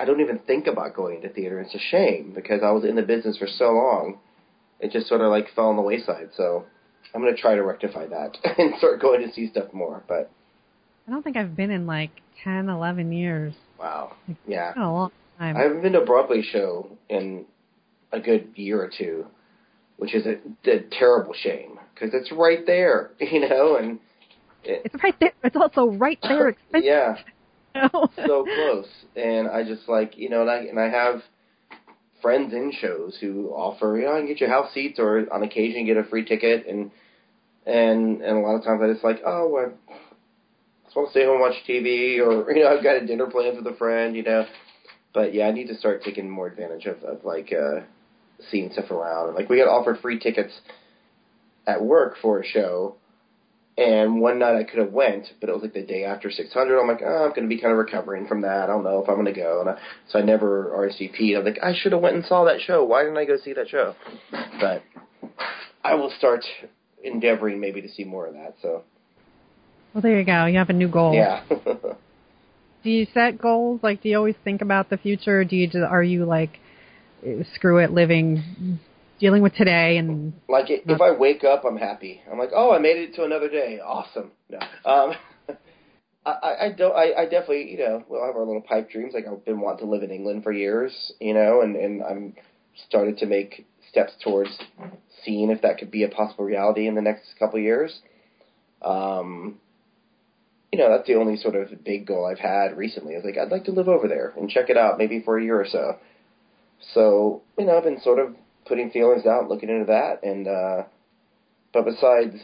I 0.00 0.06
don't 0.06 0.22
even 0.22 0.38
think 0.38 0.66
about 0.66 0.96
going 0.96 1.20
to 1.20 1.28
theater. 1.28 1.60
It's 1.60 1.74
a 1.74 1.78
shame 1.78 2.32
because 2.34 2.62
I 2.64 2.70
was 2.70 2.84
in 2.84 2.96
the 2.96 3.02
business 3.02 3.36
for 3.36 3.46
so 3.46 3.72
long. 3.72 4.18
It 4.80 4.92
just 4.92 5.08
sort 5.08 5.20
of 5.20 5.30
like 5.30 5.48
fell 5.54 5.66
on 5.66 5.76
the 5.76 5.82
wayside. 5.82 6.30
So 6.34 6.64
I'm 7.14 7.20
going 7.20 7.36
to 7.36 7.40
try 7.40 7.54
to 7.54 7.62
rectify 7.62 8.06
that 8.06 8.38
and 8.58 8.72
start 8.78 9.02
going 9.02 9.26
to 9.26 9.32
see 9.34 9.50
stuff 9.50 9.74
more. 9.74 10.02
But 10.08 10.30
I 11.06 11.10
don't 11.10 11.22
think 11.22 11.36
I've 11.36 11.54
been 11.54 11.70
in 11.70 11.86
like 11.86 12.12
ten, 12.42 12.70
eleven 12.70 13.12
years. 13.12 13.52
wow, 13.78 14.16
yeah. 14.46 14.72
It's 15.40 15.48
been 15.48 15.54
a 15.54 15.54
long 15.54 15.54
time. 15.54 15.56
I 15.56 15.62
haven't 15.62 15.82
been 15.82 15.92
to 15.92 16.02
a 16.02 16.04
Broadway 16.04 16.42
show 16.42 16.90
in 17.08 17.46
a 18.12 18.20
good 18.20 18.52
year 18.56 18.82
or 18.82 18.90
two, 18.96 19.26
which 19.96 20.14
is 20.14 20.26
a, 20.26 20.36
a 20.70 20.80
terrible 20.90 21.34
shame 21.34 21.78
because 21.94 22.14
it's 22.14 22.32
right 22.32 22.64
there, 22.66 23.10
you 23.20 23.48
know, 23.48 23.76
and 23.76 24.00
it, 24.64 24.82
it's 24.84 25.02
right 25.02 25.14
there. 25.20 25.32
It's 25.44 25.56
also 25.56 25.86
right 25.86 26.18
there. 26.22 26.48
Expensive. 26.72 26.84
yeah, 26.84 27.16
you 27.74 27.80
know? 27.82 28.10
so 28.16 28.44
close. 28.44 28.88
And 29.16 29.48
I 29.48 29.64
just 29.64 29.88
like 29.88 30.16
you 30.16 30.28
know, 30.28 30.42
and 30.42 30.50
I 30.50 30.56
and 30.58 30.78
I 30.78 30.88
have 30.88 31.22
friends 32.22 32.52
in 32.52 32.72
shows 32.78 33.16
who 33.20 33.48
offer 33.48 33.96
you 33.98 34.04
know 34.04 34.14
I 34.14 34.18
can 34.18 34.26
get 34.26 34.40
you 34.40 34.46
house 34.46 34.72
seats 34.74 34.98
or 34.98 35.26
on 35.32 35.42
occasion 35.42 35.86
get 35.86 35.96
a 35.96 36.04
free 36.04 36.24
ticket 36.24 36.66
and 36.66 36.90
and 37.66 38.20
and 38.20 38.36
a 38.36 38.40
lot 38.40 38.56
of 38.56 38.64
times 38.64 38.80
I 38.82 38.92
just 38.92 39.04
like 39.04 39.20
oh 39.24 39.48
well, 39.48 39.72
I 39.88 40.84
just 40.84 40.96
want 40.96 41.08
to 41.08 41.12
stay 41.12 41.24
home 41.24 41.34
and 41.34 41.40
watch 41.40 41.54
TV 41.66 42.18
or 42.18 42.52
you 42.52 42.62
know 42.62 42.76
I've 42.76 42.82
got 42.82 43.02
a 43.02 43.06
dinner 43.06 43.26
plans 43.26 43.56
with 43.56 43.72
a 43.72 43.76
friend 43.76 44.14
you 44.14 44.22
know. 44.22 44.46
But 45.12 45.34
yeah, 45.34 45.46
I 45.46 45.52
need 45.52 45.68
to 45.68 45.76
start 45.76 46.02
taking 46.02 46.28
more 46.30 46.46
advantage 46.46 46.86
of, 46.86 47.02
of 47.02 47.24
like 47.24 47.52
uh 47.52 47.80
seeing 48.50 48.72
stuff 48.72 48.90
around. 48.90 49.28
And, 49.28 49.36
like 49.36 49.48
we 49.48 49.58
got 49.58 49.68
offered 49.68 49.98
free 50.00 50.18
tickets 50.18 50.52
at 51.66 51.82
work 51.82 52.16
for 52.20 52.40
a 52.40 52.46
show 52.46 52.96
and 53.80 54.20
one 54.20 54.38
night 54.38 54.56
I 54.56 54.64
could 54.64 54.78
have 54.78 54.92
went, 54.92 55.26
but 55.40 55.48
it 55.48 55.52
was 55.52 55.62
like 55.62 55.72
the 55.72 55.82
day 55.82 56.04
after 56.04 56.30
600. 56.30 56.78
I'm 56.78 56.86
like, 56.86 57.00
oh, 57.02 57.24
I'm 57.24 57.30
going 57.30 57.48
to 57.48 57.48
be 57.48 57.58
kind 57.58 57.72
of 57.72 57.78
recovering 57.78 58.26
from 58.26 58.42
that. 58.42 58.64
I 58.64 58.66
don't 58.66 58.84
know 58.84 59.02
if 59.02 59.08
I'm 59.08 59.14
going 59.14 59.24
to 59.26 59.32
go. 59.32 59.60
And 59.60 59.70
I, 59.70 59.78
so 60.10 60.18
I 60.18 60.22
never 60.22 60.70
RSVP'd. 60.76 61.36
I'm 61.36 61.44
like, 61.44 61.58
I 61.62 61.72
should 61.74 61.92
have 61.92 62.02
went 62.02 62.16
and 62.16 62.24
saw 62.26 62.44
that 62.44 62.60
show. 62.60 62.84
Why 62.84 63.04
didn't 63.04 63.16
I 63.16 63.24
go 63.24 63.38
see 63.42 63.54
that 63.54 63.70
show? 63.70 63.94
But 64.60 64.82
I 65.82 65.94
will 65.94 66.12
start 66.18 66.44
endeavoring 67.02 67.58
maybe 67.58 67.80
to 67.80 67.88
see 67.88 68.04
more 68.04 68.26
of 68.26 68.34
that. 68.34 68.56
So 68.60 68.82
Well, 69.94 70.02
there 70.02 70.18
you 70.18 70.26
go. 70.26 70.44
You 70.44 70.58
have 70.58 70.68
a 70.68 70.74
new 70.74 70.88
goal. 70.88 71.14
yeah. 71.14 71.42
Do 72.82 72.90
you 72.90 73.06
set 73.12 73.38
goals? 73.38 73.80
Like, 73.82 74.02
do 74.02 74.08
you 74.08 74.16
always 74.16 74.36
think 74.44 74.62
about 74.62 74.90
the 74.90 74.96
future? 74.96 75.44
Do 75.44 75.56
you? 75.56 75.66
Just, 75.66 75.84
are 75.84 76.02
you 76.02 76.24
like, 76.24 76.58
screw 77.54 77.78
it, 77.78 77.90
living, 77.90 78.78
dealing 79.18 79.42
with 79.42 79.54
today, 79.54 79.98
and 79.98 80.32
like 80.48 80.66
i 80.70 80.80
if 80.86 81.00
I 81.00 81.10
wake 81.12 81.44
up, 81.44 81.64
I'm 81.64 81.76
happy. 81.76 82.22
I'm 82.30 82.38
like, 82.38 82.50
oh, 82.54 82.72
I 82.72 82.78
made 82.78 82.96
it 82.96 83.14
to 83.16 83.24
another 83.24 83.48
day. 83.48 83.80
Awesome. 83.84 84.30
No. 84.48 84.58
Um, 84.84 85.12
I, 86.26 86.30
I- 86.30 86.66
I 86.66 86.72
don't. 86.72 86.94
I, 86.94 87.22
I 87.22 87.24
definitely, 87.24 87.70
you 87.70 87.78
know, 87.78 88.04
we'll 88.08 88.24
have 88.24 88.36
our 88.36 88.44
little 88.44 88.62
pipe 88.62 88.90
dreams. 88.90 89.12
Like 89.14 89.26
I've 89.26 89.44
been 89.44 89.60
wanting 89.60 89.86
to 89.86 89.90
live 89.90 90.02
in 90.02 90.10
England 90.10 90.42
for 90.42 90.52
years, 90.52 91.12
you 91.20 91.34
know, 91.34 91.60
and 91.62 91.76
and 91.76 92.02
I'm 92.02 92.34
started 92.88 93.18
to 93.18 93.26
make 93.26 93.66
steps 93.90 94.12
towards 94.22 94.50
seeing 95.24 95.50
if 95.50 95.60
that 95.62 95.78
could 95.78 95.90
be 95.90 96.04
a 96.04 96.08
possible 96.08 96.44
reality 96.44 96.86
in 96.86 96.94
the 96.94 97.02
next 97.02 97.24
couple 97.38 97.58
of 97.58 97.62
years. 97.64 98.00
Um, 98.82 99.58
you 100.72 100.78
know, 100.78 100.90
that's 100.90 101.06
the 101.06 101.16
only 101.16 101.36
sort 101.36 101.56
of 101.56 101.84
big 101.84 102.06
goal 102.06 102.26
I've 102.26 102.38
had 102.38 102.76
recently. 102.76 103.14
Is 103.14 103.24
like 103.24 103.36
I'd 103.38 103.50
like 103.50 103.64
to 103.64 103.72
live 103.72 103.88
over 103.88 104.08
there 104.08 104.32
and 104.36 104.48
check 104.48 104.70
it 104.70 104.76
out, 104.76 104.98
maybe 104.98 105.20
for 105.20 105.38
a 105.38 105.42
year 105.42 105.60
or 105.60 105.66
so. 105.66 105.96
So 106.94 107.42
you 107.58 107.66
know, 107.66 107.76
I've 107.76 107.84
been 107.84 108.00
sort 108.00 108.18
of 108.18 108.34
putting 108.66 108.90
feelers 108.90 109.26
out, 109.26 109.48
looking 109.48 109.68
into 109.68 109.86
that, 109.86 110.22
and 110.22 110.46
uh, 110.46 110.82
but 111.72 111.84
besides 111.84 112.36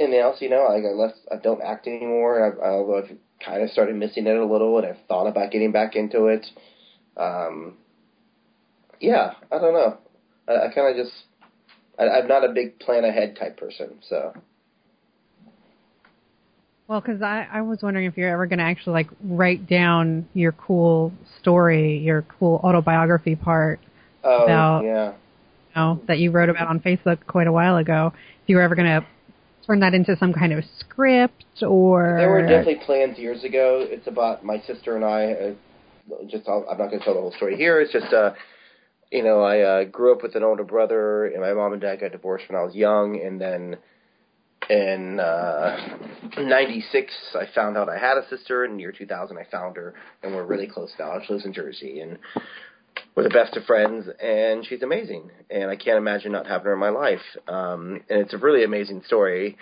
anything 0.00 0.20
else, 0.20 0.38
you 0.40 0.50
know, 0.50 0.66
like 0.68 0.84
I 0.84 0.94
left, 0.94 1.18
I 1.30 1.36
don't 1.36 1.62
act 1.62 1.86
anymore. 1.86 2.44
I've, 2.44 2.58
although 2.58 2.98
I've 2.98 3.16
kind 3.44 3.62
of 3.62 3.70
started 3.70 3.96
missing 3.96 4.26
it 4.26 4.36
a 4.36 4.44
little, 4.44 4.78
and 4.78 4.86
I've 4.86 5.06
thought 5.08 5.26
about 5.26 5.52
getting 5.52 5.72
back 5.72 5.96
into 5.96 6.26
it. 6.26 6.46
Um, 7.16 7.76
yeah, 9.00 9.34
I 9.52 9.58
don't 9.58 9.74
know. 9.74 9.98
I, 10.48 10.66
I 10.66 10.74
kind 10.74 10.98
of 10.98 11.04
just, 11.04 11.14
I, 11.98 12.08
I'm 12.08 12.28
not 12.28 12.44
a 12.44 12.52
big 12.52 12.78
plan 12.78 13.04
ahead 13.04 13.36
type 13.36 13.56
person, 13.56 13.98
so 14.08 14.34
well, 16.88 17.00
because 17.00 17.22
I 17.22 17.46
I 17.50 17.62
was 17.62 17.80
wondering 17.82 18.06
if 18.06 18.16
you're 18.16 18.30
ever 18.30 18.46
going 18.46 18.58
to 18.58 18.64
actually 18.64 18.94
like 18.94 19.08
write 19.22 19.66
down 19.66 20.28
your 20.34 20.52
cool 20.52 21.12
story, 21.40 21.98
your 21.98 22.22
cool 22.38 22.60
autobiography 22.64 23.36
part, 23.36 23.80
oh 24.22 24.44
About- 24.44 24.84
yeah. 24.84 25.12
you 25.12 25.14
know, 25.76 26.00
that 26.06 26.18
you 26.18 26.30
wrote 26.30 26.48
about 26.48 26.68
on 26.68 26.80
Facebook 26.80 27.26
quite 27.26 27.46
a 27.46 27.52
while 27.52 27.76
ago. 27.76 28.12
If 28.42 28.48
you 28.48 28.56
were 28.56 28.62
ever 28.62 28.74
going 28.74 28.88
to 28.88 29.06
turn 29.66 29.80
that 29.80 29.94
into 29.94 30.16
some 30.16 30.32
kind 30.32 30.52
of 30.52 30.62
script 30.78 31.62
or 31.62 32.16
There 32.18 32.30
were 32.30 32.42
definitely 32.42 32.84
plans 32.84 33.18
years 33.18 33.44
ago. 33.44 33.84
It's 33.88 34.06
about 34.06 34.44
my 34.44 34.60
sister 34.66 34.96
and 34.96 35.04
I. 35.04 35.32
Uh, 35.32 35.54
just 36.28 36.46
I'll, 36.46 36.66
I'm 36.70 36.76
not 36.76 36.88
going 36.88 36.98
to 36.98 37.04
tell 37.04 37.14
the 37.14 37.20
whole 37.20 37.32
story 37.32 37.56
here. 37.56 37.80
It's 37.80 37.92
just 37.92 38.12
uh, 38.12 38.32
you 39.10 39.22
know, 39.22 39.42
I 39.42 39.60
uh, 39.60 39.84
grew 39.84 40.12
up 40.12 40.22
with 40.22 40.34
an 40.34 40.42
older 40.42 40.64
brother, 40.64 41.26
and 41.26 41.40
my 41.40 41.54
mom 41.54 41.72
and 41.72 41.80
dad 41.80 42.00
got 42.00 42.12
divorced 42.12 42.44
when 42.48 42.60
I 42.60 42.64
was 42.64 42.74
young, 42.74 43.20
and 43.24 43.40
then 43.40 43.76
in 44.70 45.20
uh, 45.20 45.98
'96 46.38 47.12
I 47.34 47.46
found 47.54 47.76
out 47.76 47.88
I 47.88 47.98
had 47.98 48.18
a 48.18 48.28
sister. 48.28 48.64
In 48.64 48.74
the 48.74 48.80
year 48.80 48.92
2000 48.92 49.36
I 49.36 49.44
found 49.50 49.76
her, 49.76 49.94
and 50.22 50.34
we're 50.34 50.46
really 50.46 50.66
close 50.66 50.92
now. 50.98 51.18
She 51.26 51.32
lives 51.32 51.46
in 51.46 51.52
Jersey, 51.52 52.00
and 52.00 52.18
we're 53.14 53.24
the 53.24 53.30
best 53.30 53.56
of 53.56 53.64
friends, 53.64 54.06
and 54.22 54.66
she's 54.66 54.82
amazing, 54.82 55.30
and 55.50 55.70
I 55.70 55.76
can't 55.76 55.98
imagine 55.98 56.32
not 56.32 56.46
having 56.46 56.66
her 56.66 56.72
in 56.74 56.78
my 56.78 56.90
life. 56.90 57.22
Um, 57.48 58.00
and 58.08 58.20
it's 58.20 58.34
a 58.34 58.38
really 58.38 58.64
amazing 58.64 59.02
story 59.06 59.56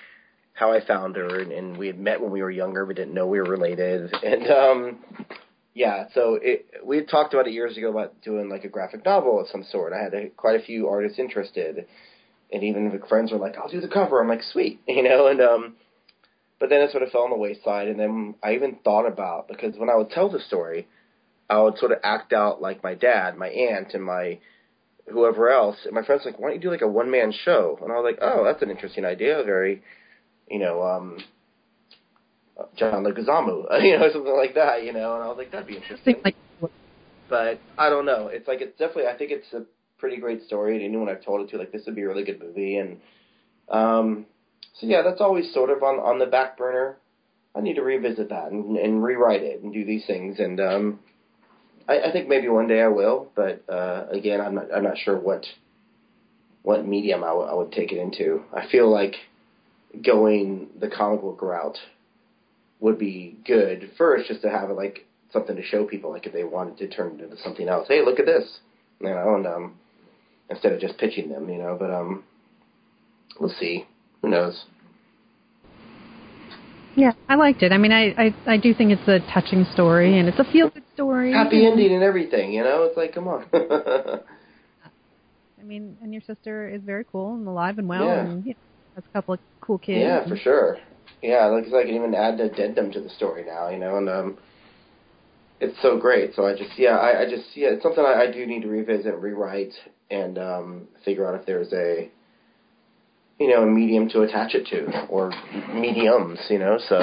how 0.54 0.72
I 0.72 0.84
found 0.84 1.16
her, 1.16 1.40
and, 1.40 1.50
and 1.50 1.76
we 1.76 1.86
had 1.86 1.98
met 1.98 2.20
when 2.20 2.30
we 2.30 2.42
were 2.42 2.50
younger, 2.50 2.84
we 2.84 2.94
didn't 2.94 3.14
know 3.14 3.26
we 3.26 3.38
were 3.40 3.48
related, 3.48 4.12
and 4.22 4.50
um, 4.50 4.98
yeah, 5.74 6.04
so 6.14 6.38
it, 6.40 6.66
we 6.84 6.96
had 6.96 7.08
talked 7.08 7.32
about 7.32 7.46
it 7.46 7.52
years 7.52 7.76
ago 7.76 7.90
about 7.90 8.20
doing 8.22 8.50
like 8.50 8.64
a 8.64 8.68
graphic 8.68 9.04
novel 9.04 9.40
of 9.40 9.48
some 9.48 9.64
sort. 9.64 9.92
I 9.92 10.02
had 10.02 10.14
a, 10.14 10.28
quite 10.28 10.60
a 10.60 10.64
few 10.64 10.88
artists 10.88 11.18
interested, 11.18 11.86
and 12.52 12.62
even 12.62 12.86
if 12.86 13.00
the 13.00 13.06
friends 13.06 13.32
were 13.32 13.38
like, 13.38 13.56
"I'll 13.56 13.68
do 13.68 13.80
the 13.80 13.88
cover." 13.88 14.20
I'm 14.20 14.28
like, 14.28 14.42
"Sweet," 14.42 14.80
you 14.88 15.02
know, 15.02 15.28
and 15.28 15.40
um, 15.40 15.74
but 16.58 16.68
then 16.68 16.80
it 16.80 16.90
sort 16.90 17.02
of 17.02 17.10
fell 17.10 17.22
on 17.22 17.30
the 17.30 17.36
wayside, 17.36 17.88
and 17.88 17.98
then 17.98 18.34
I 18.42 18.54
even 18.54 18.78
thought 18.84 19.06
about 19.06 19.48
because 19.48 19.76
when 19.76 19.90
I 19.90 19.96
would 19.96 20.10
tell 20.10 20.28
the 20.28 20.40
story 20.40 20.86
I 21.52 21.60
would 21.60 21.76
sort 21.78 21.92
of 21.92 21.98
act 22.02 22.32
out 22.32 22.62
like 22.62 22.82
my 22.82 22.94
dad, 22.94 23.36
my 23.36 23.48
aunt, 23.48 23.92
and 23.92 24.02
my 24.02 24.38
whoever 25.10 25.50
else. 25.50 25.76
And 25.84 25.94
my 25.94 26.02
friends 26.02 26.24
were 26.24 26.30
like, 26.30 26.40
why 26.40 26.48
don't 26.48 26.56
you 26.56 26.62
do 26.62 26.70
like 26.70 26.80
a 26.80 26.88
one 26.88 27.10
man 27.10 27.32
show? 27.44 27.78
And 27.82 27.92
I 27.92 27.96
was 27.96 28.04
like, 28.04 28.18
oh, 28.22 28.44
that's 28.44 28.62
an 28.62 28.70
interesting 28.70 29.04
idea. 29.04 29.42
Very, 29.44 29.82
you 30.48 30.58
know, 30.58 30.82
um, 30.82 31.18
John 32.76 33.04
Leguizamo, 33.04 33.66
you 33.82 33.98
know, 33.98 34.08
something 34.12 34.36
like 34.36 34.54
that, 34.54 34.84
you 34.84 34.94
know. 34.94 35.14
And 35.14 35.24
I 35.24 35.28
was 35.28 35.36
like, 35.36 35.52
that'd 35.52 35.66
be 35.66 35.76
interesting. 35.76 36.16
Like, 36.24 36.36
but 37.28 37.60
I 37.76 37.90
don't 37.90 38.06
know. 38.06 38.28
It's 38.28 38.48
like 38.48 38.62
it's 38.62 38.78
definitely. 38.78 39.08
I 39.08 39.16
think 39.16 39.30
it's 39.30 39.52
a 39.52 39.64
pretty 40.02 40.18
great 40.18 40.42
story. 40.42 40.74
And 40.74 40.84
anyone 40.84 41.08
I've 41.08 41.24
told 41.24 41.40
it 41.40 41.50
to, 41.50 41.58
like, 41.58 41.70
this 41.70 41.86
would 41.86 41.94
be 41.94 42.02
a 42.02 42.08
really 42.08 42.24
good 42.24 42.42
movie. 42.42 42.76
And 42.76 43.00
um, 43.70 44.26
so 44.74 44.86
yeah, 44.86 45.02
that's 45.02 45.20
always 45.20 45.54
sort 45.54 45.70
of 45.70 45.82
on 45.82 45.96
on 46.00 46.18
the 46.18 46.26
back 46.26 46.58
burner. 46.58 46.98
I 47.54 47.60
need 47.60 47.76
to 47.76 47.82
revisit 47.82 48.28
that 48.30 48.50
and, 48.50 48.76
and 48.76 49.04
rewrite 49.04 49.42
it 49.42 49.62
and 49.62 49.72
do 49.72 49.84
these 49.84 50.04
things. 50.06 50.40
And 50.40 50.58
um, 50.60 51.00
I, 51.88 52.00
I 52.00 52.12
think 52.12 52.28
maybe 52.28 52.48
one 52.48 52.66
day 52.66 52.80
I 52.80 52.88
will, 52.88 53.30
but 53.36 53.64
uh, 53.68 54.06
again, 54.10 54.40
I'm 54.40 54.54
not 54.56 54.74
I'm 54.74 54.82
not 54.82 54.98
sure 54.98 55.18
what 55.18 55.44
what 56.62 56.86
medium 56.86 57.22
I, 57.22 57.28
w- 57.28 57.48
I 57.48 57.54
would 57.54 57.72
take 57.72 57.92
it 57.92 57.98
into. 57.98 58.42
I 58.52 58.68
feel 58.68 58.90
like 58.90 59.14
going 60.04 60.68
the 60.80 60.88
comic 60.88 61.20
book 61.20 61.42
route 61.42 61.78
would 62.80 62.98
be 62.98 63.36
good 63.46 63.90
first, 63.96 64.28
just 64.28 64.42
to 64.42 64.50
have 64.50 64.70
it 64.70 64.74
like 64.74 65.06
something 65.32 65.56
to 65.56 65.62
show 65.62 65.84
people, 65.84 66.10
like 66.10 66.26
if 66.26 66.32
they 66.32 66.44
wanted 66.44 66.76
to 66.78 66.88
turn 66.88 67.18
it 67.18 67.24
into 67.24 67.36
something 67.42 67.68
else. 67.68 67.86
Hey, 67.88 68.04
look 68.04 68.18
at 68.18 68.26
this, 68.26 68.60
you 69.00 69.08
know, 69.08 69.34
and 69.36 69.46
um, 69.46 69.74
instead 70.52 70.72
of 70.72 70.80
just 70.80 70.98
pitching 70.98 71.28
them, 71.28 71.48
you 71.48 71.58
know. 71.58 71.76
But 71.78 71.90
um, 71.90 72.24
we'll 73.40 73.54
see. 73.58 73.86
Who 74.22 74.28
knows? 74.30 74.64
Yeah, 76.94 77.12
I 77.28 77.36
liked 77.36 77.62
it. 77.62 77.72
I 77.72 77.78
mean, 77.78 77.92
I 77.92 78.14
I, 78.18 78.34
I 78.46 78.56
do 78.58 78.74
think 78.74 78.92
it's 78.92 79.08
a 79.08 79.18
touching 79.32 79.64
story 79.72 80.18
and 80.18 80.28
it's 80.28 80.38
a 80.38 80.44
feel 80.44 80.68
good 80.70 80.84
story. 80.94 81.32
Happy 81.32 81.66
ending 81.66 81.92
and 81.92 82.02
everything, 82.02 82.52
you 82.52 82.62
know. 82.62 82.84
It's 82.84 82.96
like, 82.96 83.14
come 83.14 83.28
on. 83.28 83.46
I 85.58 85.64
mean, 85.64 85.96
and 86.02 86.12
your 86.12 86.22
sister 86.22 86.68
is 86.68 86.82
very 86.82 87.04
cool 87.10 87.34
and 87.34 87.46
alive 87.46 87.78
and 87.78 87.88
well, 87.88 88.04
Yeah. 88.04 88.20
and 88.20 88.44
you 88.44 88.50
know, 88.50 88.56
has 88.96 89.04
a 89.08 89.12
couple 89.16 89.34
of 89.34 89.40
cool 89.60 89.78
kids. 89.78 90.00
yeah, 90.00 90.26
for 90.28 90.36
sure. 90.36 90.78
Yeah, 91.22 91.46
like 91.46 91.66
I 91.72 91.84
can 91.84 91.94
even 91.94 92.14
add 92.14 92.40
an 92.40 92.50
addendum 92.50 92.90
to 92.92 93.00
the 93.00 93.08
story 93.10 93.44
now, 93.44 93.68
you 93.68 93.78
know, 93.78 93.96
and 93.96 94.08
um, 94.08 94.38
it's 95.60 95.80
so 95.80 95.96
great. 95.96 96.34
So 96.34 96.46
I 96.46 96.52
just, 96.56 96.76
yeah, 96.76 96.96
I, 96.96 97.22
I 97.22 97.30
just, 97.30 97.44
yeah, 97.54 97.68
it's 97.68 97.82
something 97.82 98.04
I, 98.04 98.24
I 98.24 98.30
do 98.32 98.44
need 98.44 98.62
to 98.62 98.68
revisit, 98.68 99.14
rewrite, 99.14 99.72
and 100.12 100.38
um, 100.38 100.88
figure 101.04 101.26
out 101.26 101.38
if 101.40 101.46
there's 101.46 101.72
a, 101.72 102.10
you 103.38 103.48
know, 103.48 103.62
a 103.62 103.66
medium 103.66 104.08
to 104.10 104.22
attach 104.22 104.54
it 104.54 104.66
to, 104.66 105.06
or 105.08 105.32
mediums, 105.74 106.38
you 106.48 106.58
know. 106.58 106.78
So 106.88 107.02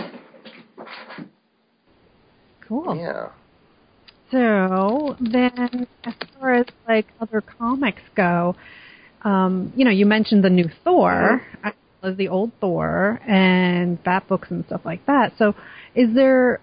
Cool. 2.69 2.95
yeah, 2.97 3.29
So 4.29 5.17
then, 5.19 5.87
as 6.03 6.13
far 6.39 6.53
as 6.53 6.67
like 6.87 7.07
other 7.19 7.41
comics 7.41 8.03
go, 8.15 8.55
um, 9.23 9.73
you 9.75 9.83
know, 9.83 9.91
you 9.91 10.05
mentioned 10.05 10.43
the 10.43 10.51
new 10.51 10.69
Thor, 10.83 11.41
as 11.63 11.73
well 12.01 12.11
as 12.11 12.17
the 12.17 12.27
old 12.27 12.51
Thor, 12.61 13.19
and 13.27 14.01
Bat 14.03 14.27
books 14.27 14.51
and 14.51 14.63
stuff 14.67 14.81
like 14.85 15.03
that. 15.07 15.33
So, 15.39 15.55
is 15.95 16.13
there 16.13 16.61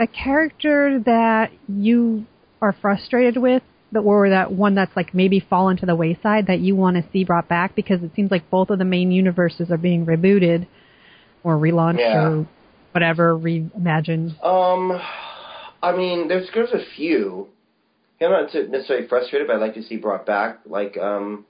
a 0.00 0.08
character 0.08 1.00
that 1.06 1.52
you 1.68 2.26
are 2.60 2.72
frustrated 2.72 3.36
with, 3.36 3.62
that 3.92 4.00
or 4.00 4.28
that 4.30 4.52
one 4.52 4.74
that's 4.74 4.94
like 4.96 5.14
maybe 5.14 5.40
fallen 5.40 5.76
to 5.78 5.86
the 5.86 5.94
wayside 5.96 6.46
that 6.48 6.60
you 6.60 6.76
want 6.76 6.96
to 6.96 7.04
see 7.12 7.24
brought 7.24 7.48
back? 7.48 7.74
Because 7.74 8.02
it 8.02 8.10
seems 8.14 8.30
like 8.30 8.50
both 8.50 8.70
of 8.70 8.78
the 8.78 8.84
main 8.84 9.10
universes 9.10 9.70
are 9.70 9.78
being 9.78 10.04
rebooted 10.06 10.66
or 11.42 11.56
relaunched 11.56 11.98
Yeah. 12.00 12.28
or 12.28 12.46
whatever, 12.92 13.36
reimagined. 13.36 14.42
Um, 14.44 15.00
I 15.82 15.96
mean, 15.96 16.28
there's 16.28 16.48
there's 16.54 16.72
a 16.72 16.84
few. 16.96 17.48
I'm 18.20 18.30
not 18.32 18.52
necessarily 18.70 19.06
frustrated, 19.06 19.46
but 19.46 19.56
I'd 19.56 19.60
like 19.62 19.74
to 19.74 19.82
see 19.82 19.96
brought 19.96 20.26
back. 20.26 20.58
Like, 20.66 20.98
um, 20.98 21.44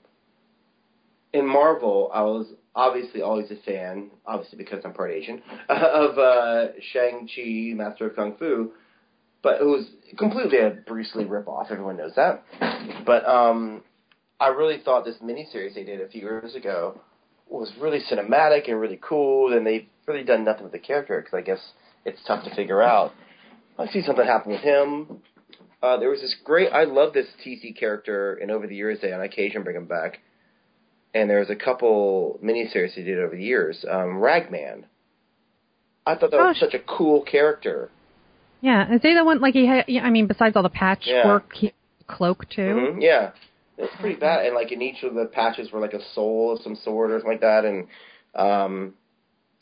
in 1.33 1.47
Marvel, 1.47 2.11
I 2.13 2.21
was 2.21 2.45
obviously 2.75 3.21
always 3.23 3.49
a 3.49 3.55
fan, 3.65 4.11
obviously 4.25 4.57
because 4.59 4.81
I'm 4.85 4.93
part 4.93 5.11
Asian, 5.11 5.41
of 5.69 6.17
uh, 6.17 6.67
Shang 6.93 7.27
Chi, 7.27 7.73
Master 7.75 8.07
of 8.09 8.15
Kung 8.15 8.35
Fu, 8.37 8.71
but 9.41 9.61
it 9.61 9.65
was 9.65 9.85
completely 10.17 10.59
a 10.59 10.71
Bruce 10.85 11.11
Lee 11.15 11.25
ripoff. 11.25 11.71
Everyone 11.71 11.97
knows 11.97 12.13
that. 12.15 12.43
But 13.05 13.25
um, 13.27 13.83
I 14.39 14.47
really 14.47 14.79
thought 14.83 15.05
this 15.05 15.17
miniseries 15.23 15.75
they 15.75 15.83
did 15.83 16.01
a 16.01 16.07
few 16.09 16.21
years 16.21 16.55
ago 16.55 16.99
was 17.47 17.71
really 17.79 17.99
cinematic 18.11 18.69
and 18.69 18.79
really 18.79 18.99
cool, 19.01 19.53
and 19.55 19.65
they've 19.65 19.87
really 20.07 20.23
done 20.23 20.45
nothing 20.45 20.63
with 20.63 20.71
the 20.71 20.79
character 20.79 21.19
because 21.19 21.37
I 21.37 21.41
guess 21.41 21.59
it's 22.05 22.19
tough 22.27 22.43
to 22.45 22.55
figure 22.55 22.81
out. 22.81 23.11
I 23.77 23.87
see 23.87 24.01
something 24.01 24.25
happen 24.25 24.51
with 24.51 24.61
him. 24.61 25.21
Uh, 25.81 25.97
there 25.97 26.09
was 26.09 26.19
this 26.19 26.35
great. 26.43 26.69
I 26.73 26.83
love 26.83 27.13
this 27.13 27.27
DC 27.45 27.79
character, 27.79 28.35
and 28.35 28.51
over 28.51 28.67
the 28.67 28.75
years 28.75 28.99
they 29.01 29.13
on 29.13 29.21
occasion 29.21 29.63
bring 29.63 29.77
him 29.77 29.85
back. 29.85 30.19
And 31.13 31.29
there 31.29 31.39
was 31.39 31.49
a 31.49 31.55
couple 31.55 32.39
miniseries 32.43 32.95
they 32.95 33.03
did 33.03 33.17
over 33.19 33.35
the 33.35 33.43
years. 33.43 33.83
Um, 33.89 34.19
Ragman. 34.19 34.85
I 36.05 36.15
thought 36.15 36.31
that 36.31 36.37
was 36.37 36.57
Oh, 36.61 36.65
such 36.65 36.73
a 36.75 36.79
cool 36.79 37.21
character. 37.23 37.89
Yeah, 38.61 38.93
is 38.93 39.01
he 39.01 39.13
the 39.13 39.23
one 39.23 39.39
like 39.39 39.53
he 39.53 39.65
had? 39.65 39.85
yeah, 39.87 40.03
I 40.03 40.09
mean, 40.09 40.27
besides 40.27 40.55
all 40.55 40.63
the 40.63 40.69
patchwork, 40.69 41.45
Yeah. 41.53 41.59
he 41.59 41.73
cloak 42.07 42.49
too. 42.49 42.91
hmm 42.93 43.01
Yeah, 43.01 43.31
it's 43.77 43.95
pretty 43.99 44.19
bad. 44.19 44.45
And 44.45 44.55
like 44.55 44.71
in 44.71 44.81
each 44.81 45.03
of 45.03 45.13
the 45.13 45.25
patches 45.25 45.71
were 45.71 45.79
like 45.79 45.93
a 45.93 46.03
soul 46.13 46.53
of 46.53 46.61
some 46.61 46.75
sort 46.75 47.11
or 47.11 47.19
something 47.19 47.31
like 47.31 47.41
that. 47.41 47.65
And 47.65 47.87
um, 48.35 48.93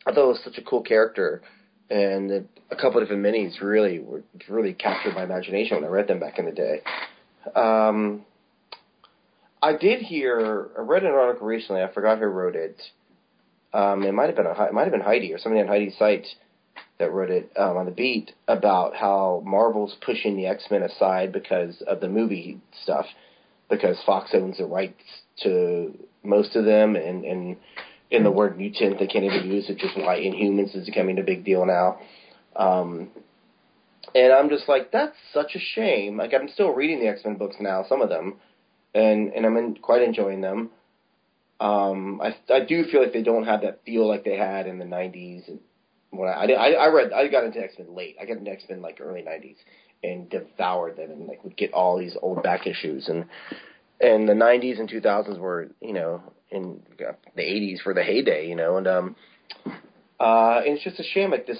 I 0.06 0.12
thought 0.14 0.24
it 0.26 0.28
was 0.28 0.44
such 0.44 0.58
a 0.58 0.64
cool 0.64 0.82
character. 0.82 1.42
And 1.90 2.32
a 2.70 2.76
couple 2.76 3.02
of 3.02 3.08
different 3.08 3.24
minis 3.24 3.62
really 3.62 4.00
were 4.00 4.24
really 4.50 4.74
captured 4.74 5.14
my 5.14 5.24
imagination 5.24 5.78
when 5.78 5.86
I 5.86 5.88
read 5.88 6.08
them 6.08 6.20
back 6.20 6.38
in 6.40 6.46
the 6.46 6.52
day. 6.52 6.82
Um, 7.56 8.26
I 9.62 9.76
did 9.76 10.02
hear. 10.02 10.70
I 10.78 10.82
read 10.82 11.04
an 11.04 11.12
article 11.12 11.48
recently. 11.48 11.82
I 11.82 11.92
forgot 11.94 12.20
who 12.20 12.26
wrote 12.26 12.56
it. 12.56 12.82
Um, 13.74 14.04
it 14.04 14.14
might 14.14 14.28
have 14.28 14.36
been 14.36 14.46
a, 14.46 14.64
it 14.66 14.74
might 14.74 14.84
have 14.84 14.92
been 14.92 15.02
Heidi 15.02 15.34
or 15.34 15.40
somebody 15.40 15.62
on 15.62 15.68
Heidi's 15.68 15.98
site 15.98 16.26
that 17.00 17.12
wrote 17.12 17.30
it 17.30 17.52
um, 17.58 17.78
on 17.78 17.86
the 17.86 17.92
beat 17.92 18.32
about 18.48 18.96
how 18.96 19.44
Marvel's 19.46 19.96
pushing 20.06 20.36
the 20.36 20.48
X 20.48 20.66
Men 20.72 20.84
aside 20.84 21.32
because 21.32 21.82
of 21.88 22.00
the 22.00 22.10
movie 22.10 22.60
stuff, 22.84 23.06
because 23.70 23.98
Fox 24.06 24.32
owns 24.34 24.58
the 24.58 24.66
rights 24.66 25.04
to 25.44 25.94
most 26.24 26.56
of 26.56 26.66
them, 26.66 26.96
and 26.96 27.24
and 27.24 27.58
in 28.10 28.24
the 28.24 28.32
word 28.32 28.58
mutant 28.58 29.00
they 29.00 29.08
can't 29.08 29.26
even 29.26 29.52
use, 29.52 29.68
which 29.70 29.84
is 29.84 29.92
why 29.96 30.20
Inhumans 30.20 30.76
is 30.76 30.86
becoming 30.86 31.20
a 31.20 31.24
big 31.24 31.44
deal 31.44 31.66
now. 31.66 32.00
Um, 32.56 33.10
and 34.16 34.34
I'm 34.34 34.50
just 34.50 34.68
like, 34.68 34.92
that's 34.92 35.16
such 35.34 35.56
a 35.56 35.60
shame. 35.60 36.18
Like 36.18 36.34
I'm 36.34 36.50
still 36.50 36.72
reading 36.72 37.00
the 37.00 37.08
X 37.08 37.22
Men 37.24 37.36
books 37.36 37.58
now, 37.60 37.86
some 37.88 38.02
of 38.02 38.10
them, 38.10 38.36
and 38.96 39.34
and 39.34 39.46
I'm 39.46 39.58
in, 39.58 39.76
quite 39.76 40.02
enjoying 40.02 40.42
them. 40.42 40.72
Um, 41.60 42.22
I 42.22 42.36
I 42.52 42.62
do 42.62 42.86
feel 42.86 43.02
like 43.02 43.14
they 43.14 43.24
don't 43.24 43.46
have 43.46 43.62
that 43.62 43.84
feel 43.86 44.08
like 44.08 44.24
they 44.24 44.38
had 44.38 44.68
in 44.68 44.80
the 44.80 44.86
'90s. 44.86 45.60
When 46.12 46.30
I 46.30 46.46
I, 46.54 46.72
I 46.72 46.88
read, 46.88 47.12
I 47.12 47.28
got 47.28 47.44
into 47.44 47.60
X 47.60 47.74
Men 47.78 47.96
late. 47.96 48.16
I 48.22 48.26
got 48.26 48.38
into 48.38 48.52
X 48.52 48.64
Men 48.70 48.82
like 48.82 49.00
early 49.02 49.22
'90s 49.22 49.58
and 50.04 50.30
devoured 50.30 50.98
them, 50.98 51.12
and 51.12 51.28
like 51.28 51.44
would 51.44 51.58
get 51.58 51.74
all 51.74 51.98
these 51.98 52.16
old 52.22 52.44
back 52.44 52.68
issues. 52.68 53.08
And 53.08 53.26
and 54.00 54.28
the 54.28 54.34
'90s 54.34 54.80
and 54.80 54.90
2000s 54.90 55.38
were, 55.40 55.70
you 55.82 55.94
know, 55.94 56.22
in 56.50 56.82
the 56.98 57.44
'80s 57.44 57.86
were 57.86 57.94
the 57.94 58.04
heyday, 58.04 58.48
you 58.48 58.56
know. 58.56 58.78
And 58.78 58.88
um, 58.88 59.16
uh, 60.20 60.62
and 60.66 60.76
it's 60.76 60.84
just 60.84 61.00
a 61.00 61.04
shame. 61.04 61.32
Like 61.32 61.48
this, 61.48 61.60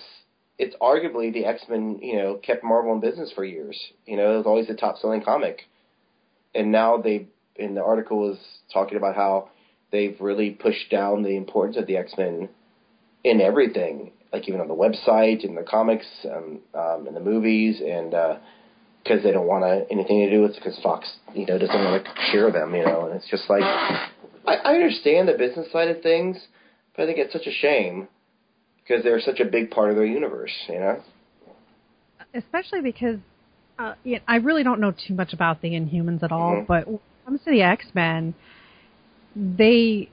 it's 0.58 0.76
arguably 0.82 1.34
the 1.34 1.46
X 1.46 1.64
Men, 1.70 2.00
you 2.02 2.18
know, 2.18 2.36
kept 2.36 2.64
Marvel 2.64 2.94
in 2.94 3.00
business 3.00 3.32
for 3.34 3.44
years. 3.44 3.78
You 4.06 4.18
know, 4.18 4.34
it 4.34 4.38
was 4.38 4.46
always 4.46 4.68
the 4.68 4.76
top 4.76 4.98
selling 4.98 5.24
comic, 5.24 5.64
and 6.56 6.72
now 6.72 6.98
they. 6.98 7.28
In 7.60 7.74
the 7.74 7.84
article 7.84 8.20
was 8.20 8.38
talking 8.72 8.98
about 9.00 9.16
how 9.16 9.50
they've 9.92 10.16
really 10.20 10.52
pushed 10.52 10.92
down 10.92 11.24
the 11.24 11.36
importance 11.36 11.76
of 11.76 11.88
the 11.88 11.98
X 11.98 12.14
Men 12.16 12.50
in 13.24 13.42
everything, 13.42 14.12
like 14.34 14.48
even 14.48 14.60
on 14.60 14.68
the 14.68 14.76
website, 14.76 15.44
in 15.44 15.56
the 15.56 15.64
comics, 15.64 16.06
um, 16.26 16.60
um, 16.74 17.08
in 17.08 17.14
the 17.14 17.20
movies, 17.20 17.82
and 17.82 18.12
because 19.04 19.24
they 19.24 19.32
don't 19.32 19.48
want 19.48 19.64
to 19.64 19.90
anything 19.92 20.20
to 20.26 20.30
do 20.30 20.42
with 20.42 20.52
it 20.52 20.58
because 20.58 20.78
Fox, 20.84 21.10
you 21.34 21.46
know, 21.46 21.58
doesn't 21.58 21.84
want 21.84 22.04
to 22.04 22.12
share 22.32 22.52
them, 22.52 22.76
you 22.76 22.84
know, 22.84 23.06
and 23.06 23.16
it's 23.16 23.30
just 23.30 23.50
like 23.50 23.64
I, 23.64 24.56
I 24.64 24.74
understand 24.74 25.28
the 25.28 25.34
business 25.34 25.72
side 25.72 25.90
of 25.90 26.02
things, 26.02 26.38
but 26.96 27.04
I 27.04 27.06
think 27.06 27.18
it's 27.20 27.34
such 27.34 27.48
a 27.48 27.52
shame 27.52 28.08
because 28.84 29.04
they're 29.04 29.22
such 29.22 29.40
a 29.40 29.46
big 29.46 29.72
part 29.72 29.90
of 29.90 29.96
their 29.96 30.06
universe, 30.06 30.54
you 30.68 30.80
know. 30.80 31.02
Especially 32.34 32.82
because 32.82 33.20
uh, 33.80 33.94
yeah, 34.04 34.20
I 34.28 34.38
really 34.38 34.64
don't 34.64 34.80
know 34.80 34.92
too 34.92 35.14
much 35.14 35.34
about 35.34 35.62
the 35.62 35.70
Inhumans 35.70 36.24
at 36.24 36.32
all, 36.32 36.56
Mhm. 36.56 36.68
but 36.68 36.88
when 36.88 36.96
it 36.96 37.26
comes 37.26 37.44
to 37.44 37.52
the 37.52 37.62
X 37.62 37.86
Men, 37.94 38.34
they 39.36 40.10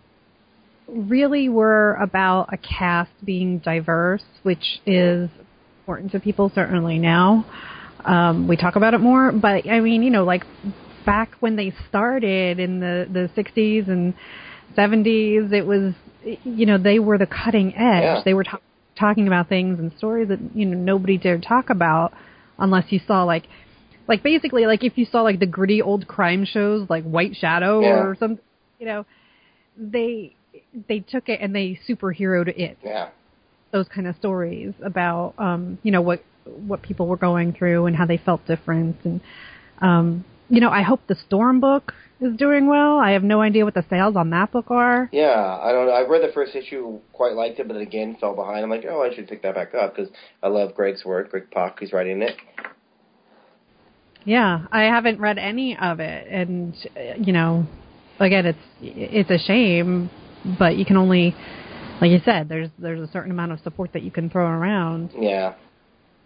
really 0.95 1.49
were 1.49 1.95
about 1.95 2.53
a 2.53 2.57
cast 2.57 3.11
being 3.25 3.59
diverse, 3.59 4.23
which 4.43 4.81
is 4.87 5.29
important 5.81 6.13
to 6.13 6.21
people 6.21 6.51
certainly 6.55 6.99
now. 6.99 7.45
Um, 8.05 8.49
we 8.49 8.57
talk 8.57 8.77
about 8.77 8.95
it 8.95 8.99
more, 9.01 9.33
but 9.33 9.69
I 9.69 9.81
mean, 9.81 10.03
you 10.03 10.11
know, 10.11 10.25
like 10.25 10.45
back 11.05 11.33
when 11.41 11.57
they 11.57 11.73
started 11.89 12.59
in 12.61 12.81
the 12.81 13.07
the 13.11 13.31
60s 13.43 13.89
and 13.89 14.15
70s, 14.77 15.53
it 15.53 15.67
was, 15.67 15.95
you 16.45 16.67
know, 16.67 16.79
they 16.79 16.99
were 16.99 17.19
the 17.19 17.27
cutting 17.27 17.75
edge. 17.75 18.03
Yeah. 18.03 18.23
They 18.25 18.35
were 18.35 18.45
ta- 18.45 18.61
talking 18.99 19.27
about 19.27 19.49
things 19.49 19.79
and 19.79 19.93
stories 19.97 20.29
that 20.29 20.39
you 20.55 20.65
know 20.67 20.77
nobody 20.77 21.19
dared 21.19 21.43
talk 21.43 21.71
about 21.71 22.13
unless 22.59 22.85
you 22.93 23.01
saw 23.07 23.25
like 23.25 23.45
like 24.07 24.23
basically 24.23 24.67
like 24.67 24.85
if 24.85 24.97
you 24.97 25.05
saw 25.05 25.23
like 25.23 25.41
the 25.41 25.47
gritty 25.47 25.83
old 25.83 26.07
crime 26.07 26.45
shows 26.45 26.89
like 26.89 27.03
White 27.05 27.35
Shadow 27.35 27.81
Yeah. 27.83 27.89
or 27.89 28.17
some 28.19 28.39
you 28.79 28.87
know 28.87 29.05
they 29.77 30.37
they 30.89 31.01
took 31.01 31.29
it 31.29 31.41
and 31.41 31.55
they 31.55 31.79
superheroed 31.89 32.49
it 32.49 32.79
Yeah. 32.83 33.09
those 33.73 33.87
kind 33.89 34.07
of 34.07 34.17
stories 34.17 34.73
about 34.83 35.35
um 35.39 35.79
you 35.83 35.91
know 35.91 36.03
what 36.03 36.23
what 36.45 36.83
people 36.83 37.07
were 37.07 37.17
going 37.17 37.53
through 37.53 37.87
and 37.87 37.97
how 37.97 38.07
they 38.07 38.19
felt 38.19 38.47
different 38.47 38.97
and 39.05 39.21
um 39.81 40.25
you 40.49 40.61
know 40.61 40.71
I 40.71 40.83
hope 40.83 41.01
the 41.07 41.17
Storm 41.27 41.61
book 41.61 41.93
is 42.21 42.37
doing 42.37 42.69
well. 42.69 42.99
I 42.99 43.11
have 43.11 43.25
no 43.25 43.41
idea 43.41 43.65
what 43.65 43.75
the 43.75 43.85
sales 43.91 44.15
on 44.17 44.31
that 44.31 44.53
book 44.53 44.71
are. 44.71 45.11
Yeah, 45.13 45.59
I 45.61 45.73
don't 45.73 45.87
know. 45.87 45.93
I 45.93 46.07
read 46.09 46.23
the 46.23 46.33
first 46.33 46.55
issue, 46.55 47.01
quite 47.13 47.33
liked 47.35 47.59
it, 47.59 47.67
but 47.67 47.75
then 47.75 47.83
again 47.83 48.17
fell 48.21 48.35
behind. 48.35 48.63
I'm 48.63 48.71
like, 48.71 48.85
oh, 48.89 49.03
I 49.03 49.15
should 49.15 49.29
pick 49.29 49.43
that 49.43 49.55
back 49.55 49.75
up 49.75 49.95
because 49.97 50.11
I 50.43 50.49
love 50.49 50.75
Greg's 50.75 51.05
work. 51.05 51.31
Greg 51.31 51.51
Pak, 51.51 51.81
who's 51.81 51.93
writing 51.93 52.23
it. 52.23 52.37
Yeah, 54.25 54.67
I 54.73 54.83
haven't 54.85 55.21
read 55.21 55.39
any 55.39 55.77
of 55.77 56.01
it, 56.01 56.27
and 56.31 56.75
uh, 56.97 57.15
you 57.19 57.33
know, 57.33 57.67
again, 58.21 58.47
it's 58.47 58.59
it's 58.81 59.31
a 59.31 59.39
shame, 59.47 60.09
but 60.59 60.77
you 60.77 60.85
can 60.85 60.97
only, 60.97 61.35
like 62.01 62.11
you 62.11 62.21
said, 62.25 62.49
there's 62.49 62.71
there's 62.79 63.01
a 63.01 63.11
certain 63.13 63.31
amount 63.31 63.53
of 63.53 63.61
support 63.61 63.93
that 63.93 64.03
you 64.03 64.11
can 64.11 64.31
throw 64.31 64.47
around. 64.47 65.13
Yeah, 65.19 65.55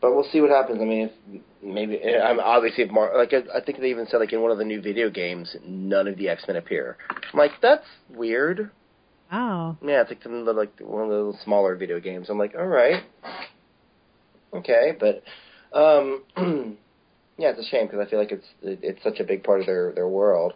but 0.01 0.15
we'll 0.15 0.29
see 0.31 0.41
what 0.41 0.51
happens. 0.51 0.81
I 0.81 0.85
mean, 0.85 1.11
if 1.11 1.43
maybe 1.63 2.01
I'm 2.03 2.41
obviously 2.41 2.85
if 2.85 2.91
Mar- 2.91 3.17
like 3.17 3.33
I, 3.33 3.59
I 3.59 3.61
think 3.65 3.81
they 3.81 3.91
even 3.91 4.07
said 4.11 4.19
like 4.19 4.33
in 4.33 4.41
one 4.43 4.51
of 4.51 4.59
the 4.59 4.65
new 4.65 4.81
video 4.81 5.11
games, 5.11 5.55
none 5.65 6.09
of 6.09 6.17
the 6.17 6.29
X 6.29 6.45
Men 6.47 6.57
appear. 6.57 6.97
I'm 7.11 7.39
like, 7.39 7.53
that's 7.61 7.87
weird. 8.15 8.71
Oh, 9.31 9.77
Yeah, 9.83 10.01
it's 10.01 10.11
like 10.11 10.23
some 10.23 10.45
the, 10.45 10.53
like 10.53 10.81
one 10.81 11.03
of 11.03 11.09
the 11.11 11.15
little 11.17 11.39
smaller 11.45 11.77
video 11.77 12.01
games. 12.01 12.31
I'm 12.31 12.39
like, 12.39 12.55
all 12.59 12.67
right, 12.67 13.03
okay, 14.55 14.97
but 14.99 15.23
um, 15.79 16.25
yeah, 17.37 17.51
it's 17.51 17.61
a 17.61 17.69
shame 17.71 17.87
because 17.87 18.01
I 18.07 18.09
feel 18.09 18.19
like 18.19 18.33
it's 18.33 18.47
it's 18.63 19.03
such 19.03 19.21
a 19.21 19.25
big 19.25 19.45
part 19.45 19.61
of 19.61 19.67
their 19.67 19.93
their 19.93 20.09
world, 20.09 20.55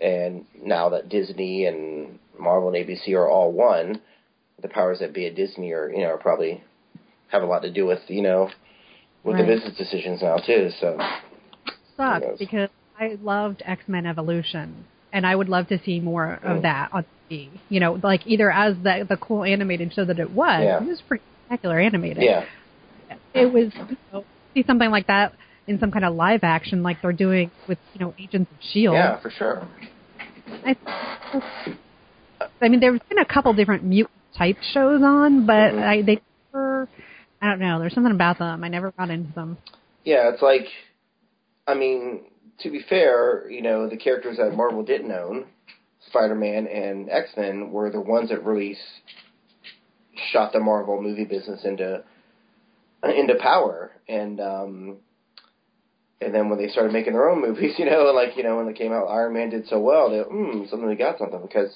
and 0.00 0.44
now 0.62 0.90
that 0.90 1.08
Disney 1.08 1.66
and 1.66 2.18
Marvel 2.38 2.68
and 2.68 2.76
ABC 2.76 3.14
are 3.14 3.28
all 3.28 3.52
one, 3.52 4.00
the 4.62 4.68
powers 4.68 4.98
that 5.00 5.12
be 5.14 5.26
at 5.26 5.34
Disney 5.34 5.72
are 5.72 5.88
you 5.90 5.98
know 6.00 6.08
are 6.10 6.18
probably 6.18 6.62
have 7.28 7.42
a 7.42 7.46
lot 7.46 7.62
to 7.62 7.72
do 7.72 7.86
with 7.86 8.00
you 8.08 8.22
know 8.22 8.50
with 9.24 9.36
the 9.38 9.44
business 9.44 9.76
decisions 9.76 10.22
now 10.22 10.36
too. 10.36 10.70
So 10.80 10.98
sucks 11.96 12.26
because 12.38 12.68
I 12.98 13.16
loved 13.22 13.62
X 13.64 13.82
Men 13.86 14.06
Evolution, 14.06 14.84
and 15.12 15.26
I 15.26 15.34
would 15.34 15.48
love 15.48 15.68
to 15.68 15.78
see 15.84 16.00
more 16.00 16.38
Mm. 16.42 16.56
of 16.56 16.62
that 16.62 16.90
on 16.92 17.04
TV. 17.30 17.50
You 17.68 17.80
know, 17.80 17.98
like 18.02 18.26
either 18.26 18.50
as 18.50 18.76
the 18.82 19.06
the 19.08 19.16
cool 19.16 19.44
animated 19.44 19.92
show 19.94 20.04
that 20.04 20.18
it 20.18 20.30
was, 20.30 20.62
Yeah. 20.62 20.82
it 20.82 20.86
was 20.86 21.00
pretty 21.02 21.24
spectacular 21.46 21.78
animated. 21.80 22.22
yeah, 22.22 22.44
it 23.34 23.46
was 23.52 23.72
you 23.74 23.96
know, 24.12 24.24
see 24.54 24.62
something 24.66 24.90
like 24.90 25.06
that 25.08 25.32
in 25.66 25.78
some 25.80 25.90
kind 25.90 26.04
of 26.04 26.14
live 26.14 26.40
action, 26.44 26.82
like 26.82 27.00
they're 27.02 27.12
doing 27.12 27.50
with 27.68 27.78
you 27.94 28.00
know 28.00 28.14
Agents 28.18 28.50
of 28.50 28.58
Shield. 28.72 28.94
yeah, 28.94 29.20
for 29.20 29.30
sure. 29.30 29.66
I, 30.64 30.76
I 32.60 32.68
mean, 32.68 32.80
there's 32.80 33.00
been 33.08 33.18
a 33.18 33.24
couple 33.24 33.52
different 33.54 33.84
mutant 33.84 34.14
type 34.36 34.56
shows 34.72 35.02
on, 35.02 35.46
but 35.46 35.72
Mhm. 35.72 35.82
I 35.82 36.02
they 36.02 36.20
never. 36.52 36.88
I 37.40 37.50
don't 37.50 37.58
know. 37.58 37.78
There's 37.78 37.94
something 37.94 38.12
about 38.12 38.38
them. 38.38 38.64
I 38.64 38.68
never 38.68 38.92
got 38.92 39.10
into 39.10 39.32
them. 39.32 39.58
Yeah, 40.04 40.30
it's 40.32 40.40
like, 40.42 40.66
I 41.66 41.74
mean, 41.74 42.22
to 42.60 42.70
be 42.70 42.80
fair, 42.88 43.48
you 43.50 43.60
know, 43.60 43.88
the 43.88 43.96
characters 43.96 44.38
that 44.38 44.54
Marvel 44.56 44.82
didn't 44.82 45.12
own, 45.12 45.44
Spider-Man 46.08 46.66
and 46.66 47.10
X-Men, 47.10 47.70
were 47.72 47.90
the 47.90 48.00
ones 48.00 48.30
that 48.30 48.42
really 48.44 48.76
shot 50.32 50.52
the 50.52 50.60
Marvel 50.60 51.02
movie 51.02 51.24
business 51.24 51.64
into 51.64 52.02
into 53.04 53.34
power. 53.40 53.90
And 54.08 54.40
um, 54.40 54.96
and 56.20 56.34
then 56.34 56.48
when 56.48 56.58
they 56.58 56.68
started 56.68 56.92
making 56.92 57.12
their 57.12 57.28
own 57.28 57.40
movies, 57.42 57.74
you 57.78 57.86
know, 57.86 58.12
like 58.14 58.36
you 58.36 58.42
know, 58.42 58.56
when 58.56 58.66
they 58.66 58.72
came 58.72 58.92
out, 58.92 59.06
Iron 59.06 59.34
Man 59.34 59.50
did 59.50 59.66
so 59.68 59.78
well. 59.80 60.10
They, 60.10 60.20
hmm, 60.20 60.64
suddenly 60.70 60.90
we 60.90 60.96
got 60.96 61.18
something 61.18 61.40
because 61.42 61.74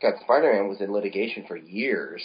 got 0.00 0.20
Spider-Man 0.22 0.68
was 0.68 0.80
in 0.80 0.92
litigation 0.92 1.44
for 1.46 1.56
years, 1.56 2.22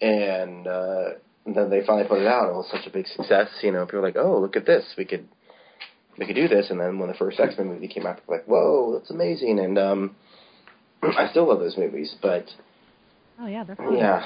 and. 0.00 0.66
uh 0.66 1.04
and 1.44 1.56
then 1.56 1.70
they 1.70 1.84
finally 1.84 2.06
put 2.06 2.20
it 2.20 2.26
out. 2.28 2.48
It 2.48 2.54
was 2.54 2.68
such 2.70 2.86
a 2.86 2.90
big 2.90 3.06
success. 3.08 3.48
You 3.62 3.72
know, 3.72 3.84
people 3.84 3.98
were 4.00 4.06
like, 4.06 4.16
"Oh, 4.16 4.38
look 4.40 4.54
at 4.54 4.64
this! 4.64 4.84
We 4.96 5.04
could, 5.04 5.26
we 6.16 6.24
could 6.24 6.36
do 6.36 6.46
this." 6.46 6.70
And 6.70 6.78
then 6.78 7.00
when 7.00 7.08
the 7.08 7.16
first 7.16 7.40
X 7.40 7.54
Men 7.58 7.66
movie 7.66 7.88
came 7.88 8.06
out, 8.06 8.16
people 8.18 8.34
were 8.34 8.38
like, 8.38 8.46
"Whoa, 8.46 8.96
that's 8.96 9.10
amazing!" 9.10 9.58
And 9.58 9.76
um, 9.76 10.16
I 11.02 11.28
still 11.30 11.48
love 11.48 11.58
those 11.58 11.76
movies, 11.76 12.14
but 12.22 12.46
Oh 13.40 13.46
yeah, 13.46 13.64
they're 13.64 13.74
fun. 13.74 13.96
yeah, 13.96 14.22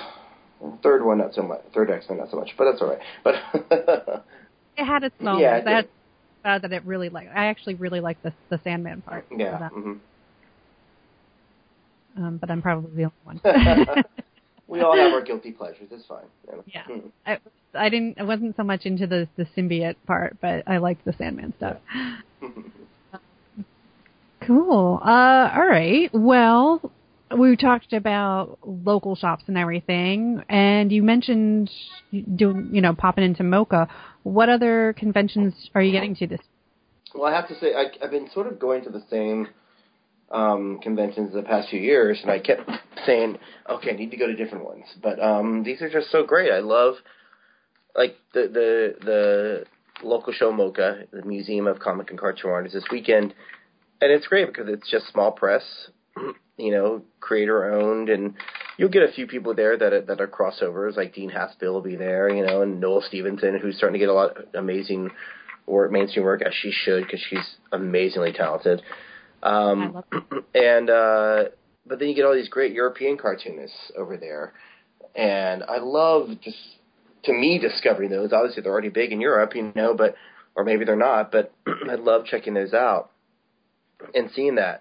third 0.82 1.06
one 1.06 1.16
not 1.16 1.32
so 1.32 1.40
much. 1.42 1.62
Third 1.74 1.90
X 1.90 2.04
Men 2.10 2.18
not 2.18 2.30
so 2.30 2.36
much, 2.36 2.50
but 2.58 2.70
that's 2.70 2.82
all 2.82 2.90
right. 2.90 3.00
But 3.24 3.34
It 4.76 4.84
had 4.84 5.02
its 5.02 5.18
moments. 5.18 5.64
Yeah, 5.66 5.78
it 5.78 5.90
uh, 6.46 6.58
that 6.60 6.72
it 6.72 6.84
really 6.86 7.08
like. 7.08 7.28
I 7.34 7.46
actually 7.46 7.74
really 7.74 8.00
like 8.00 8.22
the 8.22 8.32
the 8.50 8.60
Sandman 8.64 9.02
part. 9.02 9.26
yeah, 9.36 9.58
that. 9.58 9.72
hmm 9.72 9.94
Um, 12.16 12.38
but 12.38 12.50
I'm 12.50 12.62
probably 12.62 12.92
the 13.04 13.10
only 13.26 13.40
one. 13.40 13.40
we 14.68 14.80
all 14.80 14.96
have 14.96 15.12
our 15.12 15.20
guilty 15.22 15.52
pleasures. 15.52 15.88
It's 15.90 16.06
fine. 16.06 16.24
Yeah. 16.66 16.84
Mhm. 16.88 17.10
I, 17.26 17.38
I 17.74 17.88
didn't. 17.88 18.18
I 18.18 18.22
wasn't 18.22 18.56
so 18.56 18.62
much 18.62 18.86
into 18.86 19.06
the 19.06 19.28
the 19.36 19.44
symbiote 19.56 19.96
part, 20.06 20.36
but 20.40 20.62
I 20.66 20.78
liked 20.78 21.04
the 21.04 21.12
Sandman 21.12 21.52
stuff. 21.56 21.76
Cool. 24.46 25.00
Uh, 25.02 25.50
all 25.56 25.66
right. 25.66 26.10
Well, 26.12 26.92
we 27.34 27.56
talked 27.56 27.92
about 27.92 28.58
local 28.64 29.16
shops 29.16 29.44
and 29.46 29.58
everything, 29.58 30.42
and 30.48 30.92
you 30.92 31.02
mentioned 31.02 31.70
doing, 32.36 32.70
you 32.72 32.80
know, 32.80 32.94
popping 32.94 33.24
into 33.24 33.42
MoCCA. 33.42 33.88
What 34.22 34.48
other 34.48 34.94
conventions 34.98 35.70
are 35.74 35.82
you 35.82 35.92
getting 35.92 36.14
to 36.16 36.26
this? 36.26 36.40
Well, 37.14 37.32
I 37.32 37.34
have 37.34 37.48
to 37.48 37.58
say, 37.58 37.74
I, 37.74 38.04
I've 38.04 38.10
been 38.10 38.28
sort 38.32 38.46
of 38.46 38.58
going 38.58 38.84
to 38.84 38.90
the 38.90 39.02
same 39.10 39.48
um, 40.30 40.80
conventions 40.82 41.32
the 41.32 41.42
past 41.42 41.68
few 41.70 41.80
years, 41.80 42.18
and 42.22 42.30
I 42.30 42.38
kept 42.38 42.68
saying, 43.06 43.38
okay, 43.68 43.90
I 43.90 43.96
need 43.96 44.10
to 44.10 44.16
go 44.16 44.26
to 44.26 44.34
different 44.36 44.64
ones. 44.64 44.84
But 45.02 45.20
um, 45.20 45.62
these 45.64 45.80
are 45.82 45.90
just 45.90 46.10
so 46.10 46.24
great. 46.24 46.52
I 46.52 46.60
love, 46.60 46.94
like, 47.94 48.16
the 48.34 48.42
the 48.52 48.94
the 49.04 49.64
local 50.02 50.32
show 50.32 50.52
MoCCA, 50.52 51.10
the 51.10 51.22
Museum 51.22 51.66
of 51.66 51.78
Comic 51.78 52.10
and 52.10 52.18
Cartoon 52.18 52.50
Art, 52.50 52.66
is 52.66 52.72
this 52.72 52.84
weekend, 52.90 53.34
and 54.00 54.12
it's 54.12 54.26
great 54.26 54.46
because 54.46 54.68
it's 54.68 54.90
just 54.90 55.06
small 55.12 55.32
press, 55.32 55.62
you 56.56 56.70
know, 56.70 57.02
creator 57.20 57.72
owned, 57.72 58.08
and 58.08 58.34
you'll 58.78 58.88
get 58.88 59.02
a 59.02 59.12
few 59.12 59.26
people 59.26 59.54
there 59.54 59.76
that 59.76 59.92
are, 59.92 60.00
that 60.02 60.20
are 60.20 60.26
crossovers, 60.26 60.96
like 60.96 61.14
Dean 61.14 61.30
Haspiel 61.30 61.72
will 61.72 61.82
be 61.82 61.96
there, 61.96 62.28
you 62.28 62.44
know, 62.44 62.62
and 62.62 62.80
Noelle 62.80 63.02
Stevenson, 63.06 63.58
who's 63.58 63.76
starting 63.76 63.94
to 63.94 63.98
get 63.98 64.08
a 64.08 64.14
lot 64.14 64.36
of 64.36 64.44
amazing 64.54 65.10
work, 65.66 65.90
mainstream 65.92 66.24
work, 66.24 66.42
as 66.42 66.54
she 66.54 66.72
should, 66.72 67.04
because 67.04 67.20
she's 67.28 67.56
amazingly 67.72 68.32
talented. 68.32 68.82
Um, 69.42 70.02
and 70.54 70.90
uh, 70.90 71.44
but 71.86 71.98
then 71.98 72.08
you 72.08 72.14
get 72.14 72.24
all 72.24 72.34
these 72.34 72.48
great 72.48 72.72
European 72.72 73.16
cartoonists 73.16 73.92
over 73.96 74.16
there, 74.16 74.54
and 75.14 75.62
I 75.62 75.78
love 75.78 76.28
just 76.42 76.58
to 77.24 77.32
me 77.32 77.58
discovering 77.58 78.10
those. 78.10 78.32
Obviously, 78.32 78.62
they're 78.62 78.72
already 78.72 78.88
big 78.88 79.12
in 79.12 79.20
Europe, 79.20 79.54
you 79.54 79.72
know, 79.74 79.94
but 79.94 80.14
or 80.54 80.64
maybe 80.64 80.84
they're 80.84 80.96
not. 80.96 81.30
But 81.30 81.52
I 81.66 81.94
love 81.96 82.24
checking 82.24 82.54
those 82.54 82.72
out 82.72 83.10
and 84.14 84.30
seeing 84.34 84.56
that. 84.56 84.80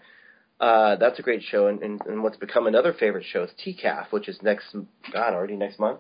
Uh, 0.60 0.96
that's 0.96 1.20
a 1.20 1.22
great 1.22 1.44
show, 1.44 1.68
and, 1.68 1.82
and, 1.82 2.02
and 2.06 2.24
what's 2.24 2.38
become 2.38 2.66
another 2.66 2.94
favorite 2.94 3.26
show 3.30 3.44
is 3.44 3.50
TCAF, 3.66 4.12
which 4.12 4.30
is 4.30 4.40
next 4.42 4.74
God 5.12 5.34
already 5.34 5.58
next 5.58 5.80
month. 5.80 6.00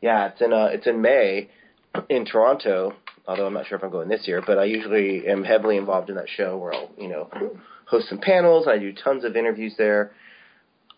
Yeah, 0.00 0.28
it's 0.28 0.40
in 0.40 0.52
uh, 0.52 0.68
it's 0.72 0.86
in 0.86 1.02
May 1.02 1.50
in 2.08 2.24
Toronto. 2.24 2.94
Although 3.26 3.46
I'm 3.46 3.52
not 3.52 3.66
sure 3.66 3.76
if 3.76 3.84
I'm 3.84 3.90
going 3.90 4.08
this 4.08 4.26
year, 4.26 4.42
but 4.44 4.58
I 4.58 4.64
usually 4.64 5.28
am 5.28 5.44
heavily 5.44 5.76
involved 5.76 6.08
in 6.08 6.16
that 6.16 6.28
show 6.34 6.56
where 6.56 6.72
I'll 6.72 6.90
you 6.96 7.08
know 7.08 7.30
host 7.84 8.08
some 8.08 8.18
panels. 8.18 8.66
I 8.66 8.78
do 8.78 8.92
tons 8.92 9.24
of 9.24 9.36
interviews 9.36 9.74
there. 9.76 10.12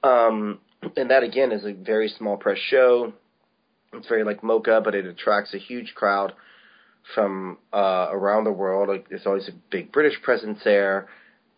Um, 0.04 0.60
and 0.96 1.10
that 1.10 1.22
again 1.22 1.52
is 1.52 1.64
a 1.64 1.72
very 1.72 2.08
small 2.08 2.36
press 2.36 2.58
show. 2.58 3.12
It's 3.92 4.08
very 4.08 4.24
like 4.24 4.42
MoCCA, 4.42 4.82
but 4.82 4.94
it 4.94 5.06
attracts 5.06 5.54
a 5.54 5.58
huge 5.58 5.94
crowd 5.94 6.32
from 7.14 7.58
uh, 7.72 8.08
around 8.10 8.44
the 8.44 8.52
world. 8.52 8.88
Like 8.88 9.08
there's 9.08 9.26
always 9.26 9.48
a 9.48 9.52
big 9.70 9.92
British 9.92 10.20
presence 10.22 10.60
there, 10.64 11.08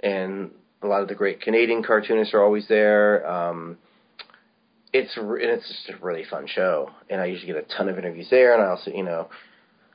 and 0.01 0.51
a 0.85 0.89
lot 0.89 1.03
of 1.03 1.09
the 1.09 1.14
great 1.14 1.41
Canadian 1.41 1.82
cartoonists 1.82 2.35
are 2.35 2.43
always 2.43 2.68
there. 2.68 3.26
Um, 3.26 3.78
it's 4.93 5.16
re- 5.16 5.43
it's 5.43 5.66
just 5.66 5.91
a 5.91 6.05
really 6.05 6.24
fun 6.24 6.47
show, 6.47 6.91
and 7.11 7.20
I 7.20 7.26
usually 7.26 7.53
get 7.53 7.57
a 7.57 7.76
ton 7.76 7.89
of 7.89 7.99
interviews 7.99 8.28
there, 8.30 8.55
and 8.55 8.62
I 8.62 8.66
also 8.66 8.91
you 8.91 9.03
know 9.03 9.28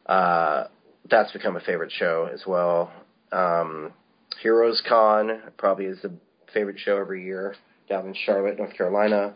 uh, 0.05 0.67
that's 1.09 1.31
become 1.31 1.55
a 1.55 1.61
favorite 1.61 1.91
show 1.91 2.29
as 2.33 2.43
well. 2.45 2.91
Um, 3.31 3.93
Heroes 4.41 4.81
Con 4.87 5.41
probably 5.57 5.85
is 5.85 6.01
the 6.01 6.11
favorite 6.53 6.79
show 6.79 6.97
every 6.97 7.23
year 7.23 7.55
down 7.87 8.07
in 8.07 8.15
Charlotte, 8.25 8.57
North 8.57 8.75
Carolina. 8.75 9.35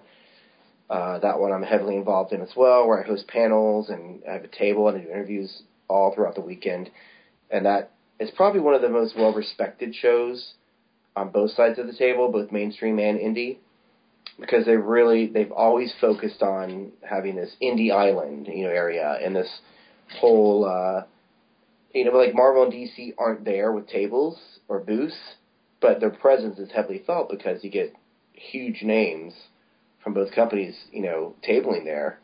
Uh, 0.89 1.19
that 1.19 1.39
one 1.39 1.51
I'm 1.51 1.63
heavily 1.63 1.95
involved 1.95 2.33
in 2.33 2.41
as 2.41 2.51
well, 2.55 2.87
where 2.87 3.03
I 3.03 3.07
host 3.07 3.27
panels 3.27 3.89
and 3.89 4.21
I 4.29 4.33
have 4.33 4.43
a 4.43 4.47
table 4.47 4.87
and 4.87 4.97
I 4.97 5.03
do 5.03 5.09
interviews 5.09 5.63
all 5.87 6.13
throughout 6.13 6.35
the 6.35 6.41
weekend. 6.41 6.89
And 7.49 7.65
that 7.65 7.91
is 8.19 8.29
probably 8.31 8.59
one 8.59 8.75
of 8.75 8.81
the 8.81 8.89
most 8.89 9.15
well 9.15 9.33
respected 9.33 9.95
shows 9.95 10.53
on 11.16 11.30
both 11.30 11.51
sides 11.51 11.80
of 11.80 11.88
the 11.88 11.93
table, 11.93 12.32
both 12.32 12.51
mainstream 12.51 12.99
and 12.99 13.20
indie, 13.20 13.57
because 14.39 14.66
they 14.66 14.76
really 14.76 15.28
they've 15.28 15.51
always 15.51 15.93
focused 16.01 16.41
on 16.41 16.91
having 17.07 17.36
this 17.36 17.55
indie 17.61 17.91
island, 17.91 18.47
you 18.47 18.66
know, 18.66 18.72
area 18.72 19.18
and 19.24 19.36
this 19.36 19.49
whole 20.20 20.66
uh 20.66 21.03
you 21.93 22.05
know, 22.05 22.11
like 22.18 22.34
Marvel 22.34 22.64
and 22.64 22.74
DC 22.74 23.14
aren't 23.18 23.45
there 23.45 23.72
with 23.72 23.88
tables 23.88 24.39
or 24.68 24.80
booths, 24.80 25.16
but 25.80 25.99
their 25.99 26.09
presence 26.09 26.57
is 26.57 26.72
heavily 26.72 27.03
felt 27.05 27.30
because 27.30 27.64
you 27.64 27.70
get 27.70 27.93
huge 28.34 28.82
names 28.82 29.34
from 30.03 30.14
both 30.14 30.34
companies, 30.34 30.76
you 30.91 31.01
know, 31.01 31.36
tabling 31.47 31.86
there. 31.86 32.20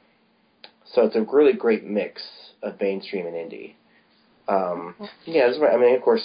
So 0.94 1.04
it's 1.06 1.16
a 1.16 1.22
really 1.22 1.54
great 1.54 1.86
mix 1.86 2.24
of 2.64 2.82
mainstream 2.82 3.28
and 3.28 3.36
indie. 3.36 3.76
Um, 4.48 4.96
yeah, 5.26 5.48
that's 5.48 5.60
right. 5.60 5.76
I 5.76 5.78
mean, 5.78 5.96
of 5.96 6.02
course, 6.02 6.24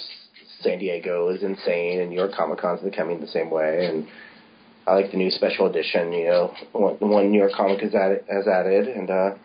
San 0.61 0.79
Diego 0.79 1.29
is 1.29 1.43
insane, 1.43 1.99
and 2.01 2.09
New 2.09 2.15
York 2.15 2.33
Comic 2.33 2.59
Con's 2.59 2.81
becoming 2.81 3.19
the 3.19 3.27
same 3.27 3.49
way. 3.49 3.85
And 3.87 4.07
I 4.87 4.93
like 4.95 5.11
the 5.11 5.17
new 5.17 5.31
special 5.31 5.65
edition. 5.67 6.11
You 6.13 6.25
know, 6.25 6.53
one, 6.71 6.97
the 6.99 7.07
one 7.07 7.31
New 7.31 7.39
York 7.39 7.53
Comic 7.53 7.81
has 7.81 7.93
added, 7.95 8.23
has 8.29 8.47
added, 8.47 8.87
and 8.87 9.09
uh, 9.09 9.35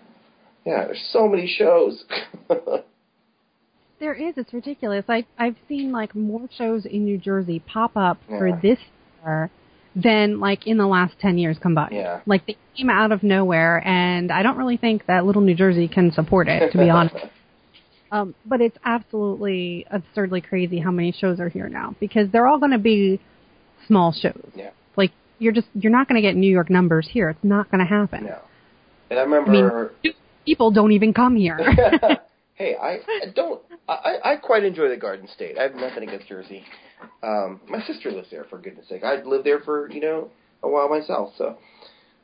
yeah, 0.65 0.85
there's 0.87 1.09
so 1.13 1.27
many 1.29 1.47
shows. 1.47 2.05
there 4.01 4.15
is. 4.15 4.35
It's 4.37 4.53
ridiculous. 4.53 5.05
I 5.09 5.25
I've 5.39 5.57
seen 5.69 5.93
like 5.93 6.15
more 6.15 6.49
shows 6.57 6.87
in 6.87 7.05
New 7.05 7.19
Jersey 7.19 7.61
pop 7.61 7.97
up 7.97 8.19
Yeah. 8.29 8.39
for 8.39 8.59
this 8.63 8.79
year 9.25 9.51
than 9.97 10.39
like 10.41 10.67
in 10.67 10.77
the 10.79 10.87
last 10.87 11.15
ten 11.21 11.37
years 11.39 11.59
combined. 11.61 11.95
Yeah. 11.95 12.21
Like 12.27 12.47
they 12.47 12.57
came 12.77 12.89
out 12.91 13.13
of 13.13 13.23
nowhere, 13.23 13.83
and 13.87 14.31
I 14.31 14.43
don't 14.43 14.57
really 14.57 14.77
think 14.77 15.07
that 15.07 15.25
little 15.27 15.43
New 15.43 15.55
Jersey 15.55 15.89
can 15.89 16.13
support 16.13 16.49
it. 16.49 16.73
To 16.73 16.79
be 16.79 16.89
honest. 16.91 17.17
Um, 18.13 18.35
but 18.45 18.61
it's 18.61 18.77
absolutely 18.85 19.87
absurdly 19.91 20.41
crazy 20.41 20.81
how 20.81 20.91
many 20.91 21.13
shows 21.13 21.39
are 21.39 21.49
here 21.49 21.69
now 21.69 21.95
because 22.01 22.29
they're 22.33 22.47
all 22.47 22.59
going 22.59 22.73
to 22.73 22.79
be 22.79 23.21
small 23.87 24.13
shows. 24.13 24.51
Yeah. 24.55 24.71
Like 24.97 25.13
you're 25.39 25.53
just 25.53 25.69
you're 25.75 25.93
not 25.93 26.09
going 26.09 26.21
to 26.21 26.27
get 26.27 26.37
New 26.37 26.51
York 26.51 26.71
numbers 26.71 27.09
here. 27.11 27.31
It's 27.31 27.45
not 27.45 27.71
going 27.71 27.81
to 27.81 27.87
happen. 27.87 28.25
no. 28.25 28.39
And 29.11 29.19
I 29.19 29.23
remember. 29.23 29.93
People 30.47 30.71
don't 30.71 30.93
even 30.93 31.13
come 31.13 31.37
here. 31.37 31.59
hey, 32.55 32.75
I, 32.81 32.95
I 32.95 33.27
don't. 33.35 33.61
I, 33.89 34.17
I 34.25 34.37
quite 34.37 34.65
enjoy 34.65 34.89
the 34.89 34.97
Garden 34.97 35.29
State. 35.35 35.59
I 35.59 35.63
have 35.65 35.75
nothing 35.75 36.05
against 36.05 36.29
Jersey. 36.29 36.65
Um, 37.23 37.61
my 37.69 37.83
sister 37.83 38.11
lives 38.11 38.29
there, 38.31 38.45
for 38.45 38.59
goodness 38.59 38.89
sake. 38.89 39.05
I 39.05 39.23
lived 39.23 39.45
there 39.45 39.61
for 39.61 39.91
you 39.91 40.01
know 40.01 40.31
a 40.63 40.69
while 40.69 40.89
myself. 40.89 41.35
So, 41.37 41.59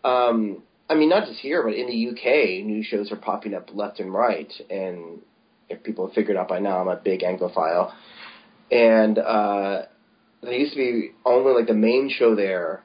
um, 0.08 0.62
I 0.88 0.94
mean, 0.94 1.08
not 1.08 1.26
just 1.26 1.40
here, 1.40 1.62
but 1.62 1.74
in 1.74 1.86
the 1.86 2.08
UK, 2.10 2.64
new 2.64 2.82
shows 2.82 3.12
are 3.12 3.16
popping 3.16 3.54
up 3.54 3.68
left 3.74 4.00
and 4.00 4.12
right. 4.12 4.52
And 4.70 5.20
if 5.68 5.82
people 5.82 6.06
have 6.06 6.14
figured 6.14 6.36
out 6.36 6.48
by 6.48 6.58
now, 6.58 6.80
I'm 6.80 6.88
a 6.88 6.96
big 6.96 7.20
Anglophile. 7.20 7.92
And 8.70 9.18
uh, 9.18 9.82
there 10.42 10.52
used 10.52 10.72
to 10.72 10.78
be 10.78 11.10
only 11.24 11.52
like 11.52 11.66
the 11.66 11.74
main 11.74 12.10
show 12.10 12.34
there 12.34 12.82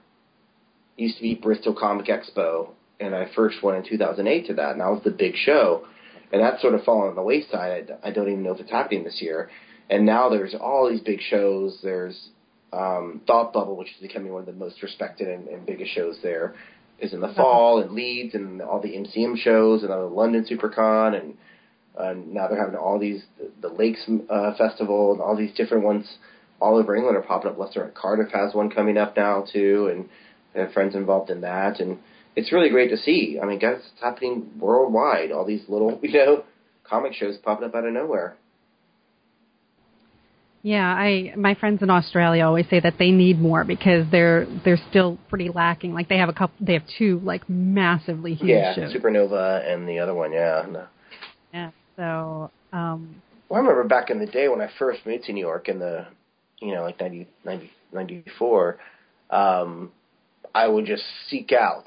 used 0.97 1.17
to 1.17 1.21
be 1.21 1.35
Bristol 1.35 1.73
Comic 1.73 2.07
Expo, 2.07 2.69
and 2.99 3.15
I 3.15 3.27
first 3.35 3.63
went 3.63 3.77
in 3.77 3.89
2008 3.89 4.47
to 4.47 4.53
that, 4.55 4.71
and 4.71 4.81
that 4.81 4.89
was 4.89 5.01
the 5.03 5.11
big 5.11 5.35
show. 5.35 5.85
And 6.31 6.41
that's 6.41 6.61
sort 6.61 6.75
of 6.75 6.83
fallen 6.83 7.09
on 7.09 7.15
the 7.15 7.21
wayside. 7.21 7.91
I, 8.03 8.09
I 8.09 8.11
don't 8.11 8.29
even 8.29 8.43
know 8.43 8.53
if 8.53 8.59
it's 8.59 8.71
happening 8.71 9.03
this 9.03 9.21
year. 9.21 9.49
And 9.89 10.05
now 10.05 10.29
there's 10.29 10.55
all 10.55 10.89
these 10.89 11.01
big 11.01 11.19
shows. 11.19 11.79
There's 11.83 12.29
um, 12.71 13.21
Thought 13.27 13.51
Bubble, 13.51 13.75
which 13.75 13.89
is 13.89 14.01
becoming 14.01 14.31
one 14.31 14.41
of 14.41 14.45
the 14.45 14.53
most 14.53 14.81
respected 14.81 15.27
and, 15.27 15.47
and 15.47 15.65
biggest 15.65 15.93
shows 15.93 16.17
there, 16.23 16.55
is 16.99 17.13
in 17.13 17.19
the 17.19 17.33
fall 17.35 17.81
in 17.81 17.93
Leeds, 17.93 18.35
and 18.35 18.61
all 18.61 18.79
the 18.79 18.89
MCM 18.89 19.37
shows, 19.37 19.81
and 19.81 19.91
the 19.91 19.97
London 19.97 20.45
SuperCon, 20.49 21.19
and 21.19 21.35
uh, 21.97 22.13
now 22.15 22.47
they're 22.47 22.59
having 22.59 22.75
all 22.75 22.99
these 22.99 23.23
the, 23.37 23.67
the 23.67 23.73
Lakes 23.73 24.09
uh, 24.29 24.55
Festival, 24.57 25.13
and 25.13 25.21
all 25.21 25.35
these 25.35 25.53
different 25.55 25.83
ones 25.83 26.05
all 26.59 26.77
over 26.77 26.95
England 26.95 27.17
are 27.17 27.21
popping 27.21 27.51
up 27.51 27.57
Leicester 27.57 27.83
and. 27.83 27.93
Cardiff 27.93 28.31
has 28.31 28.53
one 28.53 28.69
coming 28.69 28.97
up 28.97 29.17
now 29.17 29.45
too, 29.51 29.89
and 29.91 30.09
I 30.55 30.65
have 30.65 30.73
friends 30.73 30.95
involved 30.95 31.29
in 31.29 31.41
that, 31.41 31.79
and 31.79 31.97
it's 32.35 32.51
really 32.51 32.69
great 32.69 32.89
to 32.89 32.97
see. 32.97 33.39
I 33.41 33.45
mean, 33.45 33.59
guys, 33.59 33.77
it's 33.77 34.01
happening 34.01 34.51
worldwide. 34.59 35.31
All 35.31 35.45
these 35.45 35.63
little, 35.67 35.99
you 36.03 36.13
know, 36.13 36.43
comic 36.83 37.13
shows 37.13 37.37
popping 37.37 37.67
up 37.67 37.75
out 37.75 37.85
of 37.85 37.93
nowhere. 37.93 38.37
Yeah, 40.63 40.85
I 40.85 41.33
my 41.35 41.55
friends 41.55 41.81
in 41.81 41.89
Australia 41.89 42.45
always 42.45 42.67
say 42.69 42.79
that 42.79 42.93
they 42.99 43.09
need 43.09 43.39
more 43.39 43.63
because 43.63 44.05
they're 44.11 44.45
they're 44.63 44.79
still 44.91 45.17
pretty 45.27 45.49
lacking. 45.49 45.93
Like 45.93 46.07
they 46.07 46.19
have 46.19 46.29
a 46.29 46.33
couple, 46.33 46.55
they 46.63 46.73
have 46.73 46.83
two 46.99 47.19
like 47.23 47.49
massively 47.49 48.35
huge 48.35 48.49
yeah, 48.49 48.75
shows. 48.75 48.93
Supernova 48.93 49.67
and 49.67 49.89
the 49.89 49.97
other 49.97 50.13
one, 50.13 50.31
yeah. 50.31 50.63
No. 50.69 50.85
Yeah. 51.51 51.71
So, 51.95 52.51
um, 52.73 53.21
Well, 53.49 53.57
I 53.57 53.61
remember 53.61 53.83
back 53.87 54.09
in 54.09 54.19
the 54.19 54.25
day 54.25 54.47
when 54.47 54.61
I 54.61 54.69
first 54.79 55.05
moved 55.05 55.25
to 55.25 55.33
New 55.33 55.41
York 55.41 55.67
in 55.69 55.79
the, 55.79 56.07
you 56.59 56.73
know, 56.73 56.83
like 56.83 56.99
90, 56.99 57.27
90, 57.45 57.71
94, 57.93 58.77
um, 59.29 59.91
I 60.53 60.67
would 60.67 60.85
just 60.85 61.03
seek 61.27 61.51
out 61.51 61.85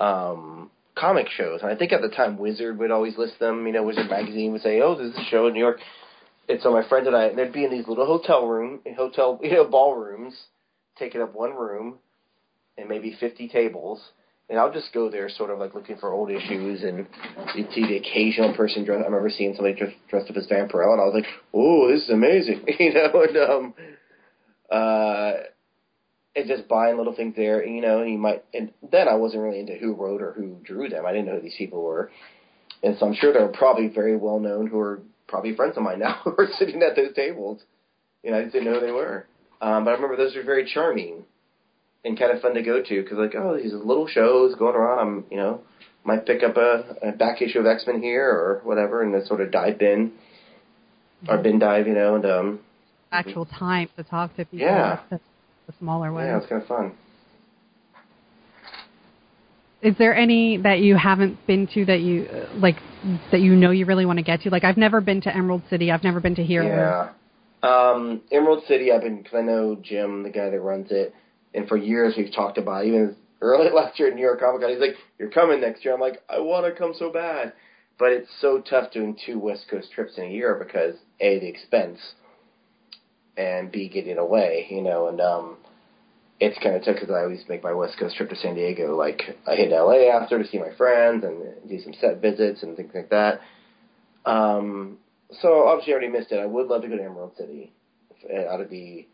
um, 0.00 0.70
comic 0.96 1.28
shows. 1.28 1.60
And 1.62 1.70
I 1.70 1.76
think 1.76 1.92
at 1.92 2.02
the 2.02 2.08
time 2.08 2.38
Wizard 2.38 2.78
would 2.78 2.90
always 2.90 3.16
list 3.16 3.38
them. 3.38 3.66
You 3.66 3.72
know, 3.72 3.82
Wizard 3.82 4.10
Magazine 4.10 4.52
would 4.52 4.62
say, 4.62 4.80
oh, 4.80 4.96
there's 4.96 5.14
a 5.14 5.24
show 5.30 5.46
in 5.46 5.54
New 5.54 5.60
York. 5.60 5.78
And 6.48 6.60
so 6.62 6.72
my 6.72 6.86
friend 6.88 7.06
and 7.06 7.16
I, 7.16 7.34
they'd 7.34 7.52
be 7.52 7.64
in 7.64 7.70
these 7.70 7.86
little 7.86 8.06
hotel 8.06 8.46
room, 8.46 8.80
hotel, 8.96 9.38
you 9.42 9.52
know, 9.52 9.64
ballrooms, 9.64 10.34
taking 10.98 11.20
up 11.20 11.34
one 11.34 11.54
room 11.54 11.96
and 12.76 12.88
maybe 12.88 13.16
50 13.18 13.48
tables. 13.48 14.00
And 14.50 14.58
I'll 14.58 14.72
just 14.72 14.94
go 14.94 15.10
there 15.10 15.28
sort 15.28 15.50
of 15.50 15.58
like 15.58 15.74
looking 15.74 15.98
for 15.98 16.10
old 16.10 16.30
issues 16.30 16.82
and 16.82 17.06
you'd 17.54 17.70
see 17.72 17.86
the 17.86 17.96
occasional 17.96 18.54
person 18.54 18.84
dressed. 18.84 19.02
I 19.02 19.06
remember 19.06 19.28
seeing 19.28 19.54
somebody 19.54 19.76
dressed, 19.76 19.96
dressed 20.08 20.30
up 20.30 20.36
as 20.36 20.46
Vampirella 20.46 20.92
and 20.92 21.00
I 21.02 21.04
was 21.04 21.14
like, 21.14 21.26
oh, 21.52 21.88
this 21.92 22.04
is 22.04 22.10
amazing. 22.10 22.64
you 22.78 22.94
know, 22.94 23.26
and, 23.28 23.36
um, 23.36 23.74
uh, 24.70 25.32
and 26.34 26.48
just 26.48 26.66
buying 26.66 26.96
little 26.96 27.14
things 27.14 27.34
there, 27.36 27.64
you 27.66 27.82
know, 27.82 28.00
and 28.00 28.10
you 28.10 28.18
might, 28.18 28.44
and 28.54 28.72
then 28.90 29.06
I 29.06 29.16
wasn't 29.16 29.42
really 29.42 29.60
into 29.60 29.76
who 29.76 29.94
wrote 29.94 30.22
or 30.22 30.32
who 30.32 30.56
drew 30.62 30.88
them. 30.88 31.04
I 31.04 31.12
didn't 31.12 31.26
know 31.26 31.36
who 31.36 31.42
these 31.42 31.56
people 31.58 31.82
were. 31.82 32.10
And 32.82 32.96
so 32.98 33.06
I'm 33.06 33.14
sure 33.14 33.32
they're 33.32 33.48
probably 33.48 33.88
very 33.88 34.16
well 34.16 34.38
known 34.38 34.66
who 34.66 34.78
are 34.78 35.02
probably 35.26 35.54
friends 35.56 35.76
of 35.76 35.82
mine 35.82 35.98
now 36.00 36.20
who 36.24 36.34
are 36.38 36.48
sitting 36.58 36.82
at 36.82 36.96
those 36.96 37.14
tables. 37.14 37.62
You 38.22 38.30
know, 38.30 38.38
I 38.38 38.42
just 38.42 38.54
didn't 38.54 38.72
know 38.72 38.80
who 38.80 38.86
they 38.86 38.92
were. 38.92 39.26
Um, 39.60 39.84
but 39.84 39.90
I 39.90 39.94
remember 39.94 40.16
those 40.16 40.34
were 40.36 40.42
very 40.42 40.70
charming 40.72 41.24
and 42.04 42.18
kind 42.18 42.32
of 42.32 42.40
fun 42.40 42.54
to 42.54 42.62
go 42.62 42.82
to 42.82 43.02
because 43.02 43.18
like, 43.18 43.34
oh, 43.36 43.56
these 43.56 43.72
little 43.72 44.06
shows 44.06 44.54
going 44.54 44.76
around. 44.76 44.98
I'm, 44.98 45.24
you 45.30 45.36
know, 45.36 45.60
might 46.04 46.26
pick 46.26 46.42
up 46.42 46.56
a, 46.56 46.96
a 47.02 47.12
back 47.12 47.42
issue 47.42 47.58
of 47.58 47.66
X 47.66 47.84
Men 47.86 48.02
here 48.02 48.28
or 48.28 48.60
whatever, 48.64 49.02
and 49.02 49.12
then 49.12 49.24
sort 49.26 49.40
of 49.40 49.50
dive 49.50 49.78
bin 49.78 50.12
or 51.28 51.38
bin 51.38 51.58
dive, 51.58 51.86
you 51.86 51.94
know, 51.94 52.14
and 52.14 52.24
um, 52.24 52.60
actual 53.10 53.46
time 53.46 53.88
to 53.96 54.02
talk 54.02 54.34
to 54.36 54.44
people. 54.44 54.66
Yeah. 54.66 55.00
That's 55.10 55.22
the 55.66 55.74
smaller 55.78 56.12
way. 56.12 56.24
yeah, 56.24 56.38
it's 56.38 56.46
kind 56.46 56.62
of 56.62 56.68
fun. 56.68 56.92
Is 59.80 59.94
there 59.96 60.14
any 60.14 60.56
that 60.56 60.80
you 60.80 60.96
haven't 60.96 61.46
been 61.46 61.68
to 61.74 61.84
that 61.84 62.00
you 62.00 62.24
uh, 62.24 62.52
like 62.56 62.76
that 63.30 63.40
you 63.40 63.54
know 63.54 63.70
you 63.70 63.86
really 63.86 64.06
want 64.06 64.18
to 64.18 64.24
get 64.24 64.40
to? 64.42 64.50
Like 64.50 64.64
I've 64.64 64.76
never 64.76 65.00
been 65.00 65.20
to 65.22 65.34
Emerald 65.34 65.62
City. 65.70 65.92
I've 65.92 66.02
never 66.02 66.20
been 66.20 66.34
to 66.34 66.44
Heroes. 66.44 66.68
Yeah. 66.68 67.10
Um, 67.62 68.22
Emerald 68.32 68.64
City, 68.66 68.90
I've 68.92 69.02
been 69.02 69.18
because 69.18 69.38
I 69.38 69.42
know 69.42 69.76
Jim, 69.80 70.24
the 70.24 70.30
guy 70.30 70.50
that 70.50 70.60
runs 70.60 70.88
it, 70.90 71.14
and 71.54 71.68
for 71.68 71.76
years 71.76 72.14
we've 72.16 72.34
talked 72.34 72.58
about. 72.58 72.84
it. 72.84 72.88
Even 72.88 73.16
early 73.40 73.70
last 73.74 73.98
year 73.98 74.08
at 74.08 74.14
New 74.14 74.22
York 74.22 74.40
Comic 74.40 74.62
Con, 74.62 74.70
he's 74.70 74.80
like, 74.80 74.96
"You're 75.18 75.30
coming 75.30 75.60
next 75.60 75.84
year." 75.84 75.94
I'm 75.94 76.00
like, 76.00 76.22
"I 76.28 76.40
want 76.40 76.66
to 76.66 76.78
come 76.78 76.94
so 76.98 77.10
bad," 77.10 77.52
but 77.98 78.12
it's 78.12 78.30
so 78.40 78.60
tough 78.60 78.92
doing 78.92 79.16
two 79.26 79.38
West 79.38 79.66
Coast 79.70 79.92
trips 79.92 80.18
in 80.18 80.24
a 80.24 80.30
year 80.30 80.54
because 80.54 80.94
a 81.20 81.38
the 81.38 81.48
expense, 81.48 81.98
and 83.36 83.70
b 83.70 83.88
getting 83.88 84.18
away, 84.18 84.66
you 84.70 84.82
know, 84.82 85.08
and 85.08 85.20
um, 85.20 85.56
it's 86.40 86.58
kind 86.62 86.76
of 86.76 86.84
tough 86.84 86.96
because 87.00 87.10
I 87.10 87.22
always 87.22 87.44
make 87.48 87.62
my 87.64 87.72
West 87.72 87.98
Coast 87.98 88.16
trip 88.16 88.30
to 88.30 88.36
San 88.36 88.54
Diego. 88.54 88.96
Like 88.96 89.22
I 89.46 89.56
hit 89.56 89.70
LA 89.70 90.10
after 90.10 90.42
to 90.42 90.48
see 90.48 90.58
my 90.58 90.74
friends 90.76 91.24
and 91.24 91.68
do 91.68 91.80
some 91.82 91.94
set 92.00 92.20
visits 92.20 92.62
and 92.62 92.76
things 92.76 92.92
like 92.94 93.10
that. 93.10 93.40
Um, 94.24 94.98
so 95.40 95.66
obviously 95.66 95.92
I 95.92 95.96
already 95.96 96.12
missed 96.12 96.32
it. 96.32 96.40
I 96.40 96.46
would 96.46 96.68
love 96.68 96.82
to 96.82 96.88
go 96.88 96.96
to 96.96 97.02
Emerald 97.02 97.36
City 97.36 97.72
uh, 98.32 98.52
out 98.52 98.60
of 98.60 98.70
the 98.70 99.06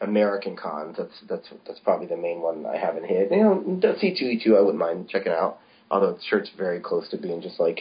American 0.00 0.56
cons. 0.56 0.96
That's 0.98 1.14
that's 1.28 1.48
that's 1.66 1.80
probably 1.80 2.06
the 2.06 2.16
main 2.16 2.40
one 2.40 2.66
I 2.66 2.76
haven't 2.76 3.06
hit. 3.06 3.30
You 3.30 3.42
know, 3.42 3.94
C 4.00 4.14
two 4.18 4.26
E 4.26 4.40
two 4.42 4.56
I 4.56 4.60
wouldn't 4.60 4.78
mind 4.78 5.08
checking 5.08 5.32
out. 5.32 5.58
Although 5.90 6.10
it's 6.10 6.24
sure 6.24 6.38
it's 6.38 6.50
very 6.56 6.80
close 6.80 7.08
to 7.10 7.16
being 7.16 7.40
just 7.40 7.58
like 7.58 7.80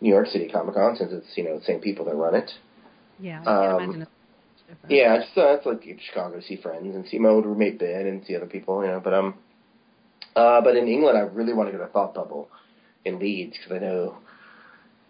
New 0.00 0.10
York 0.10 0.28
City 0.28 0.48
Comic 0.48 0.74
Con 0.74 0.96
since 0.96 1.12
it's 1.12 1.26
you 1.36 1.44
know 1.44 1.58
the 1.58 1.64
same 1.64 1.80
people 1.80 2.04
that 2.06 2.14
run 2.14 2.34
it. 2.34 2.50
Yeah. 3.18 3.42
I 3.46 3.66
Um, 3.66 3.82
imagine 3.82 4.02
it's 4.02 4.62
different. 4.68 4.90
Yeah, 4.90 5.18
just 5.18 5.36
uh, 5.36 5.54
it's 5.54 5.66
like 5.66 5.82
Chicago 6.06 6.36
to 6.36 6.42
see 6.42 6.56
friends 6.56 6.94
and 6.94 7.06
see 7.08 7.18
my 7.18 7.28
old 7.28 7.46
roommate 7.46 7.78
Ben 7.78 8.06
and 8.06 8.24
see 8.26 8.36
other 8.36 8.46
people, 8.46 8.82
you 8.82 8.90
know. 8.90 9.00
But 9.02 9.14
um, 9.14 9.34
uh, 10.34 10.60
but 10.60 10.76
in 10.76 10.86
England, 10.88 11.18
I 11.18 11.22
really 11.22 11.52
want 11.52 11.70
to 11.70 11.76
go 11.76 11.84
to 11.84 11.90
Thought 11.90 12.14
Bubble 12.14 12.48
in 13.04 13.18
Leeds 13.18 13.56
because 13.56 13.76
I 13.76 13.78
know 13.84 14.18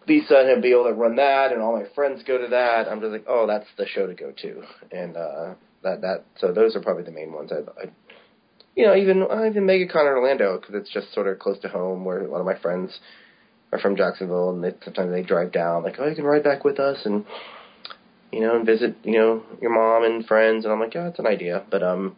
Lisa 0.09 0.37
and 0.39 0.65
able 0.65 0.85
to 0.85 0.93
run 0.93 1.17
that, 1.17 1.53
and 1.53 1.61
all 1.61 1.77
my 1.77 1.87
friends 1.95 2.23
go 2.27 2.39
to 2.39 2.49
that. 2.49 2.89
I'm 2.89 3.01
just 3.01 3.13
like, 3.13 3.25
oh, 3.29 3.47
that's 3.47 3.67
the 3.77 3.87
show 3.87 4.07
to 4.07 4.15
go 4.15 4.33
to, 4.43 4.63
and 4.93 5.17
uh, 5.17 5.55
that 5.87 6.03
that. 6.03 6.25
So 6.39 6.53
those 6.53 6.77
are 6.77 6.83
probably 6.83 7.05
the 7.05 7.11
main 7.11 7.33
ones. 7.33 7.51
I, 7.53 7.61
I 7.81 7.91
you 8.77 8.87
know, 8.87 8.95
even 8.95 9.23
uh, 9.23 9.47
even 9.47 9.65
MegaCon 9.65 10.05
Orlando 10.05 10.59
because 10.59 10.75
it's 10.75 10.93
just 10.93 11.13
sort 11.15 11.27
of 11.27 11.39
close 11.39 11.59
to 11.61 11.69
home, 11.69 12.05
where 12.05 12.21
a 12.21 12.31
lot 12.31 12.41
of 12.41 12.47
my 12.47 12.59
friends 12.59 13.01
are 13.73 13.79
from 13.79 13.97
Jacksonville, 13.97 14.51
and 14.51 14.63
they, 14.63 14.75
sometimes 14.85 15.11
they 15.11 15.23
drive 15.23 15.51
down, 15.51 15.83
like, 15.83 15.97
oh, 15.99 16.07
you 16.07 16.15
can 16.15 16.25
ride 16.25 16.45
back 16.45 16.65
with 16.65 16.79
us, 16.79 16.99
and 17.05 17.25
you 18.31 18.41
know, 18.41 18.57
and 18.57 18.67
visit, 18.67 18.97
you 19.03 19.19
know, 19.19 19.43
your 19.61 19.71
mom 19.71 20.05
and 20.05 20.27
friends, 20.27 20.65
and 20.65 20.73
I'm 20.73 20.81
like, 20.81 20.95
yeah, 20.95 21.09
it's 21.09 21.19
an 21.19 21.27
idea, 21.27 21.65
but 21.71 21.83
um, 21.83 22.17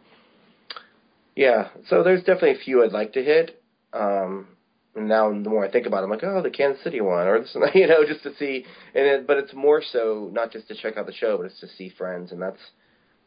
yeah. 1.35 1.69
So 1.87 2.03
there's 2.03 2.23
definitely 2.23 2.59
a 2.59 2.63
few 2.65 2.83
I'd 2.83 2.91
like 2.91 3.13
to 3.13 3.23
hit. 3.23 3.61
Um, 3.93 4.47
and 4.95 5.07
now 5.07 5.29
the 5.29 5.49
more 5.49 5.65
I 5.65 5.71
think 5.71 5.85
about 5.85 6.01
it, 6.01 6.03
I'm 6.05 6.09
like, 6.09 6.23
oh, 6.23 6.41
the 6.41 6.49
Kansas 6.49 6.83
City 6.83 6.99
one, 6.99 7.27
or 7.27 7.39
this, 7.39 7.55
you 7.73 7.87
know, 7.87 8.05
just 8.05 8.23
to 8.23 8.35
see. 8.37 8.65
And 8.93 9.05
it, 9.05 9.27
but 9.27 9.37
it's 9.37 9.53
more 9.53 9.81
so 9.81 10.29
not 10.33 10.51
just 10.51 10.67
to 10.67 10.75
check 10.75 10.97
out 10.97 11.05
the 11.05 11.13
show, 11.13 11.37
but 11.37 11.45
it's 11.45 11.59
to 11.61 11.67
see 11.77 11.89
friends, 11.97 12.31
and 12.31 12.41
that's 12.41 12.59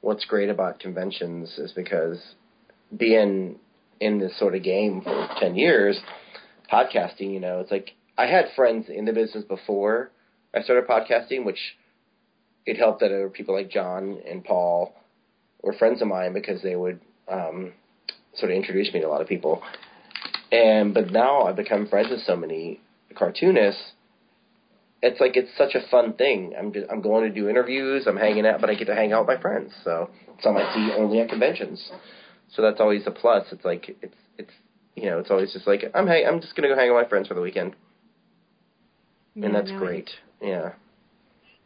what's 0.02 0.26
great 0.26 0.50
about 0.50 0.78
conventions 0.78 1.58
is 1.58 1.72
because 1.72 2.20
being 2.94 3.56
in 4.00 4.18
this 4.18 4.38
sort 4.38 4.54
of 4.54 4.62
game 4.62 5.00
for 5.00 5.28
ten 5.40 5.54
years, 5.54 5.98
podcasting, 6.70 7.32
you 7.32 7.40
know, 7.40 7.60
it's 7.60 7.70
like 7.70 7.92
I 8.18 8.26
had 8.26 8.46
friends 8.54 8.86
in 8.90 9.06
the 9.06 9.12
business 9.14 9.44
before 9.44 10.10
I 10.54 10.60
started 10.60 10.86
podcasting, 10.86 11.46
which 11.46 11.76
it 12.66 12.76
helped 12.76 13.00
that 13.00 13.08
there 13.08 13.22
were 13.22 13.30
people 13.30 13.54
like 13.54 13.70
John 13.70 14.18
and 14.30 14.44
Paul 14.44 14.94
were 15.62 15.72
friends 15.72 16.02
of 16.02 16.08
mine 16.08 16.34
because 16.34 16.60
they 16.62 16.76
would 16.76 17.00
um, 17.28 17.72
sort 18.34 18.52
of 18.52 18.56
introduce 18.56 18.92
me 18.92 19.00
to 19.00 19.06
a 19.06 19.08
lot 19.08 19.22
of 19.22 19.28
people 19.28 19.62
and 20.52 20.92
but 20.92 21.10
now 21.10 21.44
I've 21.44 21.56
become 21.56 21.88
friends 21.88 22.10
with 22.10 22.20
so 22.20 22.36
many 22.36 22.80
cartoonists. 23.16 23.92
It's 25.02 25.20
like 25.20 25.36
it's 25.36 25.50
such 25.58 25.74
a 25.74 25.86
fun 25.90 26.12
thing. 26.14 26.54
I'm 26.58 26.72
just, 26.72 26.86
I'm 26.90 27.02
going 27.02 27.24
to 27.28 27.34
do 27.34 27.48
interviews. 27.48 28.06
I'm 28.06 28.16
hanging 28.16 28.46
out, 28.46 28.60
but 28.60 28.70
I 28.70 28.74
get 28.74 28.86
to 28.86 28.94
hang 28.94 29.12
out 29.12 29.26
with 29.26 29.36
my 29.36 29.42
friends. 29.42 29.72
So 29.84 30.10
some 30.42 30.56
I 30.56 30.72
see 30.74 30.92
only 30.96 31.20
at 31.20 31.28
conventions. 31.28 31.90
So 32.54 32.62
that's 32.62 32.80
always 32.80 33.02
a 33.06 33.10
plus. 33.10 33.46
It's 33.52 33.64
like 33.64 33.96
it's 34.02 34.14
it's 34.38 34.50
you 34.94 35.06
know 35.10 35.18
it's 35.18 35.30
always 35.30 35.52
just 35.52 35.66
like 35.66 35.84
I'm 35.94 36.06
hey 36.06 36.24
I'm 36.24 36.40
just 36.40 36.54
gonna 36.54 36.68
go 36.68 36.76
hang 36.76 36.90
out 36.90 36.96
with 36.96 37.04
my 37.04 37.08
friends 37.08 37.28
for 37.28 37.34
the 37.34 37.40
weekend, 37.40 37.74
Yeah, 39.34 39.46
and 39.46 39.54
that's 39.54 39.70
no, 39.70 39.78
great. 39.78 40.10
Yeah, 40.40 40.72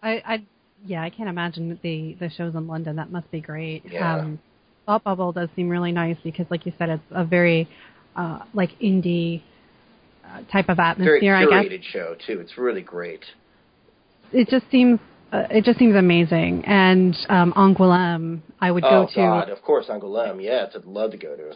I, 0.02 0.22
I 0.24 0.46
yeah, 0.84 1.02
I 1.02 1.10
can't 1.10 1.28
imagine 1.28 1.78
the 1.82 2.16
the 2.20 2.30
shows 2.30 2.54
in 2.54 2.66
London. 2.66 2.96
That 2.96 3.10
must 3.10 3.30
be 3.30 3.40
great. 3.40 3.82
Yeah. 3.90 4.14
Um, 4.16 4.38
Thought 4.86 5.02
Bubble 5.02 5.32
does 5.32 5.48
seem 5.56 5.68
really 5.68 5.90
nice 5.90 6.16
because, 6.22 6.46
like 6.48 6.64
you 6.64 6.72
said, 6.78 6.88
it's 6.90 7.02
a 7.10 7.24
very 7.24 7.68
uh, 8.14 8.40
like 8.54 8.70
indie 8.80 9.42
uh, 10.26 10.42
type 10.50 10.68
of 10.68 10.76
very 10.76 10.88
atmosphere. 10.88 11.36
I 11.36 11.44
curated 11.44 11.82
guess 11.82 11.90
show 11.92 12.16
too. 12.26 12.40
It's 12.40 12.58
really 12.58 12.82
great. 12.82 13.24
it 14.32 14.48
just 14.48 14.70
seems 14.70 14.98
uh, 15.32 15.44
it 15.50 15.64
just 15.64 15.78
seems 15.78 15.96
amazing. 15.96 16.64
And 16.66 17.16
um, 17.28 17.52
Angoulême, 17.54 18.40
I 18.60 18.70
would 18.70 18.84
oh 18.84 19.06
go 19.06 19.14
to 19.14 19.20
Oh 19.20 19.26
God, 19.26 19.50
of 19.50 19.62
course, 19.62 19.86
Angoulême. 19.86 20.42
Yes, 20.42 20.72
I'd 20.74 20.84
love 20.84 21.10
to 21.12 21.18
go 21.18 21.36
to. 21.36 21.48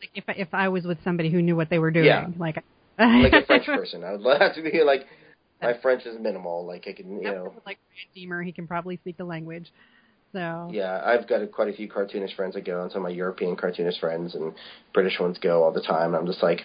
like, 0.00 0.10
if 0.14 0.24
if 0.28 0.48
I 0.52 0.68
was 0.68 0.84
with 0.84 0.98
somebody 1.04 1.30
who 1.30 1.42
knew 1.42 1.56
what 1.56 1.70
they 1.70 1.78
were 1.78 1.90
doing. 1.90 2.06
Yeah. 2.06 2.28
Like 2.38 2.62
Like 2.98 3.32
a 3.32 3.46
French 3.46 3.66
person, 3.66 4.04
I 4.04 4.12
would 4.12 4.20
love 4.20 4.54
to 4.54 4.62
be 4.62 4.82
like. 4.84 5.06
My 5.60 5.74
French 5.82 6.06
is 6.06 6.16
minimal. 6.20 6.64
Like 6.64 6.86
I 6.86 6.92
can, 6.92 7.20
you 7.20 7.32
know. 7.32 7.52
like 7.66 7.78
Deemer, 8.14 8.44
he 8.44 8.52
can 8.52 8.68
probably 8.68 8.96
speak 8.98 9.16
the 9.16 9.24
language. 9.24 9.72
So 10.32 10.68
Yeah, 10.70 11.02
I've 11.04 11.28
got 11.28 11.42
a, 11.42 11.48
quite 11.48 11.68
a 11.68 11.72
few 11.72 11.88
cartoonist 11.88 12.34
friends 12.36 12.54
that 12.54 12.64
go, 12.64 12.82
and 12.82 12.92
some 12.92 13.00
of 13.00 13.10
my 13.10 13.14
European 13.14 13.56
cartoonist 13.56 13.98
friends 13.98 14.36
and 14.36 14.52
British 14.94 15.18
ones 15.18 15.36
go 15.42 15.64
all 15.64 15.72
the 15.72 15.82
time. 15.82 16.14
And 16.14 16.16
I'm 16.16 16.26
just 16.26 16.44
like, 16.44 16.60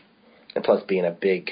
and 0.55 0.63
plus 0.63 0.83
being 0.87 1.05
a 1.05 1.11
big 1.11 1.51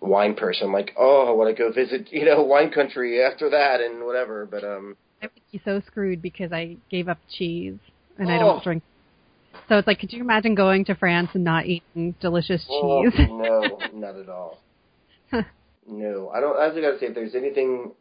wine 0.00 0.34
person, 0.34 0.66
I'm 0.68 0.72
like, 0.72 0.94
oh, 0.98 1.26
I 1.28 1.32
want 1.32 1.54
to 1.54 1.62
go 1.62 1.70
visit, 1.72 2.08
you 2.12 2.24
know, 2.24 2.42
wine 2.42 2.70
country 2.70 3.22
after 3.22 3.50
that 3.50 3.80
and 3.80 4.04
whatever. 4.04 4.46
But 4.46 4.64
um, 4.64 4.96
I 5.22 5.26
would 5.26 5.42
be 5.52 5.60
so 5.64 5.80
screwed 5.86 6.22
because 6.22 6.52
I 6.52 6.76
gave 6.90 7.08
up 7.08 7.18
cheese 7.30 7.76
and 8.18 8.30
I 8.30 8.36
Oh. 8.36 8.40
don't 8.40 8.64
drink. 8.64 8.82
So 9.68 9.78
it's 9.78 9.86
like, 9.86 9.98
could 10.00 10.12
you 10.12 10.20
imagine 10.20 10.54
going 10.54 10.84
to 10.86 10.94
France 10.94 11.30
and 11.34 11.44
not 11.44 11.66
eating 11.66 12.14
delicious 12.20 12.64
oh, 12.70 13.04
cheese? 13.10 13.20
no, 13.28 13.78
not 13.94 14.16
at 14.16 14.28
all. 14.28 14.58
no, 15.86 16.30
I 16.34 16.40
don't. 16.40 16.56
I 16.58 16.68
just 16.70 16.80
got 16.80 16.90
to 16.92 16.98
say, 16.98 17.06
if 17.06 17.14
there's 17.14 17.34
anything 17.34 17.92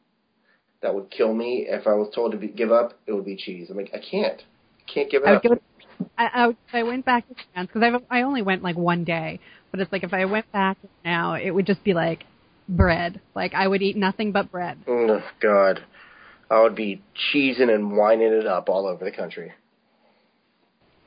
that 0.81 0.93
would 0.95 1.09
kill 1.11 1.33
me 1.33 1.67
if 1.69 1.85
I 1.87 1.93
was 1.93 2.11
told 2.13 2.31
to 2.31 2.37
be, 2.37 2.47
give 2.47 2.71
up, 2.71 2.99
it 3.07 3.13
would 3.13 3.25
be 3.25 3.35
cheese. 3.35 3.67
I'm 3.69 3.77
like, 3.77 3.91
I 3.93 3.99
can't, 3.99 4.41
can't 4.91 5.09
give 5.11 5.23
it 5.23 5.27
I 5.27 5.33
up. 5.35 5.43
would. 5.43 5.59
I, 6.17 6.53
I, 6.73 6.79
I 6.79 6.83
went 6.83 7.05
back 7.05 7.27
to 7.27 7.35
France 7.53 7.69
because 7.73 7.99
I 8.09 8.19
I 8.19 8.21
only 8.23 8.41
went 8.41 8.63
like 8.63 8.77
one 8.77 9.03
day, 9.03 9.39
but 9.71 9.79
it's 9.79 9.91
like 9.91 10.03
if 10.03 10.13
I 10.13 10.25
went 10.25 10.51
back 10.51 10.77
now, 11.03 11.35
it 11.35 11.51
would 11.51 11.65
just 11.65 11.83
be 11.83 11.93
like 11.93 12.25
bread. 12.67 13.21
Like 13.35 13.53
I 13.53 13.67
would 13.67 13.81
eat 13.81 13.95
nothing 13.95 14.31
but 14.31 14.51
bread. 14.51 14.77
Mm, 14.87 15.09
oh 15.09 15.23
God, 15.41 15.83
I 16.49 16.61
would 16.61 16.75
be 16.75 17.01
cheesing 17.33 17.73
and 17.73 17.95
whining 17.95 18.33
it 18.33 18.45
up 18.47 18.69
all 18.69 18.87
over 18.87 19.03
the 19.03 19.11
country. 19.11 19.53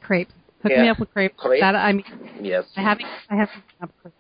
Crepes. 0.03 0.33
Hook 0.63 0.73
Yeah. 0.73 0.83
me 0.83 0.89
up 0.89 0.99
with 0.99 1.13
crepes. 1.13 1.35
Crepes? 1.39 1.61
That 1.61 1.75
I 1.75 1.93
mean, 1.93 2.05
Yes. 2.41 2.65
I 2.77 2.83
haven't. 2.83 3.07
I 3.31 3.37
haven't. 3.37 3.63
Up 3.81 3.91
crepes. 4.01 4.17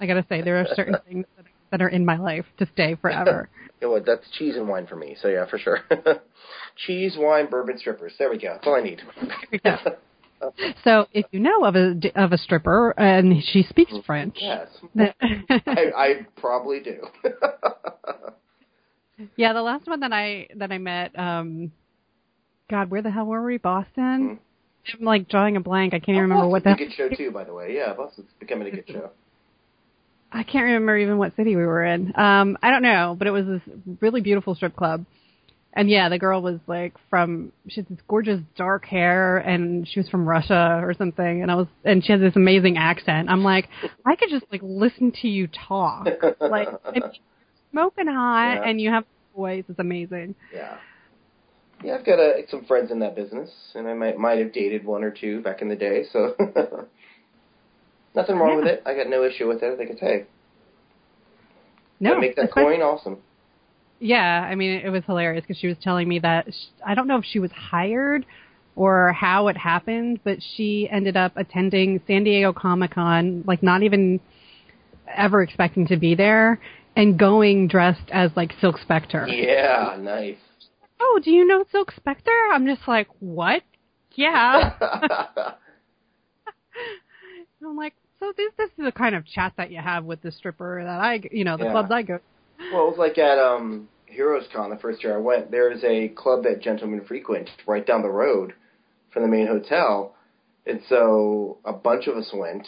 I 0.00 0.06
gotta 0.06 0.24
say, 0.28 0.42
there 0.42 0.60
are 0.60 0.66
certain 0.74 0.96
things 1.08 1.26
that, 1.36 1.46
that 1.70 1.82
are 1.82 1.88
in 1.88 2.04
my 2.04 2.16
life 2.16 2.46
to 2.58 2.66
stay 2.66 2.94
forever. 2.94 3.48
Yeah, 3.82 3.88
well, 3.88 4.00
that's 4.06 4.30
cheese 4.38 4.54
and 4.54 4.68
wine 4.68 4.86
for 4.86 4.94
me. 4.94 5.16
So 5.20 5.26
yeah, 5.26 5.44
for 5.44 5.58
sure. 5.58 5.80
cheese, 6.86 7.16
wine, 7.18 7.50
bourbon, 7.50 7.76
strippers. 7.80 8.12
There 8.16 8.30
we 8.30 8.38
go. 8.38 8.52
That's 8.52 8.64
all 8.64 8.76
I 8.76 8.80
need. 8.80 9.02
So 10.84 11.06
if 11.12 11.26
you 11.30 11.40
know 11.40 11.64
of 11.64 11.76
a 11.76 11.94
of 12.14 12.32
a 12.32 12.38
stripper 12.38 12.90
and 12.98 13.42
she 13.42 13.64
speaks 13.64 13.92
French, 14.06 14.38
yes, 14.40 14.68
I, 15.66 15.90
I 15.96 16.26
probably 16.36 16.80
do. 16.80 17.06
yeah, 19.36 19.52
the 19.52 19.62
last 19.62 19.86
one 19.86 20.00
that 20.00 20.12
I 20.12 20.48
that 20.56 20.72
I 20.72 20.78
met, 20.78 21.18
um, 21.18 21.72
God, 22.68 22.90
where 22.90 23.02
the 23.02 23.10
hell 23.10 23.26
were 23.26 23.44
we? 23.44 23.58
Boston. 23.58 24.40
I'm 24.92 25.04
like 25.04 25.28
drawing 25.28 25.56
a 25.56 25.60
blank. 25.60 25.94
I 25.94 25.98
can't 25.98 26.10
even 26.10 26.22
remember 26.22 26.48
what 26.48 26.64
that. 26.64 26.80
a 26.80 26.84
good 26.84 26.92
show 26.92 27.08
too, 27.08 27.30
by 27.30 27.44
the 27.44 27.54
way. 27.54 27.74
Yeah, 27.74 27.94
Boston's 27.94 28.30
becoming 28.40 28.68
a 28.68 28.70
good 28.70 28.88
show. 28.88 29.10
I 30.32 30.42
can't 30.42 30.64
remember 30.64 30.96
even 30.96 31.18
what 31.18 31.36
city 31.36 31.56
we 31.56 31.66
were 31.66 31.84
in. 31.84 32.18
Um, 32.18 32.56
I 32.62 32.70
don't 32.70 32.82
know, 32.82 33.14
but 33.16 33.26
it 33.26 33.30
was 33.30 33.46
this 33.46 33.60
really 34.00 34.22
beautiful 34.22 34.54
strip 34.54 34.74
club. 34.74 35.04
And 35.74 35.88
yeah, 35.88 36.08
the 36.10 36.18
girl 36.18 36.42
was 36.42 36.58
like 36.66 36.94
from 37.08 37.52
she 37.68 37.80
had 37.80 37.88
this 37.88 37.98
gorgeous 38.06 38.40
dark 38.56 38.84
hair 38.84 39.38
and 39.38 39.88
she 39.88 40.00
was 40.00 40.08
from 40.08 40.28
Russia 40.28 40.80
or 40.82 40.92
something 40.92 41.42
and 41.42 41.50
I 41.50 41.54
was 41.54 41.66
and 41.84 42.04
she 42.04 42.12
had 42.12 42.20
this 42.20 42.36
amazing 42.36 42.76
accent. 42.76 43.30
I'm 43.30 43.42
like, 43.42 43.68
I 44.04 44.16
could 44.16 44.28
just 44.28 44.44
like 44.52 44.60
listen 44.62 45.12
to 45.22 45.28
you 45.28 45.48
talk. 45.48 46.06
Like 46.40 46.68
smoking 47.70 48.06
hot 48.06 48.54
Yeah. 48.56 48.68
and 48.68 48.80
you 48.80 48.90
have 48.90 49.04
a 49.04 49.36
voice, 49.36 49.64
it's 49.68 49.78
amazing. 49.78 50.34
Yeah. 50.54 50.76
Yeah, 51.82 51.94
I've 51.98 52.06
got 52.06 52.20
uh, 52.20 52.32
some 52.48 52.64
friends 52.66 52.92
in 52.92 53.00
that 53.00 53.16
business, 53.16 53.50
and 53.74 53.88
I 53.88 53.94
might 53.94 54.16
might 54.16 54.38
have 54.38 54.52
dated 54.52 54.84
one 54.84 55.02
or 55.02 55.10
two 55.10 55.40
back 55.40 55.62
in 55.62 55.68
the 55.68 55.74
day. 55.74 56.04
So 56.12 56.36
nothing 58.14 58.36
wrong 58.36 58.56
with 58.56 58.66
it. 58.66 58.82
I 58.86 58.94
got 58.94 59.08
no 59.08 59.24
issue 59.24 59.48
with 59.48 59.64
it. 59.64 59.72
I 59.72 59.76
think 59.76 59.90
it's 59.90 60.00
hey, 60.00 60.26
No, 61.98 62.20
make 62.20 62.36
that 62.36 62.52
coin 62.52 62.82
awesome. 62.82 63.18
Yeah, 64.02 64.42
I 64.50 64.56
mean, 64.56 64.80
it 64.84 64.88
was 64.90 65.04
hilarious 65.06 65.44
because 65.46 65.58
she 65.60 65.68
was 65.68 65.76
telling 65.80 66.08
me 66.08 66.18
that 66.18 66.52
sh 66.52 66.64
I 66.84 66.96
don't 66.96 67.06
know 67.06 67.18
if 67.18 67.24
she 67.24 67.38
was 67.38 67.52
hired 67.52 68.26
or 68.74 69.12
how 69.12 69.46
it 69.46 69.56
happened, 69.56 70.18
but 70.24 70.38
she 70.56 70.88
ended 70.90 71.16
up 71.16 71.36
attending 71.36 72.00
San 72.08 72.24
Diego 72.24 72.52
Comic 72.52 72.94
Con, 72.94 73.44
like 73.46 73.62
not 73.62 73.84
even 73.84 74.18
ever 75.06 75.40
expecting 75.40 75.86
to 75.86 75.96
be 75.96 76.16
there, 76.16 76.58
and 76.96 77.16
going 77.16 77.68
dressed 77.68 78.10
as 78.10 78.32
like 78.34 78.52
Silk 78.60 78.78
Spectre. 78.78 79.28
Yeah, 79.28 79.96
nice. 80.00 80.38
Oh, 80.98 81.20
do 81.22 81.30
you 81.30 81.46
know 81.46 81.64
Silk 81.70 81.92
Spectre? 81.92 82.32
I'm 82.52 82.66
just 82.66 82.88
like, 82.88 83.06
what? 83.20 83.62
Yeah. 84.16 84.72
I'm 87.64 87.76
like, 87.76 87.94
so 88.18 88.32
this 88.36 88.52
this 88.58 88.70
is 88.70 88.84
the 88.84 88.90
kind 88.90 89.14
of 89.14 89.24
chat 89.26 89.52
that 89.58 89.70
you 89.70 89.80
have 89.80 90.04
with 90.04 90.22
the 90.22 90.32
stripper 90.32 90.82
that 90.82 91.00
I, 91.00 91.20
you 91.30 91.44
know, 91.44 91.56
the 91.56 91.66
Yeah. 91.66 91.70
clubs 91.70 91.92
I 91.92 92.02
go. 92.02 92.18
Well, 92.72 92.86
it 92.86 92.90
was 92.90 92.98
like 92.98 93.18
at 93.18 93.38
um, 93.38 93.88
Heroes 94.12 94.44
Con 94.52 94.70
the 94.70 94.76
first 94.76 95.02
year 95.02 95.16
I 95.16 95.20
went. 95.20 95.50
There's 95.50 95.82
a 95.84 96.08
club 96.08 96.44
that 96.44 96.60
gentlemen 96.60 97.04
frequent 97.06 97.48
right 97.66 97.86
down 97.86 98.02
the 98.02 98.08
road 98.08 98.52
from 99.12 99.22
the 99.22 99.28
main 99.28 99.46
hotel, 99.46 100.14
and 100.66 100.80
so 100.88 101.58
a 101.64 101.72
bunch 101.72 102.06
of 102.06 102.16
us 102.16 102.30
went, 102.34 102.66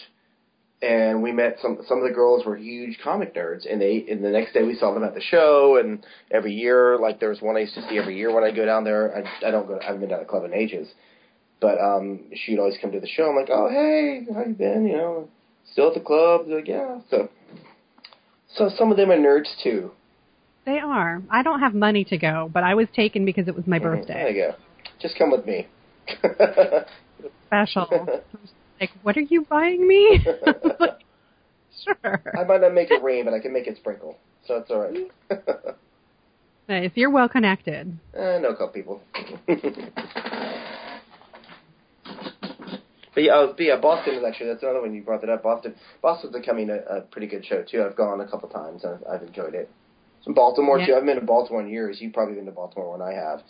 and 0.82 1.22
we 1.22 1.32
met 1.32 1.58
some. 1.60 1.78
Some 1.86 1.98
of 1.98 2.04
the 2.04 2.14
girls 2.14 2.44
were 2.44 2.56
huge 2.56 2.98
comic 3.04 3.34
nerds, 3.34 3.70
and 3.70 3.80
they. 3.80 4.06
And 4.10 4.24
the 4.24 4.30
next 4.30 4.54
day 4.54 4.62
we 4.62 4.74
saw 4.74 4.94
them 4.94 5.04
at 5.04 5.14
the 5.14 5.20
show, 5.20 5.78
and 5.78 6.04
every 6.30 6.54
year, 6.54 6.98
like 6.98 7.20
there 7.20 7.28
was 7.28 7.40
one 7.40 7.56
I 7.56 7.60
used 7.60 7.74
to 7.74 7.86
see 7.88 7.98
every 7.98 8.16
year 8.16 8.34
when 8.34 8.44
I 8.44 8.50
go 8.50 8.64
down 8.64 8.84
there. 8.84 9.14
I, 9.16 9.48
I 9.48 9.50
don't 9.50 9.66
go. 9.66 9.78
I 9.80 9.84
haven't 9.84 10.00
been 10.00 10.10
down 10.10 10.20
to 10.20 10.24
the 10.24 10.30
club 10.30 10.44
in 10.44 10.54
ages, 10.54 10.88
but 11.60 11.78
um, 11.80 12.24
she'd 12.34 12.58
always 12.58 12.78
come 12.80 12.92
to 12.92 13.00
the 13.00 13.08
show. 13.08 13.28
I'm 13.28 13.36
like, 13.36 13.50
oh 13.50 13.68
hey, 13.68 14.26
how 14.32 14.44
you 14.44 14.54
been? 14.54 14.86
You 14.86 14.96
know, 14.96 15.28
still 15.72 15.88
at 15.88 15.94
the 15.94 16.00
club? 16.00 16.46
They're 16.46 16.56
like, 16.56 16.68
yeah. 16.68 17.00
So. 17.10 17.28
So 18.56 18.70
some 18.78 18.92
of 18.92 18.96
them 18.96 19.10
are 19.10 19.16
nerds 19.16 19.50
too. 19.64 19.90
They 20.64 20.78
are. 20.78 21.22
I 21.30 21.42
don't 21.42 21.60
have 21.60 21.74
money 21.74 22.04
to 22.04 22.16
go, 22.16 22.50
but 22.52 22.64
I 22.64 22.74
was 22.74 22.88
taken 22.94 23.24
because 23.24 23.48
it 23.48 23.54
was 23.54 23.66
my. 23.66 23.78
There 23.78 23.96
birthday. 23.96 24.34
you 24.34 24.34
go. 24.34 24.54
Just 25.00 25.18
come 25.18 25.30
with 25.30 25.44
me. 25.44 25.66
Special. 27.46 28.08
like, 28.80 28.90
what 29.02 29.16
are 29.16 29.22
you 29.22 29.44
buying 29.44 29.86
me? 29.86 30.24
sure. 31.84 32.22
I 32.38 32.44
might 32.44 32.60
not 32.60 32.72
make 32.72 32.90
it 32.90 33.02
rain, 33.02 33.24
but 33.24 33.34
I 33.34 33.40
can 33.40 33.52
make 33.52 33.66
it 33.66 33.76
sprinkle, 33.76 34.16
so 34.46 34.56
it's 34.56 34.70
all 34.70 34.80
right. 34.80 35.10
Nice. 36.66 36.92
You're 36.94 37.10
well 37.10 37.28
connected. 37.28 37.98
Eh, 38.14 38.38
know 38.38 38.48
a 38.48 38.52
couple 38.52 38.68
people. 38.68 39.02
but 43.14 43.22
yeah, 43.22 43.32
oh, 43.34 43.52
but 43.54 43.62
yeah, 43.62 43.76
Boston 43.76 44.14
is 44.14 44.24
actually 44.24 44.46
that's 44.46 44.62
another 44.62 44.80
one 44.80 44.94
you 44.94 45.02
brought 45.02 45.20
that 45.20 45.28
up. 45.28 45.42
Boston, 45.42 45.74
Boston's 46.00 46.32
becoming 46.32 46.70
a, 46.70 46.76
a 46.76 47.00
pretty 47.02 47.26
good 47.26 47.44
show 47.44 47.62
too. 47.62 47.82
I've 47.82 47.96
gone 47.96 48.22
a 48.22 48.26
couple 48.26 48.48
times. 48.48 48.82
I've, 48.82 49.04
I've 49.06 49.22
enjoyed 49.28 49.54
it. 49.54 49.70
Some 50.24 50.34
Baltimore 50.34 50.78
Yeah. 50.78 50.86
too. 50.86 50.94
I've 50.96 51.04
been 51.04 51.16
to 51.16 51.22
Baltimore 51.22 51.60
in 51.60 51.68
years. 51.68 52.00
You've 52.00 52.14
probably 52.14 52.34
been 52.34 52.46
to 52.46 52.52
Baltimore 52.52 52.90
when 52.92 53.02
I 53.02 53.12
have, 53.12 53.42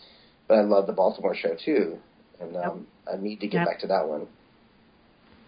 but 0.49 0.59
I 0.59 0.62
love 0.62 0.87
the 0.87 0.93
Baltimore 0.93 1.35
show 1.35 1.55
too, 1.55 1.99
and 2.41 2.57
um, 2.57 2.87
I 3.11 3.16
need 3.16 3.41
to 3.41 3.47
get 3.47 3.59
Yep. 3.59 3.66
back 3.66 3.79
to 3.81 3.87
that 3.89 4.09
one. 4.09 4.27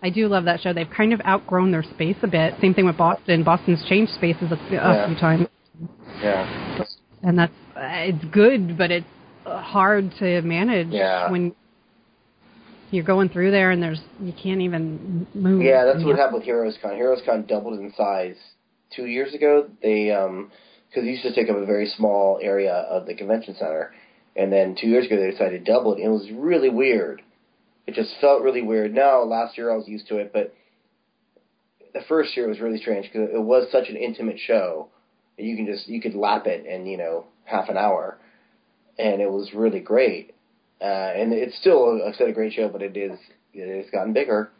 I 0.03 0.11
do 0.11 0.29
love 0.29 0.45
that 0.45 0.61
show. 0.61 0.72
They've 0.72 0.89
kind 0.89 1.12
of 1.12 1.20
outgrown 1.27 1.72
their 1.72 1.83
space 1.83 2.16
a 2.22 2.29
bit. 2.29 2.55
Same 2.61 2.74
thing 2.74 2.87
with 2.87 2.97
Boston. 2.97 3.43
Boston's 3.43 3.85
changed 3.89 4.12
spaces 4.12 4.53
a, 4.53 4.55
a 4.55 4.70
Yeah. 4.70 5.07
few 5.07 5.16
times, 5.16 5.49
Yeah, 6.22 6.85
and 7.22 7.39
that's 7.39 7.53
it's 7.77 8.24
good, 8.27 8.79
but 8.79 8.91
it's 8.93 9.07
hard 9.45 10.12
to 10.18 10.43
manage 10.43 10.89
Yeah. 10.93 11.31
when 11.31 11.55
you're 12.93 13.05
going 13.05 13.29
through 13.31 13.51
there 13.51 13.72
and 13.72 13.83
there's 13.83 14.01
you 14.20 14.33
can't 14.33 14.61
even 14.61 15.27
move. 15.35 15.62
yeah. 15.62 15.85
That's 15.85 16.05
what 16.05 16.16
happened 16.16 16.37
with 16.37 16.45
Heroes 16.45 16.79
Con. 16.81 16.95
Heroes 16.95 17.20
Con 17.27 17.43
doubled 17.47 17.81
in 17.81 17.93
size 17.95 18.37
two 18.95 19.07
years 19.07 19.35
ago. 19.35 19.68
They 19.83 20.12
um 20.12 20.53
because 20.97 21.07
it 21.07 21.11
used 21.11 21.24
to 21.24 21.34
take 21.34 21.51
up 21.51 21.57
a 21.57 21.66
very 21.66 21.86
small 21.88 22.38
area 22.42 22.72
of 22.72 23.05
the 23.05 23.14
convention 23.14 23.55
center, 23.59 23.92
and 24.34 24.51
then 24.51 24.74
two 24.80 24.86
years 24.86 25.05
ago 25.05 25.16
they 25.16 25.30
decided 25.30 25.62
to 25.62 25.72
double 25.72 25.92
it, 25.92 25.99
and 25.99 26.07
it 26.07 26.09
was 26.09 26.30
really 26.32 26.70
weird. 26.70 27.20
It 27.86 27.92
just 27.92 28.14
felt 28.18 28.42
really 28.42 28.62
weird. 28.62 28.94
Now 28.94 29.22
last 29.22 29.59
year 29.59 29.70
I 29.70 29.76
was 29.76 29.86
used 29.86 30.09
to 30.09 30.16
it, 30.16 30.32
but 30.32 30.55
the 31.92 32.01
first 32.09 32.34
year 32.34 32.49
was 32.49 32.61
really 32.61 32.78
strange 32.78 33.11
because 33.12 33.28
it 33.30 33.42
was 33.42 33.70
such 33.70 33.90
an 33.90 33.97
intimate 33.97 34.38
show. 34.38 34.88
You 35.36 35.55
can 35.55 35.66
just 35.66 35.86
you 35.86 36.01
could 36.01 36.14
lap 36.14 36.47
it 36.47 36.64
in 36.64 36.86
you 36.86 36.97
know 36.97 37.26
half 37.44 37.68
an 37.68 37.76
hour, 37.76 38.16
and 38.99 39.20
it 39.20 39.30
was 39.30 39.51
really 39.55 39.80
great. 39.80 40.32
Uh, 40.80 40.84
and 40.84 41.32
it's 41.32 41.59
still, 41.59 42.03
I 42.07 42.12
said, 42.12 42.28
a 42.28 42.32
great 42.32 42.55
show, 42.55 42.68
but 42.68 42.80
it 42.80 42.97
is 42.97 43.18
it 43.53 43.84
has 43.84 43.90
gotten 43.90 44.14
bigger 44.14 44.51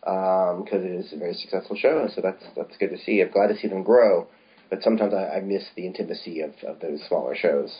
because 0.00 0.84
it 0.84 0.90
is 0.90 1.12
a 1.12 1.16
very 1.16 1.34
successful 1.34 1.76
show. 1.76 2.08
So 2.12 2.22
that's 2.22 2.42
that's 2.56 2.76
good 2.76 2.90
to 2.90 2.98
see. 2.98 3.20
I'm 3.20 3.30
glad 3.30 3.48
to 3.48 3.56
see 3.56 3.68
them 3.68 3.84
grow, 3.84 4.26
but 4.70 4.82
sometimes 4.82 5.14
I, 5.14 5.36
I 5.36 5.40
miss 5.40 5.64
the 5.76 5.86
intimacy 5.86 6.40
of, 6.40 6.52
of 6.66 6.80
those 6.80 7.00
smaller 7.08 7.36
shows. 7.36 7.70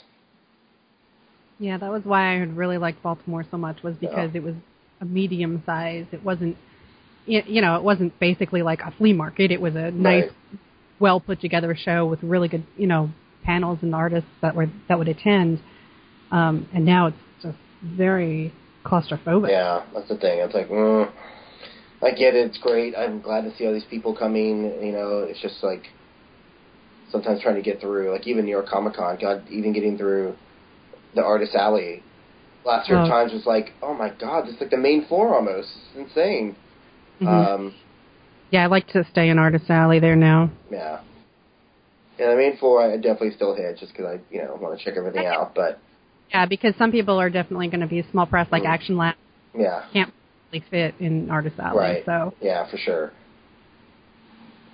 Yeah, 1.59 1.79
that 1.79 1.91
was 1.91 2.03
why 2.05 2.35
I 2.35 2.37
really 2.41 2.79
liked 2.79 3.03
Baltimore 3.03 3.45
so 3.51 3.57
much 3.57 3.83
was 3.83 3.97
because 3.97 4.31
it 4.35 4.43
was 4.43 4.55
a 5.01 5.05
medium 5.05 5.63
size. 5.65 6.07
It 6.13 6.23
wasn't, 6.23 6.57
you 7.27 7.63
know, 7.63 7.77
it 7.77 7.83
wasn't 7.83 8.19
basically 8.21 8.63
like 8.63 8.81
a 8.81 8.93
flea 8.99 9.13
market. 9.15 9.51
It 9.51 9.61
was 9.61 9.75
a 9.75 9.91
nice, 9.91 10.25
Right. 10.25 10.33
well 11.01 11.21
put 11.21 11.41
together 11.41 11.75
show 11.75 12.07
with 12.07 12.23
really 12.23 12.49
good, 12.49 12.65
you 12.77 12.87
know, 12.87 13.11
panels 13.43 13.79
and 13.83 13.95
artists 13.95 14.29
that 14.43 14.55
were 14.55 14.67
that 14.89 14.99
would 14.99 15.09
attend. 15.09 15.61
Um, 16.31 16.69
and 16.75 16.85
now 16.85 17.07
it's 17.07 17.17
just 17.43 17.59
very 17.83 18.53
claustrophobic. 18.85 19.49
Yeah, 19.51 19.83
that's 19.95 20.09
the 20.09 20.17
thing. 20.17 20.41
It's 20.41 20.55
like, 20.55 20.69
mm, 20.69 21.11
I 22.03 22.11
get 22.11 22.35
it. 22.35 22.47
It's 22.47 22.59
great. 22.59 22.95
I'm 22.97 23.21
glad 23.21 23.43
to 23.43 23.57
see 23.57 23.67
all 23.67 23.73
these 23.73 23.85
people 23.89 24.15
coming. 24.15 24.65
You 24.83 24.93
know, 24.93 25.27
it's 25.29 25.41
just 25.41 25.63
like 25.63 25.85
sometimes 27.11 27.41
trying 27.43 27.57
to 27.57 27.63
get 27.63 27.81
through. 27.81 28.13
Like 28.13 28.27
even 28.27 28.45
New 28.45 28.51
York 28.51 28.67
Comic 28.69 28.95
Con, 28.95 29.19
God, 29.21 29.45
even 29.51 29.73
getting 29.73 29.97
through 29.99 30.35
the 31.15 31.23
Artist 31.23 31.55
Alley 31.55 32.03
last 32.65 32.89
year 32.89 32.99
Oh. 33.01 33.09
times 33.09 33.33
was 33.33 33.47
like, 33.47 33.73
oh 33.83 33.95
my 33.95 34.11
God, 34.11 34.49
it's 34.49 34.61
like 34.61 34.71
the 34.71 34.77
main 34.77 35.07
floor 35.07 35.35
almost. 35.35 35.69
It's 35.95 36.09
insane. 36.11 36.57
Mhm. 37.21 37.27
Um, 37.55 37.75
yeah, 38.51 38.65
I 38.65 38.67
like 38.67 38.87
to 38.89 39.05
stay 39.11 39.29
in 39.29 39.39
Artist 39.39 39.69
Alley 39.71 39.99
there 39.99 40.17
now. 40.17 40.51
yeah. 40.71 41.01
Yeah, 42.19 42.31
the 42.31 42.37
main 42.37 42.57
floor 42.57 42.81
I 42.83 42.97
definitely 42.97 43.33
still 43.33 43.55
hit 43.55 43.77
just 43.79 43.93
because 43.93 44.07
I, 44.07 44.35
you 44.35 44.43
know, 44.43 44.57
want 44.59 44.79
to 44.79 44.83
check 44.83 44.95
everything 44.97 45.27
out. 45.27 45.55
But 45.55 45.79
Yeah, 46.33 46.47
because 46.47 46.75
some 46.77 46.91
people 46.91 47.21
are 47.21 47.29
definitely 47.29 47.69
going 47.69 47.81
to 47.81 47.87
be 47.87 48.03
small 48.11 48.25
press 48.27 48.49
like 48.51 48.63
Mm. 48.63 48.69
Action 48.69 48.97
Lab 48.97 49.17
yeah, 49.55 49.85
can't 49.93 50.13
really 50.51 50.65
fit 50.71 50.95
in 50.99 51.31
Artist 51.31 51.59
Alley. 51.59 51.79
Right. 51.79 52.05
So 52.07 52.33
yeah, 52.41 52.67
for 52.71 52.79
sure. 52.79 53.13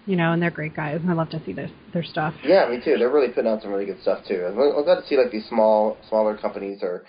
You 0.05 0.16
know, 0.16 0.32
and 0.32 0.42
they're 0.42 0.50
great 0.50 0.74
guys. 0.74 1.00
and 1.00 1.11
I 1.11 1.14
love 1.14 1.30
to 1.30 1.44
see 1.44 1.53
their 1.53 1.70
their 1.92 2.03
stuff. 2.03 2.34
Yeah, 2.44 2.68
me 2.68 2.80
too. 2.84 2.96
They're 2.98 3.11
really 3.11 3.28
putting 3.32 3.50
out 3.50 3.62
some 3.62 3.70
really 3.70 3.86
good 3.86 4.00
stuff 4.03 4.24
too. 4.26 4.44
I'm, 4.46 4.59
I'm 4.59 4.84
glad 4.84 5.00
to 5.00 5.07
see 5.07 5.16
like 5.16 5.30
these 5.30 5.46
small, 5.48 5.96
smaller 6.09 6.36
companies 6.36 6.82
are 6.82 7.05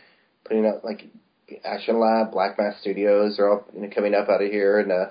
putting 0.45 0.65
out 0.65 0.85
like 0.85 1.05
Action 1.65 1.99
Lab, 1.99 2.31
Black 2.31 2.57
Mask 2.57 2.79
Studios 2.81 3.39
are 3.39 3.49
all 3.49 3.65
you 3.73 3.81
know, 3.81 3.89
coming 3.93 4.13
up 4.13 4.29
out 4.29 4.41
of 4.41 4.51
here 4.51 4.79
and 4.79 4.91
uh, 4.91 5.05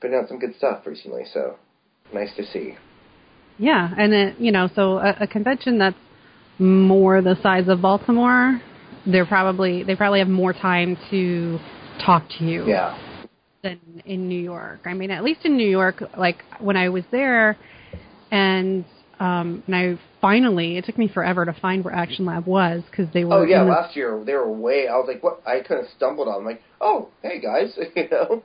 putting 0.00 0.16
out 0.16 0.28
some 0.28 0.38
good 0.38 0.54
stuff 0.56 0.86
recently. 0.86 1.22
So 1.32 1.56
nice 2.12 2.34
to 2.36 2.44
see. 2.46 2.76
Yeah, 3.58 3.90
and 3.96 4.12
it, 4.12 4.38
you 4.40 4.50
know, 4.50 4.68
so 4.74 4.98
a, 4.98 5.16
a 5.20 5.26
convention 5.26 5.78
that's 5.78 5.96
more 6.58 7.22
the 7.22 7.36
size 7.42 7.68
of 7.68 7.82
Baltimore, 7.82 8.60
they're 9.06 9.26
probably 9.26 9.82
they 9.82 9.96
probably 9.96 10.20
have 10.20 10.28
more 10.28 10.52
time 10.52 10.96
to 11.10 11.58
talk 12.04 12.24
to 12.38 12.44
you 12.44 12.66
Yeah, 12.66 12.96
than 13.62 14.02
in 14.04 14.28
New 14.28 14.40
York. 14.40 14.80
I 14.84 14.94
mean, 14.94 15.10
at 15.10 15.22
least 15.22 15.40
in 15.44 15.56
New 15.56 15.68
York, 15.68 16.02
like 16.18 16.42
when 16.58 16.76
I 16.76 16.88
was 16.88 17.04
there, 17.12 17.56
and 18.30 18.84
um, 19.20 19.62
and 19.66 19.76
I 19.76 20.00
finally 20.20 20.78
it 20.78 20.84
took 20.84 20.98
me 20.98 21.08
forever 21.08 21.44
to 21.44 21.52
find 21.52 21.84
where 21.84 21.94
Action 21.94 22.26
Lab 22.26 22.46
was 22.46 22.82
because 22.90 23.12
they 23.14 23.24
were. 23.24 23.34
Oh 23.34 23.42
yeah, 23.44 23.62
the, 23.62 23.70
last 23.70 23.94
year 23.96 24.20
they 24.24 24.34
were 24.34 24.50
way. 24.50 24.88
I 24.88 24.96
was 24.96 25.06
like, 25.06 25.22
what? 25.22 25.40
I 25.46 25.60
kind 25.60 25.80
of 25.80 25.86
stumbled 25.96 26.26
on. 26.28 26.34
them 26.38 26.44
like, 26.44 26.62
oh, 26.80 27.08
hey 27.22 27.40
guys, 27.40 27.76
you 27.96 28.08
know. 28.10 28.42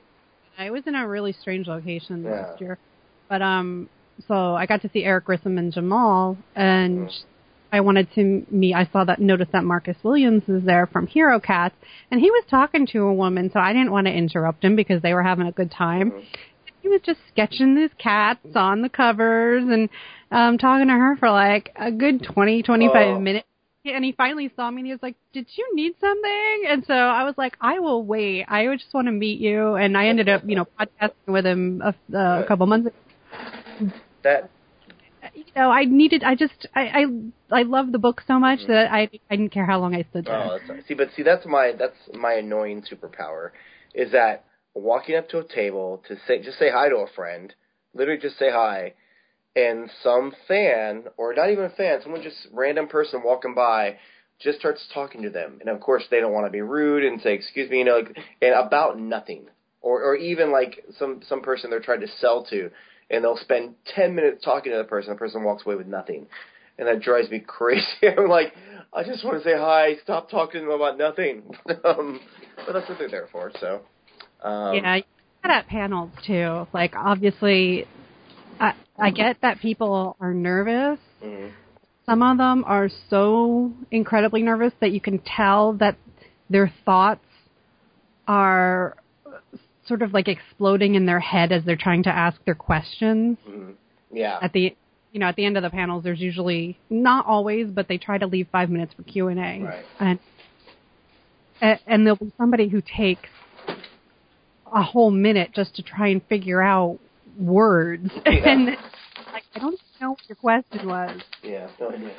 I 0.56 0.70
was 0.70 0.82
in 0.86 0.94
a 0.94 1.06
really 1.06 1.32
strange 1.32 1.66
location 1.66 2.22
Yeah. 2.24 2.30
last 2.30 2.60
year, 2.60 2.78
but 3.28 3.42
um, 3.42 3.88
so 4.26 4.54
I 4.54 4.66
got 4.66 4.82
to 4.82 4.90
see 4.92 5.04
Eric 5.04 5.24
Grissom 5.24 5.58
and 5.58 5.72
Jamal, 5.72 6.36
and 6.54 7.08
Mhm. 7.08 7.24
I 7.72 7.80
wanted 7.80 8.08
to 8.14 8.46
meet. 8.50 8.74
I 8.74 8.88
saw 8.92 9.04
that 9.04 9.20
notice 9.20 9.48
that 9.52 9.64
Marcus 9.64 9.96
Williams 10.02 10.42
is 10.48 10.64
there 10.64 10.86
from 10.86 11.06
Hero 11.06 11.38
Cats, 11.38 11.74
and 12.10 12.20
he 12.20 12.30
was 12.30 12.44
talking 12.50 12.86
to 12.88 13.00
a 13.00 13.12
woman, 13.14 13.50
so 13.52 13.60
I 13.60 13.72
didn't 13.72 13.90
want 13.92 14.06
to 14.06 14.12
interrupt 14.12 14.64
him 14.64 14.74
because 14.76 15.02
they 15.02 15.12
were 15.14 15.22
having 15.22 15.46
a 15.46 15.52
good 15.52 15.70
time. 15.70 16.10
Mhm. 16.12 16.24
He 16.82 16.88
was 16.88 17.00
just 17.02 17.20
sketching 17.28 17.76
his 17.76 17.90
cats 17.98 18.54
on 18.56 18.80
the 18.82 18.88
covers 18.88 19.64
and 19.68 19.88
um 20.30 20.56
talking 20.58 20.86
to 20.88 20.94
her 20.94 21.16
for 21.16 21.28
like 21.30 21.70
a 21.76 21.90
good 21.90 22.22
twenty, 22.22 22.62
twenty-five 22.62 23.16
Oh. 23.16 23.20
minutes. 23.20 23.46
And 23.84 24.04
he 24.04 24.12
finally 24.12 24.50
saw 24.54 24.70
me 24.70 24.80
and 24.80 24.86
he 24.86 24.92
was 24.92 25.02
like, 25.02 25.16
Did 25.32 25.46
you 25.56 25.74
need 25.74 25.94
something? 26.00 26.62
And 26.68 26.84
so 26.86 26.94
I 26.94 27.24
was 27.24 27.34
like, 27.38 27.56
I 27.60 27.78
will 27.78 28.02
wait. 28.04 28.44
I 28.48 28.66
just 28.76 28.92
want 28.92 29.06
to 29.06 29.12
meet 29.12 29.40
you. 29.40 29.74
And 29.76 29.96
I 29.96 30.08
ended 30.08 30.28
up, 30.28 30.42
you 30.46 30.56
know, 30.56 30.66
podcasting 30.78 31.10
with 31.26 31.46
him 31.46 31.82
a, 31.82 31.94
a 32.16 32.44
couple 32.46 32.66
months 32.66 32.88
ago. 32.88 33.90
That 34.22 34.50
know, 35.54 35.70
I 35.70 35.84
needed, 35.84 36.22
I 36.24 36.34
just, 36.34 36.66
I, 36.74 36.80
I, 37.50 37.60
I 37.60 37.62
love 37.62 37.92
the 37.92 37.98
book 37.98 38.22
so 38.26 38.38
much 38.38 38.60
that 38.68 38.90
I, 38.92 39.08
I 39.30 39.36
didn't 39.36 39.52
care 39.52 39.66
how 39.66 39.80
long 39.80 39.94
I 39.94 40.04
stood 40.10 40.26
there. 40.26 40.34
Mm-hmm. 40.34 40.70
Oh, 40.70 40.74
that's 40.74 40.88
see, 40.88 40.94
but 40.94 41.08
see, 41.16 41.22
that's 41.22 41.46
my 41.46 41.72
that's 41.78 41.96
my 42.14 42.34
annoying 42.34 42.82
superpower, 42.82 43.50
is 43.94 44.12
that 44.12 44.44
walking 44.74 45.16
up 45.16 45.28
to 45.30 45.38
a 45.38 45.44
table 45.44 46.02
to 46.08 46.16
say 46.26 46.42
just 46.42 46.58
say 46.58 46.70
hi 46.70 46.88
to 46.88 46.96
a 46.96 47.06
friend, 47.14 47.54
literally 47.94 48.20
just 48.20 48.38
say 48.38 48.50
hi, 48.50 48.94
and 49.56 49.90
some 50.02 50.32
fan 50.46 51.04
or 51.16 51.34
not 51.34 51.50
even 51.50 51.64
a 51.64 51.70
fan, 51.70 52.00
someone 52.02 52.22
just 52.22 52.46
random 52.52 52.88
person 52.88 53.22
walking 53.24 53.54
by 53.54 53.96
just 54.40 54.58
starts 54.58 54.86
talking 54.94 55.22
to 55.22 55.30
them, 55.30 55.58
and 55.60 55.68
of 55.68 55.80
course 55.80 56.04
they 56.10 56.20
don't 56.20 56.32
want 56.32 56.46
to 56.46 56.52
be 56.52 56.60
rude 56.60 57.04
and 57.04 57.20
say 57.22 57.34
excuse 57.34 57.68
me, 57.70 57.78
you 57.78 57.84
know, 57.84 57.96
like, 57.96 58.16
and 58.40 58.54
about 58.54 58.98
nothing, 58.98 59.46
or 59.80 60.02
or 60.02 60.16
even 60.16 60.52
like 60.52 60.84
some 60.98 61.20
some 61.28 61.40
person 61.40 61.70
they're 61.70 61.80
trying 61.80 62.00
to 62.00 62.08
sell 62.20 62.44
to, 62.44 62.70
and 63.10 63.24
they'll 63.24 63.36
spend 63.38 63.74
ten 63.94 64.14
minutes 64.14 64.44
talking 64.44 64.72
to 64.72 64.78
the 64.78 64.84
person, 64.84 65.12
the 65.12 65.18
person 65.18 65.42
walks 65.44 65.64
away 65.64 65.76
with 65.76 65.86
nothing 65.86 66.26
and 66.78 66.86
that 66.86 67.00
drives 67.00 67.30
me 67.30 67.40
crazy. 67.46 67.84
I'm 68.16 68.28
like, 68.28 68.54
I 68.92 69.02
just 69.02 69.24
want 69.24 69.42
to 69.42 69.44
say 69.44 69.56
hi. 69.56 69.96
Stop 70.02 70.30
talking 70.30 70.60
to 70.60 70.66
them 70.66 70.70
about 70.70 70.96
nothing. 70.96 71.42
um, 71.84 72.20
but 72.64 72.72
that's 72.72 72.88
what 72.88 72.98
they're 72.98 73.10
there 73.10 73.28
for. 73.30 73.52
So, 73.60 73.82
um, 74.42 74.76
yeah, 74.76 74.96
you 74.96 75.02
get 75.42 75.50
at 75.50 75.66
panels 75.66 76.10
too. 76.26 76.66
Like 76.72 76.94
obviously, 76.96 77.86
I 78.60 78.74
I 78.98 79.10
get 79.10 79.38
that 79.42 79.60
people 79.60 80.16
are 80.20 80.32
nervous. 80.32 80.98
mhm. 81.22 81.52
Some 82.06 82.22
of 82.22 82.38
them 82.38 82.64
are 82.66 82.88
so 83.10 83.70
incredibly 83.90 84.42
nervous 84.42 84.72
that 84.80 84.92
you 84.92 85.00
can 85.00 85.18
tell 85.18 85.74
that 85.74 85.96
their 86.48 86.72
thoughts 86.86 87.20
are 88.26 88.96
sort 89.88 90.02
of 90.02 90.12
like 90.12 90.28
exploding 90.28 90.94
in 90.94 91.06
their 91.06 91.20
head 91.20 91.50
as 91.50 91.64
they're 91.64 91.76
trying 91.76 92.02
to 92.04 92.10
ask 92.10 92.42
their 92.44 92.54
questions. 92.54 93.38
mhm. 93.48 93.74
yeah, 94.12 94.38
At 94.40 94.52
the 94.52 94.76
you 95.12 95.20
know 95.20 95.26
at 95.26 95.36
the 95.36 95.44
end 95.44 95.56
of 95.56 95.62
the 95.62 95.70
panels, 95.70 96.04
there's 96.04 96.20
usually 96.20 96.78
not 96.90 97.26
always, 97.26 97.68
but 97.70 97.88
they 97.88 97.98
try 97.98 98.18
to 98.18 98.26
leave 98.26 98.46
five 98.52 98.68
minutes 98.70 98.92
for 98.94 99.02
Q 99.02 99.28
and 99.28 99.40
A. 99.40 99.64
Right. 99.64 99.84
And 100.00 101.78
and 101.86 102.06
there'll 102.06 102.16
be 102.16 102.32
somebody 102.36 102.68
who 102.68 102.80
takes 102.80 103.28
a 104.72 104.82
whole 104.82 105.10
minute 105.10 105.50
just 105.54 105.74
to 105.76 105.82
try 105.82 106.08
and 106.08 106.22
figure 106.28 106.60
out 106.62 106.98
words 107.38 108.10
and 108.26 108.66
like 109.32 109.42
I 109.54 109.58
don't 109.58 109.80
know 110.00 110.10
what 110.10 110.20
your 110.28 110.36
question 110.36 110.86
was. 110.88 111.20
yeah, 111.42 111.68
no 111.80 111.90
idea. 111.90 112.10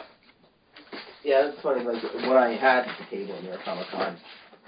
Yeah, 1.24 1.50
it's 1.50 1.62
funny. 1.62 1.84
Like 1.84 2.02
what 2.28 2.38
I 2.38 2.52
had 2.56 2.86
at 2.86 2.98
the 2.98 3.16
table 3.16 3.40
near 3.44 3.58
Comic 3.64 3.88
Con, 3.92 4.18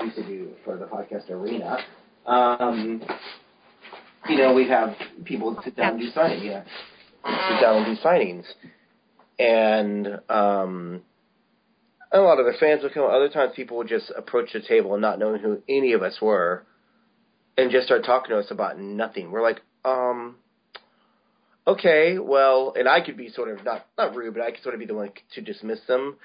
used 0.03 0.15
to 0.17 0.23
do 0.23 0.49
for 0.63 0.77
the 0.77 0.85
podcast 0.85 1.29
arena. 1.29 1.79
Um, 2.25 3.01
you 4.29 4.37
know, 4.37 4.53
we 4.53 4.67
have 4.67 4.95
people 5.25 5.59
sit 5.63 5.75
down 5.75 5.93
and 5.93 5.99
do 5.99 6.11
signings. 6.11 6.43
Yeah, 6.43 6.63
sit 7.23 7.61
down 7.61 7.83
and 7.83 7.95
do 7.95 8.01
signings, 8.01 8.45
and 9.39 10.19
um, 10.29 11.01
a 12.11 12.19
lot 12.19 12.39
of 12.39 12.45
the 12.45 12.53
fans 12.59 12.83
would 12.83 12.93
come. 12.93 13.09
Other 13.09 13.29
times, 13.29 13.53
people 13.55 13.77
would 13.77 13.87
just 13.87 14.11
approach 14.15 14.53
the 14.53 14.61
table 14.61 14.93
and 14.93 15.01
not 15.01 15.19
knowing 15.19 15.41
who 15.41 15.61
any 15.67 15.93
of 15.93 16.03
us 16.03 16.19
were, 16.21 16.65
and 17.57 17.71
just 17.71 17.87
start 17.87 18.05
talking 18.05 18.29
to 18.31 18.39
us 18.39 18.51
about 18.51 18.79
nothing. 18.79 19.31
We're 19.31 19.41
like, 19.41 19.61
um, 19.83 20.35
okay, 21.65 22.19
well, 22.19 22.73
and 22.77 22.87
I 22.87 23.01
could 23.01 23.17
be 23.17 23.29
sort 23.29 23.49
of 23.49 23.65
not 23.65 23.85
not 23.97 24.15
rude, 24.15 24.35
but 24.35 24.43
I 24.43 24.51
could 24.51 24.61
sort 24.61 24.75
of 24.75 24.79
be 24.79 24.85
the 24.85 24.93
one 24.93 25.11
to 25.33 25.41
dismiss 25.41 25.79
them 25.87 26.17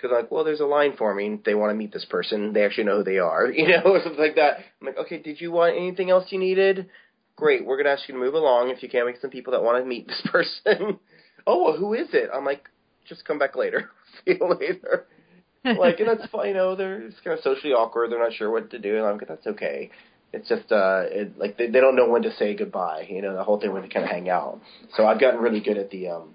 because 0.00 0.14
like, 0.14 0.30
well, 0.30 0.44
there's 0.44 0.60
a 0.60 0.66
line 0.66 0.96
forming. 0.96 1.40
They 1.44 1.54
want 1.54 1.70
to 1.70 1.74
meet 1.74 1.92
this 1.92 2.04
person. 2.04 2.52
They 2.52 2.64
actually 2.64 2.84
know 2.84 2.98
who 2.98 3.04
they 3.04 3.18
are, 3.18 3.46
you 3.50 3.68
know, 3.68 3.82
or 3.84 4.00
something 4.02 4.20
like 4.20 4.36
that. 4.36 4.58
I'm 4.80 4.86
like, 4.86 4.98
okay, 4.98 5.18
did 5.18 5.40
you 5.40 5.52
want 5.52 5.76
anything 5.76 6.10
else 6.10 6.26
you 6.30 6.38
needed? 6.38 6.88
Great, 7.36 7.64
we're 7.64 7.76
gonna 7.76 7.90
ask 7.90 8.08
you 8.08 8.14
to 8.14 8.20
move 8.20 8.34
along 8.34 8.70
if 8.70 8.82
you 8.82 8.88
can 8.88 9.06
make 9.06 9.16
some 9.20 9.30
people 9.30 9.52
that 9.52 9.62
want 9.62 9.82
to 9.82 9.88
meet 9.88 10.06
this 10.06 10.22
person. 10.26 10.98
oh, 11.46 11.64
well, 11.64 11.76
who 11.76 11.94
is 11.94 12.08
it? 12.12 12.30
I'm 12.34 12.44
like, 12.44 12.68
just 13.06 13.24
come 13.24 13.38
back 13.38 13.56
later. 13.56 13.90
See 14.24 14.34
you 14.38 14.56
later. 14.60 15.06
like, 15.64 16.00
and 16.00 16.08
that's 16.08 16.30
fine. 16.30 16.48
You 16.48 16.54
know, 16.54 16.76
they're 16.76 17.02
it's 17.02 17.20
kind 17.22 17.36
of 17.36 17.42
socially 17.42 17.72
awkward. 17.72 18.10
They're 18.10 18.18
not 18.18 18.32
sure 18.34 18.50
what 18.50 18.70
to 18.70 18.78
do, 18.78 18.96
and 18.96 19.06
I'm 19.06 19.18
like, 19.18 19.28
that's 19.28 19.46
okay. 19.46 19.90
It's 20.32 20.48
just 20.48 20.70
uh, 20.70 21.02
it, 21.06 21.38
like 21.38 21.56
they, 21.58 21.68
they 21.68 21.80
don't 21.80 21.96
know 21.96 22.08
when 22.08 22.22
to 22.22 22.34
say 22.36 22.54
goodbye. 22.54 23.06
You 23.10 23.20
know, 23.20 23.34
the 23.34 23.44
whole 23.44 23.60
thing 23.60 23.72
when 23.72 23.82
they 23.82 23.88
kind 23.88 24.04
of 24.04 24.10
hang 24.10 24.30
out. 24.30 24.60
So 24.96 25.06
I've 25.06 25.20
gotten 25.20 25.40
really 25.40 25.60
good 25.60 25.76
at 25.76 25.90
the 25.90 26.08
um, 26.08 26.34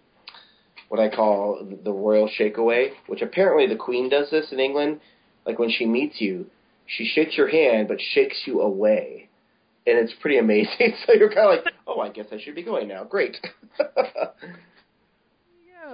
what 0.90 1.00
I 1.00 1.10
call 1.10 1.68
the 1.84 1.92
royal 1.92 2.30
shakeaway, 2.30 2.92
which 3.08 3.22
apparently 3.22 3.68
the 3.68 3.76
Queen 3.76 4.10
does 4.10 4.30
this 4.30 4.52
in 4.52 4.60
England. 4.60 5.02
Like 5.46 5.60
when 5.60 5.70
she 5.70 5.86
meets 5.86 6.20
you, 6.22 6.48
she 6.86 7.06
shakes 7.06 7.38
your 7.38 7.48
hand 7.48 7.88
but 7.88 8.00
shakes 8.00 8.44
you 8.46 8.62
away, 8.62 9.30
and 9.88 9.98
it's 9.98 10.14
pretty 10.22 10.38
amazing. 10.38 10.94
so 11.06 11.14
you're 11.14 11.34
kind 11.34 11.60
of 11.60 11.66
like, 11.66 11.74
oh, 11.88 12.00
I 12.00 12.10
guess 12.10 12.28
I 12.32 12.40
should 12.40 12.56
be 12.56 12.64
going 12.64 12.88
now. 12.88 13.04
Great. 13.04 13.38
so 13.78 13.86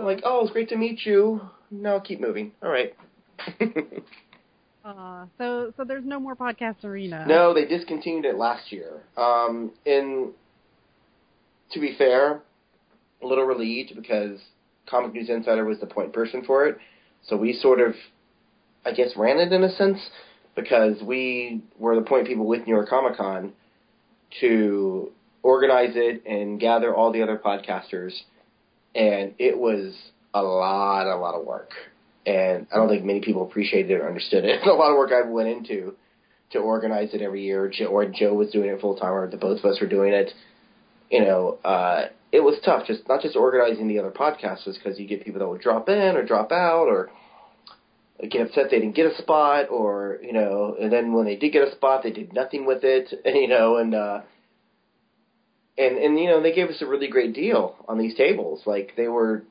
like, 0.04 0.22
oh, 0.24 0.42
it's 0.44 0.52
great 0.52 0.70
to 0.70 0.78
meet 0.78 1.06
you. 1.06 1.42
No, 1.70 2.00
keep 2.00 2.20
moving. 2.20 2.52
All 2.62 2.70
right. 2.70 2.94
uh, 4.86 5.26
so 5.38 5.74
so 5.78 5.84
there's 5.84 6.06
no 6.06 6.20
more 6.20 6.36
podcast 6.36 6.84
arena. 6.84 7.26
No, 7.28 7.54
they 7.54 7.66
discontinued 7.66 8.26
it 8.26 8.36
last 8.36 8.72
year. 8.72 9.02
Um, 9.18 9.72
and 9.86 10.32
to 11.72 11.80
be 11.80 11.96
fair, 11.98 12.42
a 13.22 13.28
little 13.28 13.46
relieved 13.46 13.94
because 13.96 14.39
Comic 14.92 15.14
News 15.14 15.30
Insider 15.30 15.66
was 15.66 15.80
the 15.80 15.88
point 15.88 16.14
person 16.14 16.44
for 16.46 16.68
it. 16.68 16.78
So 17.28 17.38
we 17.38 17.54
sort 17.54 17.80
of, 17.80 17.96
I 18.86 18.92
guess, 18.92 19.14
ran 19.16 19.39
it 19.39 19.52
in 19.52 19.64
a 19.64 19.72
sense 19.72 20.00
because 20.56 21.02
we 21.02 21.64
were 21.80 21.96
the 21.96 22.02
point 22.02 22.28
people 22.28 22.46
with 22.46 22.68
New 22.68 22.74
York 22.74 22.89
Comic 22.89 23.18
Con 23.18 23.54
to 24.42 25.12
organize 25.44 25.94
it 25.96 26.26
and 26.26 26.60
gather 26.60 26.94
all 26.94 27.12
the 27.12 27.24
other 27.24 27.38
podcasters. 27.38 28.12
And 28.94 29.34
it 29.39 29.58
was 29.58 29.96
a 30.34 30.42
lot, 30.42 31.08
a 31.08 31.16
lot 31.16 31.36
of 31.36 31.46
work. 31.46 31.72
And 32.26 32.68
I 32.72 32.76
don't 32.76 32.89
think 32.89 33.04
many 33.04 33.22
people 33.22 33.44
appreciated 33.44 33.92
it 33.92 34.02
or 34.02 34.08
understood 34.08 34.46
it. 34.46 34.62
A 34.68 34.72
lot 34.72 34.92
of 34.92 34.98
work 34.98 35.12
I 35.12 35.28
went 35.28 35.50
into 35.50 35.96
to 36.52 36.60
organize 36.60 37.14
it 37.14 37.22
every 37.22 37.44
year. 37.44 37.72
Or 37.89 38.06
Joe 38.06 38.34
was 38.36 38.52
doing 38.52 38.70
it 38.70 38.80
full 38.80 38.96
time, 38.96 39.14
or 39.14 39.28
the 39.28 39.38
both 39.38 39.60
of 39.60 39.66
us 39.66 39.82
were 39.82 39.88
doing 39.88 40.14
it. 40.14 40.32
You 41.12 41.26
know, 41.26 41.59
uh, 41.66 42.05
it 42.32 42.39
was 42.39 42.57
tough, 42.64 42.88
just 42.88 43.07
not 43.09 43.22
just 43.22 43.36
organizing 43.36 43.89
the 43.89 43.99
other 43.99 44.12
podcasters 44.12 44.76
because 44.76 44.97
you 44.97 45.05
get 45.07 45.26
people 45.26 45.39
that 45.39 45.47
would 45.47 45.59
drop 45.62 45.89
in 45.89 46.16
or 46.16 46.26
drop 46.26 46.51
out 46.53 46.88
or 46.88 47.09
get 48.30 48.47
upset 48.47 48.68
they 48.70 48.80
didn't 48.80 48.95
get 48.95 49.12
a 49.12 49.18
spot 49.22 49.70
or 49.70 50.20
you 50.22 50.32
know, 50.32 50.76
and 50.80 50.91
then 50.91 51.12
when 51.12 51.26
they 51.26 51.36
did 51.36 51.51
get 51.51 51.68
a 51.68 51.72
spot, 51.72 52.03
they 52.03 52.12
did 52.12 52.34
nothing 52.34 52.66
with 52.66 52.84
it, 52.84 53.14
you 53.26 53.47
know, 53.47 53.78
and 53.78 53.93
uh, 53.93 54.22
and 55.78 55.97
and 55.97 56.18
you 56.18 56.28
know 56.28 56.41
they 56.41 56.53
gave 56.53 56.70
us 56.70 56.82
a 56.82 56.86
really 56.88 57.09
great 57.09 57.34
deal 57.34 57.76
on 57.88 57.97
these 57.97 58.16
tables. 58.16 58.62
Like 58.66 58.93
they 58.95 59.09
were, 59.09 59.43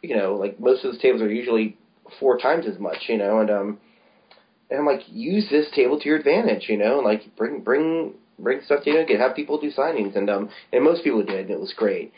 you 0.00 0.16
know, 0.16 0.34
like 0.36 0.60
most 0.60 0.84
of 0.84 0.92
those 0.92 1.02
tables 1.02 1.22
are 1.22 1.32
usually 1.32 1.76
four 2.20 2.38
times 2.38 2.66
as 2.66 2.78
much, 2.78 3.08
you 3.08 3.18
know, 3.18 3.40
and 3.40 3.50
um, 3.50 3.78
and 4.70 4.78
I'm 4.78 4.86
like 4.86 5.00
use 5.08 5.48
this 5.50 5.66
table 5.74 5.98
to 5.98 6.08
your 6.08 6.18
advantage, 6.18 6.68
you 6.68 6.76
know, 6.76 6.98
and 6.98 7.04
like 7.04 7.34
bring 7.36 7.62
bring 7.62 8.14
bring 8.38 8.60
stuff 8.64 8.84
to 8.84 8.90
you 8.90 8.98
and 9.00 9.20
have 9.20 9.34
people 9.36 9.60
do 9.60 9.70
signings 9.70 10.16
and 10.16 10.28
um 10.30 10.48
and 10.72 10.84
most 10.84 11.04
people 11.04 11.22
did 11.22 11.40
and 11.40 11.50
it 11.50 11.60
was 11.60 11.72
great. 11.76 12.12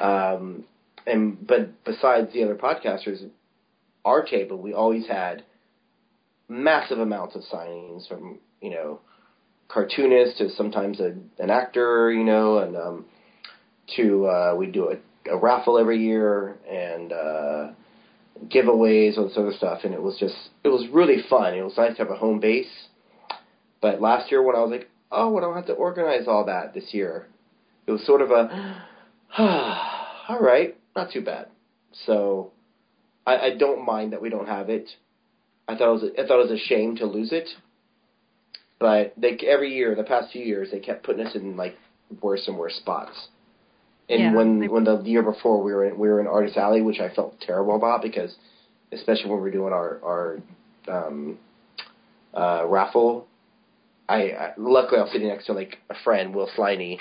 Um 0.00 0.64
and 1.06 1.46
but 1.46 1.84
besides 1.84 2.32
the 2.32 2.44
other 2.44 2.54
podcasters 2.54 3.28
our 4.04 4.24
table 4.24 4.58
we 4.58 4.72
always 4.72 5.06
had 5.06 5.44
massive 6.48 6.98
amounts 6.98 7.36
of 7.36 7.42
signings 7.42 8.08
from 8.08 8.38
you 8.60 8.70
know 8.70 9.00
cartoonists 9.68 10.38
to 10.38 10.50
sometimes 10.50 10.98
a, 11.00 11.14
an 11.38 11.50
actor 11.50 12.10
you 12.12 12.24
know 12.24 12.58
and 12.58 12.76
um 12.76 13.04
to 13.96 14.26
uh 14.26 14.54
we 14.56 14.66
do 14.66 14.90
a, 14.90 15.30
a 15.30 15.36
raffle 15.36 15.78
every 15.78 16.02
year 16.02 16.58
and 16.68 17.12
uh 17.12 17.70
giveaways 18.48 19.18
all 19.18 19.28
this 19.28 19.36
other 19.36 19.52
stuff 19.52 19.80
and 19.84 19.94
it 19.94 20.02
was 20.02 20.16
just 20.18 20.34
it 20.64 20.68
was 20.68 20.86
really 20.92 21.22
fun. 21.28 21.54
It 21.54 21.62
was 21.62 21.76
nice 21.76 21.96
to 21.96 22.02
have 22.02 22.10
a 22.10 22.16
home 22.16 22.40
base. 22.40 22.88
But 23.80 24.00
last 24.00 24.30
year 24.30 24.42
when 24.42 24.56
I 24.56 24.60
was 24.60 24.70
like, 24.70 24.89
oh, 25.12 25.36
I 25.36 25.40
don't 25.40 25.54
have 25.54 25.66
to 25.66 25.72
organize 25.72 26.26
all 26.28 26.44
that 26.46 26.74
this 26.74 26.92
year. 26.94 27.26
It 27.86 27.92
was 27.92 28.04
sort 28.06 28.20
of 28.22 28.30
a, 28.30 28.84
all 29.38 30.40
right, 30.40 30.76
not 30.96 31.10
too 31.12 31.22
bad. 31.22 31.48
So 32.06 32.52
I, 33.26 33.36
I 33.38 33.56
don't 33.56 33.84
mind 33.84 34.12
that 34.12 34.22
we 34.22 34.28
don't 34.30 34.46
have 34.48 34.70
it. 34.70 34.88
I 35.68 35.76
thought 35.76 35.88
it 35.90 36.02
was 36.02 36.10
I 36.18 36.26
thought 36.26 36.40
it 36.40 36.50
was 36.50 36.60
a 36.60 36.64
shame 36.66 36.96
to 36.96 37.06
lose 37.06 37.32
it, 37.32 37.48
but 38.78 39.12
they 39.16 39.38
every 39.46 39.72
year 39.74 39.94
the 39.94 40.02
past 40.04 40.32
few 40.32 40.42
years 40.42 40.70
they 40.72 40.80
kept 40.80 41.04
putting 41.04 41.24
us 41.26 41.34
in 41.34 41.56
like 41.56 41.76
worse 42.22 42.48
and 42.48 42.58
worse 42.58 42.74
spots. 42.76 43.28
And 44.08 44.20
Yeah, 44.20 44.34
when 44.34 44.58
they- 44.58 44.68
when 44.68 44.82
the 44.84 44.96
year 45.02 45.22
before 45.22 45.62
we 45.62 45.72
were 45.72 45.84
in 45.84 45.96
we 45.98 46.08
were 46.08 46.18
in 46.20 46.26
Artist 46.26 46.56
Alley, 46.56 46.82
which 46.82 46.98
I 47.00 47.08
felt 47.14 47.40
terrible 47.40 47.76
about 47.76 48.02
because 48.02 48.34
especially 48.90 49.30
when 49.30 49.38
we 49.38 49.42
were 49.44 49.50
doing 49.52 49.72
our 49.72 50.00
our 50.02 50.38
um, 50.88 51.38
uh, 52.34 52.64
raffle 52.66 53.28
I, 54.10 54.16
I 54.16 54.52
luckily 54.56 54.98
I 54.98 55.04
was 55.04 55.12
sitting 55.12 55.28
next 55.28 55.46
to 55.46 55.52
like 55.52 55.78
a 55.88 55.94
friend, 56.02 56.34
Will 56.34 56.48
Sliney, 56.56 56.98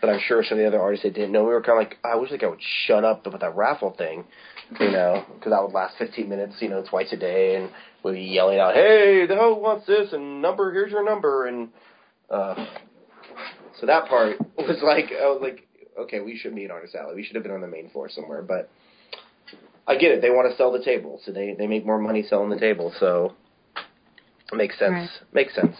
but 0.00 0.08
I'm 0.08 0.20
sure 0.26 0.42
some 0.42 0.58
of 0.58 0.62
the 0.62 0.66
other 0.66 0.80
artists 0.80 1.04
that 1.04 1.14
didn't 1.14 1.32
know. 1.32 1.42
We 1.42 1.50
were 1.50 1.62
kind 1.62 1.80
of 1.80 1.88
like, 1.88 1.98
I 2.02 2.16
wish 2.16 2.30
like 2.30 2.42
I 2.42 2.48
would 2.48 2.62
shut 2.86 3.04
up 3.04 3.26
with 3.26 3.40
that 3.40 3.54
raffle 3.54 3.94
thing, 3.96 4.24
you 4.80 4.90
know, 4.90 5.24
because 5.34 5.50
that 5.50 5.62
would 5.62 5.72
last 5.72 5.96
15 5.98 6.28
minutes, 6.28 6.54
you 6.60 6.68
know, 6.68 6.82
twice 6.88 7.12
a 7.12 7.16
day, 7.16 7.56
and 7.56 7.70
we'd 8.02 8.14
be 8.14 8.20
yelling 8.22 8.58
out, 8.58 8.74
"Hey, 8.74 9.26
the 9.26 9.34
hell 9.34 9.60
wants 9.60 9.86
this?" 9.86 10.12
and 10.12 10.40
number, 10.40 10.72
here's 10.72 10.92
your 10.92 11.04
number, 11.04 11.46
and 11.46 11.68
uh, 12.30 12.54
so 13.80 13.86
that 13.86 14.08
part 14.08 14.38
was 14.56 14.80
like, 14.82 15.12
I 15.12 15.26
was 15.26 15.40
like, 15.42 15.68
okay, 15.98 16.20
we 16.20 16.38
should 16.38 16.54
be 16.54 16.64
in 16.64 16.70
Artist 16.70 16.94
Alley. 16.94 17.14
We 17.14 17.24
should 17.24 17.36
have 17.36 17.44
been 17.44 17.52
on 17.52 17.60
the 17.60 17.68
main 17.68 17.90
floor 17.90 18.08
somewhere, 18.08 18.42
but 18.42 18.70
I 19.86 19.96
get 19.96 20.12
it. 20.12 20.20
They 20.20 20.30
want 20.30 20.50
to 20.50 20.56
sell 20.56 20.72
the 20.72 20.82
table, 20.82 21.20
so 21.24 21.32
they 21.32 21.54
they 21.54 21.66
make 21.66 21.86
more 21.86 21.98
money 21.98 22.24
selling 22.28 22.50
the 22.50 22.58
table, 22.58 22.92
so 22.98 23.34
it 24.52 24.56
makes 24.56 24.78
sense. 24.78 24.92
Right. 24.92 25.10
Makes 25.32 25.54
sense. 25.54 25.76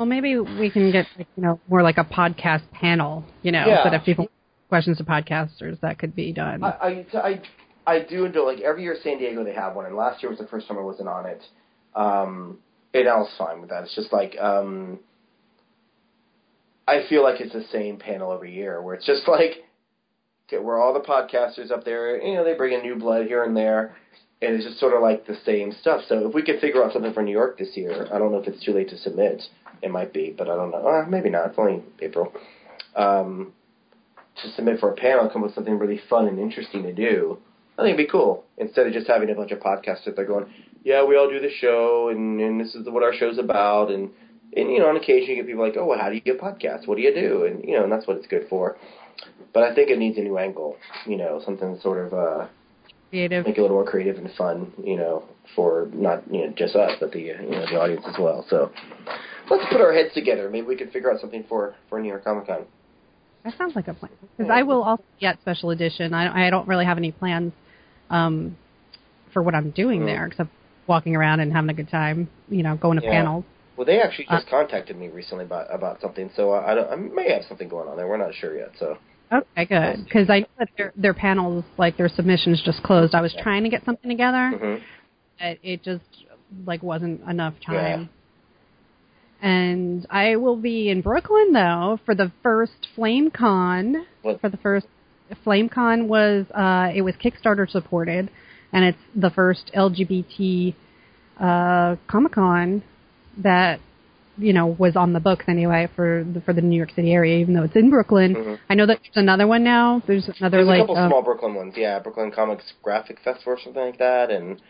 Well, 0.00 0.06
maybe 0.06 0.38
we 0.38 0.70
can 0.70 0.90
get 0.90 1.06
like, 1.18 1.26
you 1.36 1.42
know 1.42 1.60
more 1.68 1.82
like 1.82 1.98
a 1.98 2.04
podcast 2.04 2.62
panel. 2.70 3.22
You 3.42 3.52
know, 3.52 3.66
Yeah. 3.68 3.84
that 3.84 3.92
if 3.92 4.02
people 4.02 4.24
have 4.24 4.68
questions 4.70 4.96
to 4.96 5.04
podcasters, 5.04 5.78
that 5.80 5.98
could 5.98 6.16
be 6.16 6.32
done. 6.32 6.64
I, 6.64 7.04
I, 7.14 7.18
I, 7.18 7.42
I 7.86 7.98
do 8.08 8.24
enjoy 8.24 8.44
like 8.46 8.60
every 8.60 8.82
year 8.82 8.96
San 9.02 9.18
Diego 9.18 9.44
they 9.44 9.52
have 9.52 9.76
one, 9.76 9.84
and 9.84 9.94
last 9.94 10.22
year 10.22 10.30
was 10.30 10.38
the 10.38 10.46
first 10.46 10.66
time 10.68 10.78
I 10.78 10.80
wasn't 10.80 11.10
on 11.10 11.26
it. 11.26 11.42
Um, 11.94 12.60
and 12.94 13.06
I 13.06 13.16
was 13.16 13.30
fine 13.36 13.60
with 13.60 13.68
that. 13.68 13.82
It's 13.82 13.94
just 13.94 14.10
like 14.10 14.38
um, 14.40 15.00
I 16.88 17.02
feel 17.10 17.22
like 17.22 17.42
it's 17.42 17.52
the 17.52 17.66
same 17.70 17.98
panel 17.98 18.32
every 18.32 18.54
year, 18.54 18.80
where 18.80 18.94
it's 18.94 19.04
just 19.04 19.28
like 19.28 19.50
okay, 20.48 20.64
where 20.64 20.78
all 20.78 20.94
the 20.94 21.00
podcasters 21.00 21.70
up 21.70 21.84
there, 21.84 22.22
you 22.22 22.36
know, 22.36 22.44
they 22.44 22.54
bring 22.54 22.72
in 22.72 22.80
new 22.80 22.96
blood 22.96 23.26
here 23.26 23.44
and 23.44 23.54
there, 23.54 23.94
and 24.42 24.54
it's 24.54 24.64
just 24.64 24.80
sort 24.80 24.94
of 24.94 25.02
like 25.02 25.26
the 25.26 25.36
same 25.44 25.72
stuff. 25.80 26.02
So 26.08 26.28
if 26.28 26.34
we 26.34 26.42
could 26.42 26.60
figure 26.60 26.82
out 26.82 26.92
something 26.92 27.12
for 27.12 27.22
New 27.22 27.32
York 27.32 27.58
this 27.58 27.76
year, 27.76 28.08
I 28.12 28.18
don't 28.18 28.32
know 28.32 28.38
if 28.38 28.48
it's 28.48 28.64
too 28.64 28.72
late 28.72 28.88
to 28.90 28.98
submit. 28.98 29.42
It 29.82 29.90
might 29.90 30.12
be, 30.12 30.34
but 30.36 30.48
I 30.48 30.56
don't 30.56 30.70
know. 30.70 30.86
Uh, 30.86 31.06
maybe 31.08 31.30
not. 31.30 31.46
It's 31.46 31.58
only 31.58 31.82
April. 32.00 32.32
Um, 32.96 33.52
to 34.42 34.50
submit 34.52 34.80
for 34.80 34.90
a 34.90 34.94
panel, 34.96 35.28
come 35.28 35.42
up 35.42 35.48
with 35.48 35.54
something 35.54 35.78
really 35.78 36.00
fun 36.08 36.26
and 36.26 36.38
interesting 36.38 36.82
to 36.84 36.92
do. 36.92 37.38
I 37.78 37.82
think 37.82 37.94
it'd 37.94 38.06
be 38.06 38.10
cool 38.10 38.44
instead 38.58 38.86
of 38.86 38.92
just 38.92 39.06
having 39.06 39.30
a 39.30 39.34
bunch 39.34 39.52
of 39.52 39.58
podcasts 39.60 40.04
that 40.04 40.16
they're 40.16 40.26
going, 40.26 40.46
yeah, 40.84 41.04
we 41.04 41.16
all 41.16 41.28
do 41.28 41.40
the 41.40 41.50
show, 41.50 42.08
and, 42.10 42.40
and 42.40 42.60
this 42.60 42.74
is 42.74 42.86
what 42.88 43.02
our 43.02 43.14
show's 43.14 43.38
about, 43.38 43.90
and 43.90 44.10
and 44.56 44.70
you 44.70 44.80
know, 44.80 44.88
on 44.88 44.96
occasion 44.96 45.30
you 45.30 45.36
get 45.36 45.46
people 45.46 45.64
like, 45.64 45.76
oh, 45.76 45.86
well, 45.86 45.98
how 45.98 46.08
do 46.08 46.14
you 46.14 46.20
get 46.20 46.40
podcasts? 46.40 46.86
What 46.86 46.96
do 46.96 47.02
you 47.02 47.14
do? 47.14 47.44
And 47.44 47.64
you 47.64 47.76
know, 47.76 47.84
and 47.84 47.92
that's 47.92 48.06
what 48.06 48.16
it's 48.16 48.26
good 48.26 48.46
for. 48.48 48.76
But 49.52 49.64
I 49.64 49.74
think 49.74 49.90
it 49.90 49.98
needs 49.98 50.18
a 50.18 50.22
new 50.22 50.38
angle, 50.38 50.76
you 51.06 51.16
know, 51.16 51.40
something 51.44 51.78
sort 51.80 52.06
of 52.06 52.14
uh, 52.14 52.46
Creative. 53.10 53.44
make 53.44 53.56
it 53.56 53.58
a 53.58 53.62
little 53.62 53.76
more 53.76 53.84
creative 53.84 54.16
and 54.18 54.30
fun, 54.38 54.72
you 54.82 54.96
know, 54.96 55.24
for 55.56 55.88
not 55.92 56.22
you 56.32 56.46
know 56.46 56.52
just 56.56 56.76
us, 56.76 56.92
but 57.00 57.10
the 57.10 57.32
uh, 57.32 57.42
you 57.42 57.50
know 57.50 57.66
the 57.66 57.80
audience 57.80 58.04
as 58.06 58.14
well. 58.20 58.46
So 58.48 58.70
let's 59.50 59.64
put 59.70 59.80
our 59.80 59.92
heads 59.92 60.14
together. 60.14 60.48
Maybe 60.48 60.66
we 60.66 60.76
could 60.76 60.92
figure 60.92 61.10
out 61.10 61.20
something 61.20 61.44
for 61.48 61.74
for 61.88 62.00
New 62.00 62.08
York 62.08 62.22
Comic 62.22 62.46
Con. 62.46 62.66
That 63.42 63.58
sounds 63.58 63.74
like 63.74 63.88
a 63.88 63.94
plan. 63.94 64.12
Because 64.36 64.48
I 64.48 64.62
will 64.62 64.84
also 64.84 65.02
get 65.18 65.40
special 65.40 65.70
edition. 65.70 66.14
I, 66.14 66.46
I 66.46 66.50
don't 66.50 66.68
really 66.68 66.84
have 66.84 66.98
any 66.98 67.10
plans 67.10 67.52
um, 68.10 68.56
for 69.32 69.42
what 69.42 69.54
I'm 69.56 69.70
doing 69.70 70.02
Mm. 70.02 70.06
there, 70.06 70.26
except 70.26 70.50
walking 70.86 71.16
around 71.16 71.40
and 71.40 71.52
having 71.52 71.70
a 71.70 71.74
good 71.74 71.88
time. 71.88 72.28
You 72.48 72.62
know, 72.62 72.76
going 72.76 72.98
to 73.00 73.04
Yeah. 73.04 73.10
panels. 73.10 73.44
Well, 73.76 73.86
they 73.86 74.00
actually 74.00 74.26
just 74.26 74.46
uh, 74.46 74.50
contacted 74.50 74.96
me 74.96 75.08
recently 75.08 75.46
about 75.46 75.66
about 75.74 76.00
something, 76.00 76.30
so 76.36 76.52
I, 76.52 76.72
I, 76.72 76.74
don't, 76.76 76.90
I 76.92 76.96
may 76.96 77.32
have 77.32 77.44
something 77.48 77.68
going 77.68 77.88
on 77.88 77.96
there. 77.96 78.06
We're 78.06 78.18
not 78.18 78.34
sure 78.34 78.56
yet, 78.56 78.70
so. 78.78 78.98
Okay, 79.32 79.64
good. 79.64 80.04
Because 80.04 80.28
I 80.28 80.40
know 80.40 80.46
that 80.58 80.68
their 80.76 80.92
their 80.96 81.14
panels, 81.14 81.64
like 81.78 81.96
their 81.96 82.08
submissions, 82.08 82.62
just 82.64 82.82
closed. 82.82 83.14
I 83.14 83.20
was 83.20 83.32
yeah. 83.34 83.42
trying 83.42 83.62
to 83.62 83.70
get 83.70 83.84
something 83.84 84.10
together, 84.10 84.52
mm-hmm. 84.54 84.82
but 85.38 85.58
it 85.62 85.82
just 85.84 86.04
like 86.66 86.82
wasn't 86.82 87.22
enough 87.28 87.54
time. 87.64 88.10
Yeah. 89.42 89.48
And 89.48 90.06
I 90.10 90.36
will 90.36 90.56
be 90.56 90.90
in 90.90 91.00
Brooklyn 91.00 91.52
though 91.52 92.00
for 92.04 92.14
the 92.14 92.32
first 92.42 92.88
FlameCon. 92.96 94.04
What? 94.22 94.40
For 94.40 94.48
the 94.48 94.58
first 94.58 94.86
FlameCon 95.46 96.08
was 96.08 96.46
uh, 96.50 96.90
it 96.94 97.02
was 97.02 97.14
Kickstarter 97.14 97.70
supported, 97.70 98.30
and 98.72 98.84
it's 98.84 98.98
the 99.14 99.30
first 99.30 99.70
LGBT 99.76 100.74
uh, 101.38 101.96
Comic 102.08 102.32
Con 102.32 102.82
that 103.38 103.80
you 104.38 104.52
know 104.52 104.66
was 104.66 104.96
on 104.96 105.12
the 105.12 105.20
books 105.20 105.44
anyway 105.48 105.88
for 105.94 106.24
the, 106.32 106.40
for 106.40 106.52
the 106.52 106.60
New 106.60 106.76
York 106.76 106.90
City 106.94 107.12
area, 107.12 107.38
even 107.38 107.54
though 107.54 107.64
it's 107.64 107.76
in 107.76 107.90
Brooklyn. 107.90 108.34
Mm-hmm. 108.34 108.54
I 108.68 108.74
know 108.74 108.86
that 108.86 109.00
there's 109.02 109.16
another 109.22 109.46
one 109.46 109.64
now. 109.64 110.02
There's 110.06 110.28
another 110.38 110.58
there's 110.58 110.68
like 110.68 110.78
a 110.78 110.82
couple 110.82 110.96
um, 110.96 111.10
small 111.10 111.22
Brooklyn 111.22 111.54
ones, 111.54 111.74
yeah, 111.76 111.98
Brooklyn 111.98 112.32
Comics 112.32 112.64
Graphic 112.82 113.18
Festival 113.22 113.54
or 113.54 113.58
something 113.62 113.82
like 113.82 113.98
that, 113.98 114.30
and 114.30 114.60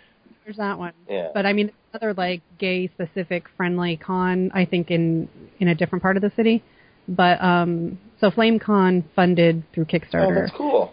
there's 0.44 0.56
that 0.56 0.78
one. 0.78 0.92
Yeah. 1.08 1.28
But 1.32 1.46
I 1.46 1.52
mean, 1.52 1.72
another 1.92 2.14
like 2.14 2.42
gay 2.58 2.88
specific 2.88 3.44
friendly 3.56 3.96
con, 3.96 4.50
I 4.54 4.64
think 4.64 4.90
in 4.90 5.28
in 5.58 5.68
a 5.68 5.74
different 5.74 6.02
part 6.02 6.16
of 6.16 6.22
the 6.22 6.32
city. 6.36 6.62
But 7.08 7.42
um, 7.42 7.98
so 8.20 8.30
FlameCon 8.30 9.04
funded 9.16 9.64
through 9.74 9.86
Kickstarter. 9.86 10.30
Oh, 10.30 10.34
that's 10.34 10.52
cool. 10.56 10.92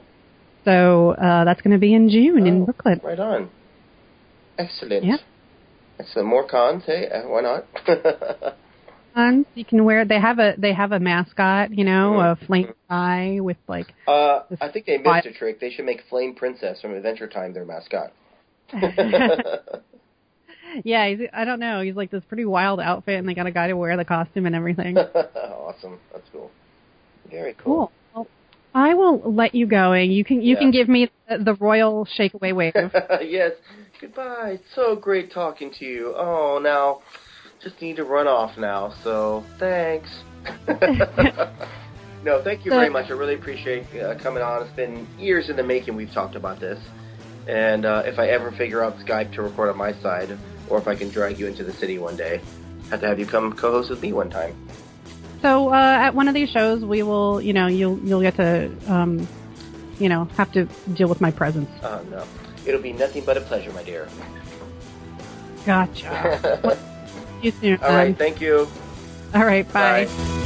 So 0.66 1.12
uh, 1.12 1.46
that's 1.46 1.62
going 1.62 1.74
to 1.74 1.80
be 1.80 1.94
in 1.94 2.10
June 2.10 2.44
oh, 2.44 2.46
in 2.46 2.66
Brooklyn. 2.66 3.00
Right 3.04 3.20
on. 3.20 3.50
Excellent. 4.58 5.06
Yeah. 5.06 5.18
Excellent. 6.00 6.28
More 6.28 6.48
cons, 6.48 6.84
hey? 6.86 7.08
Uh, 7.10 7.28
why 7.28 7.42
not? 7.42 7.66
cons 9.18 9.46
you 9.56 9.66
can 9.66 9.84
wear. 9.84 10.06
They 10.06 10.20
have 10.20 10.40
a 10.40 10.54
they 10.58 10.74
have 10.74 10.92
a 10.92 11.00
mascot, 11.00 11.76
you 11.76 11.84
know, 11.84 12.14
mm-hmm. 12.18 12.44
a 12.44 12.46
flame 12.46 12.74
eye 12.90 13.40
with 13.42 13.58
like. 13.68 13.88
Uh, 14.08 14.42
I 14.62 14.70
think 14.72 14.86
they 14.86 14.98
missed 14.98 15.26
a 15.26 15.34
trick. 15.34 15.60
They 15.60 15.72
should 15.72 15.86
make 15.86 16.04
Flame 16.10 16.36
Princess 16.36 16.80
from 16.82 16.94
Adventure 16.94 17.28
Time 17.28 17.54
their 17.54 17.66
mascot. 17.66 18.14
yeah, 20.84 21.08
he's, 21.10 21.20
I 21.34 21.46
don't 21.46 21.60
know. 21.60 21.82
He's 21.82 21.96
like 21.96 22.12
this 22.12 22.24
pretty 22.28 22.46
wild 22.46 22.80
outfit, 22.80 23.18
and 23.20 23.28
they 23.28 23.34
got 23.34 23.48
a 23.48 23.52
guy 23.52 23.68
to 23.68 23.76
wear 23.76 23.98
the 23.98 24.06
costume 24.06 24.46
and 24.46 24.56
everything. 24.56 24.98
awesome. 24.98 26.00
That's 26.14 26.28
cool. 26.32 26.52
Very 27.30 27.56
cool. 27.56 27.92
Cool. 28.14 28.28
Well, 28.28 28.28
I 28.74 28.94
will 28.94 29.34
let 29.34 29.56
you 29.56 29.66
go. 29.66 29.94
You 29.94 30.24
can 30.24 30.42
you 30.42 30.54
yeah. 30.54 30.60
can 30.60 30.72
give 30.72 30.88
me 30.88 31.10
the, 31.28 31.44
the 31.44 31.54
royal 31.56 32.06
shake 32.06 32.34
away 32.34 32.54
wave. 32.54 32.74
yes. 33.22 33.54
Goodbye. 34.00 34.60
It's 34.62 34.76
so 34.76 34.96
great 34.96 35.32
talking 35.32 35.72
to 35.80 35.86
you. 35.86 36.14
Oh, 36.16 36.60
now 36.62 37.02
just 37.62 37.82
need 37.82 37.96
to 37.96 38.04
run 38.04 38.28
off 38.28 38.58
now. 38.58 38.94
So 39.04 39.44
thanks. 39.58 40.10
no, 42.24 42.42
thank 42.44 42.64
you 42.64 42.72
so, 42.72 42.78
very 42.78 42.90
much. 42.90 43.10
I 43.10 43.14
really 43.14 43.34
appreciate 43.34 43.86
uh, 44.00 44.16
coming 44.16 44.44
on. 44.44 44.64
It's 44.64 44.76
been 44.76 45.08
years 45.18 45.50
in 45.50 45.56
the 45.56 45.64
making. 45.64 45.96
We've 45.96 46.12
talked 46.12 46.36
about 46.36 46.60
this, 46.60 46.80
and 47.48 47.86
uh, 47.86 48.04
if 48.06 48.20
I 48.20 48.28
ever 48.28 48.52
figure 48.52 48.84
out 48.84 48.98
Skype 49.00 49.34
to 49.34 49.42
record 49.42 49.70
on 49.70 49.78
my 49.78 49.94
side, 50.02 50.38
or 50.70 50.78
if 50.78 50.88
I 50.88 50.96
can 50.96 51.10
drag 51.10 51.40
you 51.40 51.48
into 51.48 51.64
the 51.64 51.74
city 51.74 51.98
one 51.98 52.16
day, 52.16 52.42
have 52.90 53.02
to 53.02 53.08
have 53.08 53.20
you 53.20 53.26
come 53.26 53.54
co-host 53.54 53.90
with 53.90 54.02
me 54.02 54.14
one 54.14 54.30
time. 54.30 54.56
So 55.42 55.70
uh, 55.70 55.76
at 55.76 56.14
one 56.14 56.28
of 56.28 56.34
these 56.34 56.50
shows, 56.50 56.84
we 56.84 57.04
will, 57.04 57.42
you 57.42 57.54
know, 57.54 57.68
you'll 57.68 58.00
you'll 58.00 58.22
get 58.22 58.36
to, 58.38 58.72
um, 58.88 59.28
you 60.00 60.08
know, 60.10 60.26
have 60.38 60.52
to 60.54 60.66
deal 60.94 61.10
with 61.10 61.20
my 61.20 61.32
presence. 61.32 61.70
Oh 61.82 62.02
no, 62.10 62.26
it'll 62.68 62.82
be 62.82 62.94
nothing 62.94 63.24
but 63.24 63.38
a 63.38 63.42
pleasure, 63.42 63.72
my 63.74 63.84
dear. 63.84 64.08
Gotcha. 65.66 66.78
you 67.42 67.52
soon. 67.52 67.80
All 67.82 67.90
right, 67.90 68.18
thank 68.18 68.40
you. 68.42 68.68
All 69.34 69.46
right, 69.46 69.72
bye. 69.74 70.06
bye. 70.06 70.44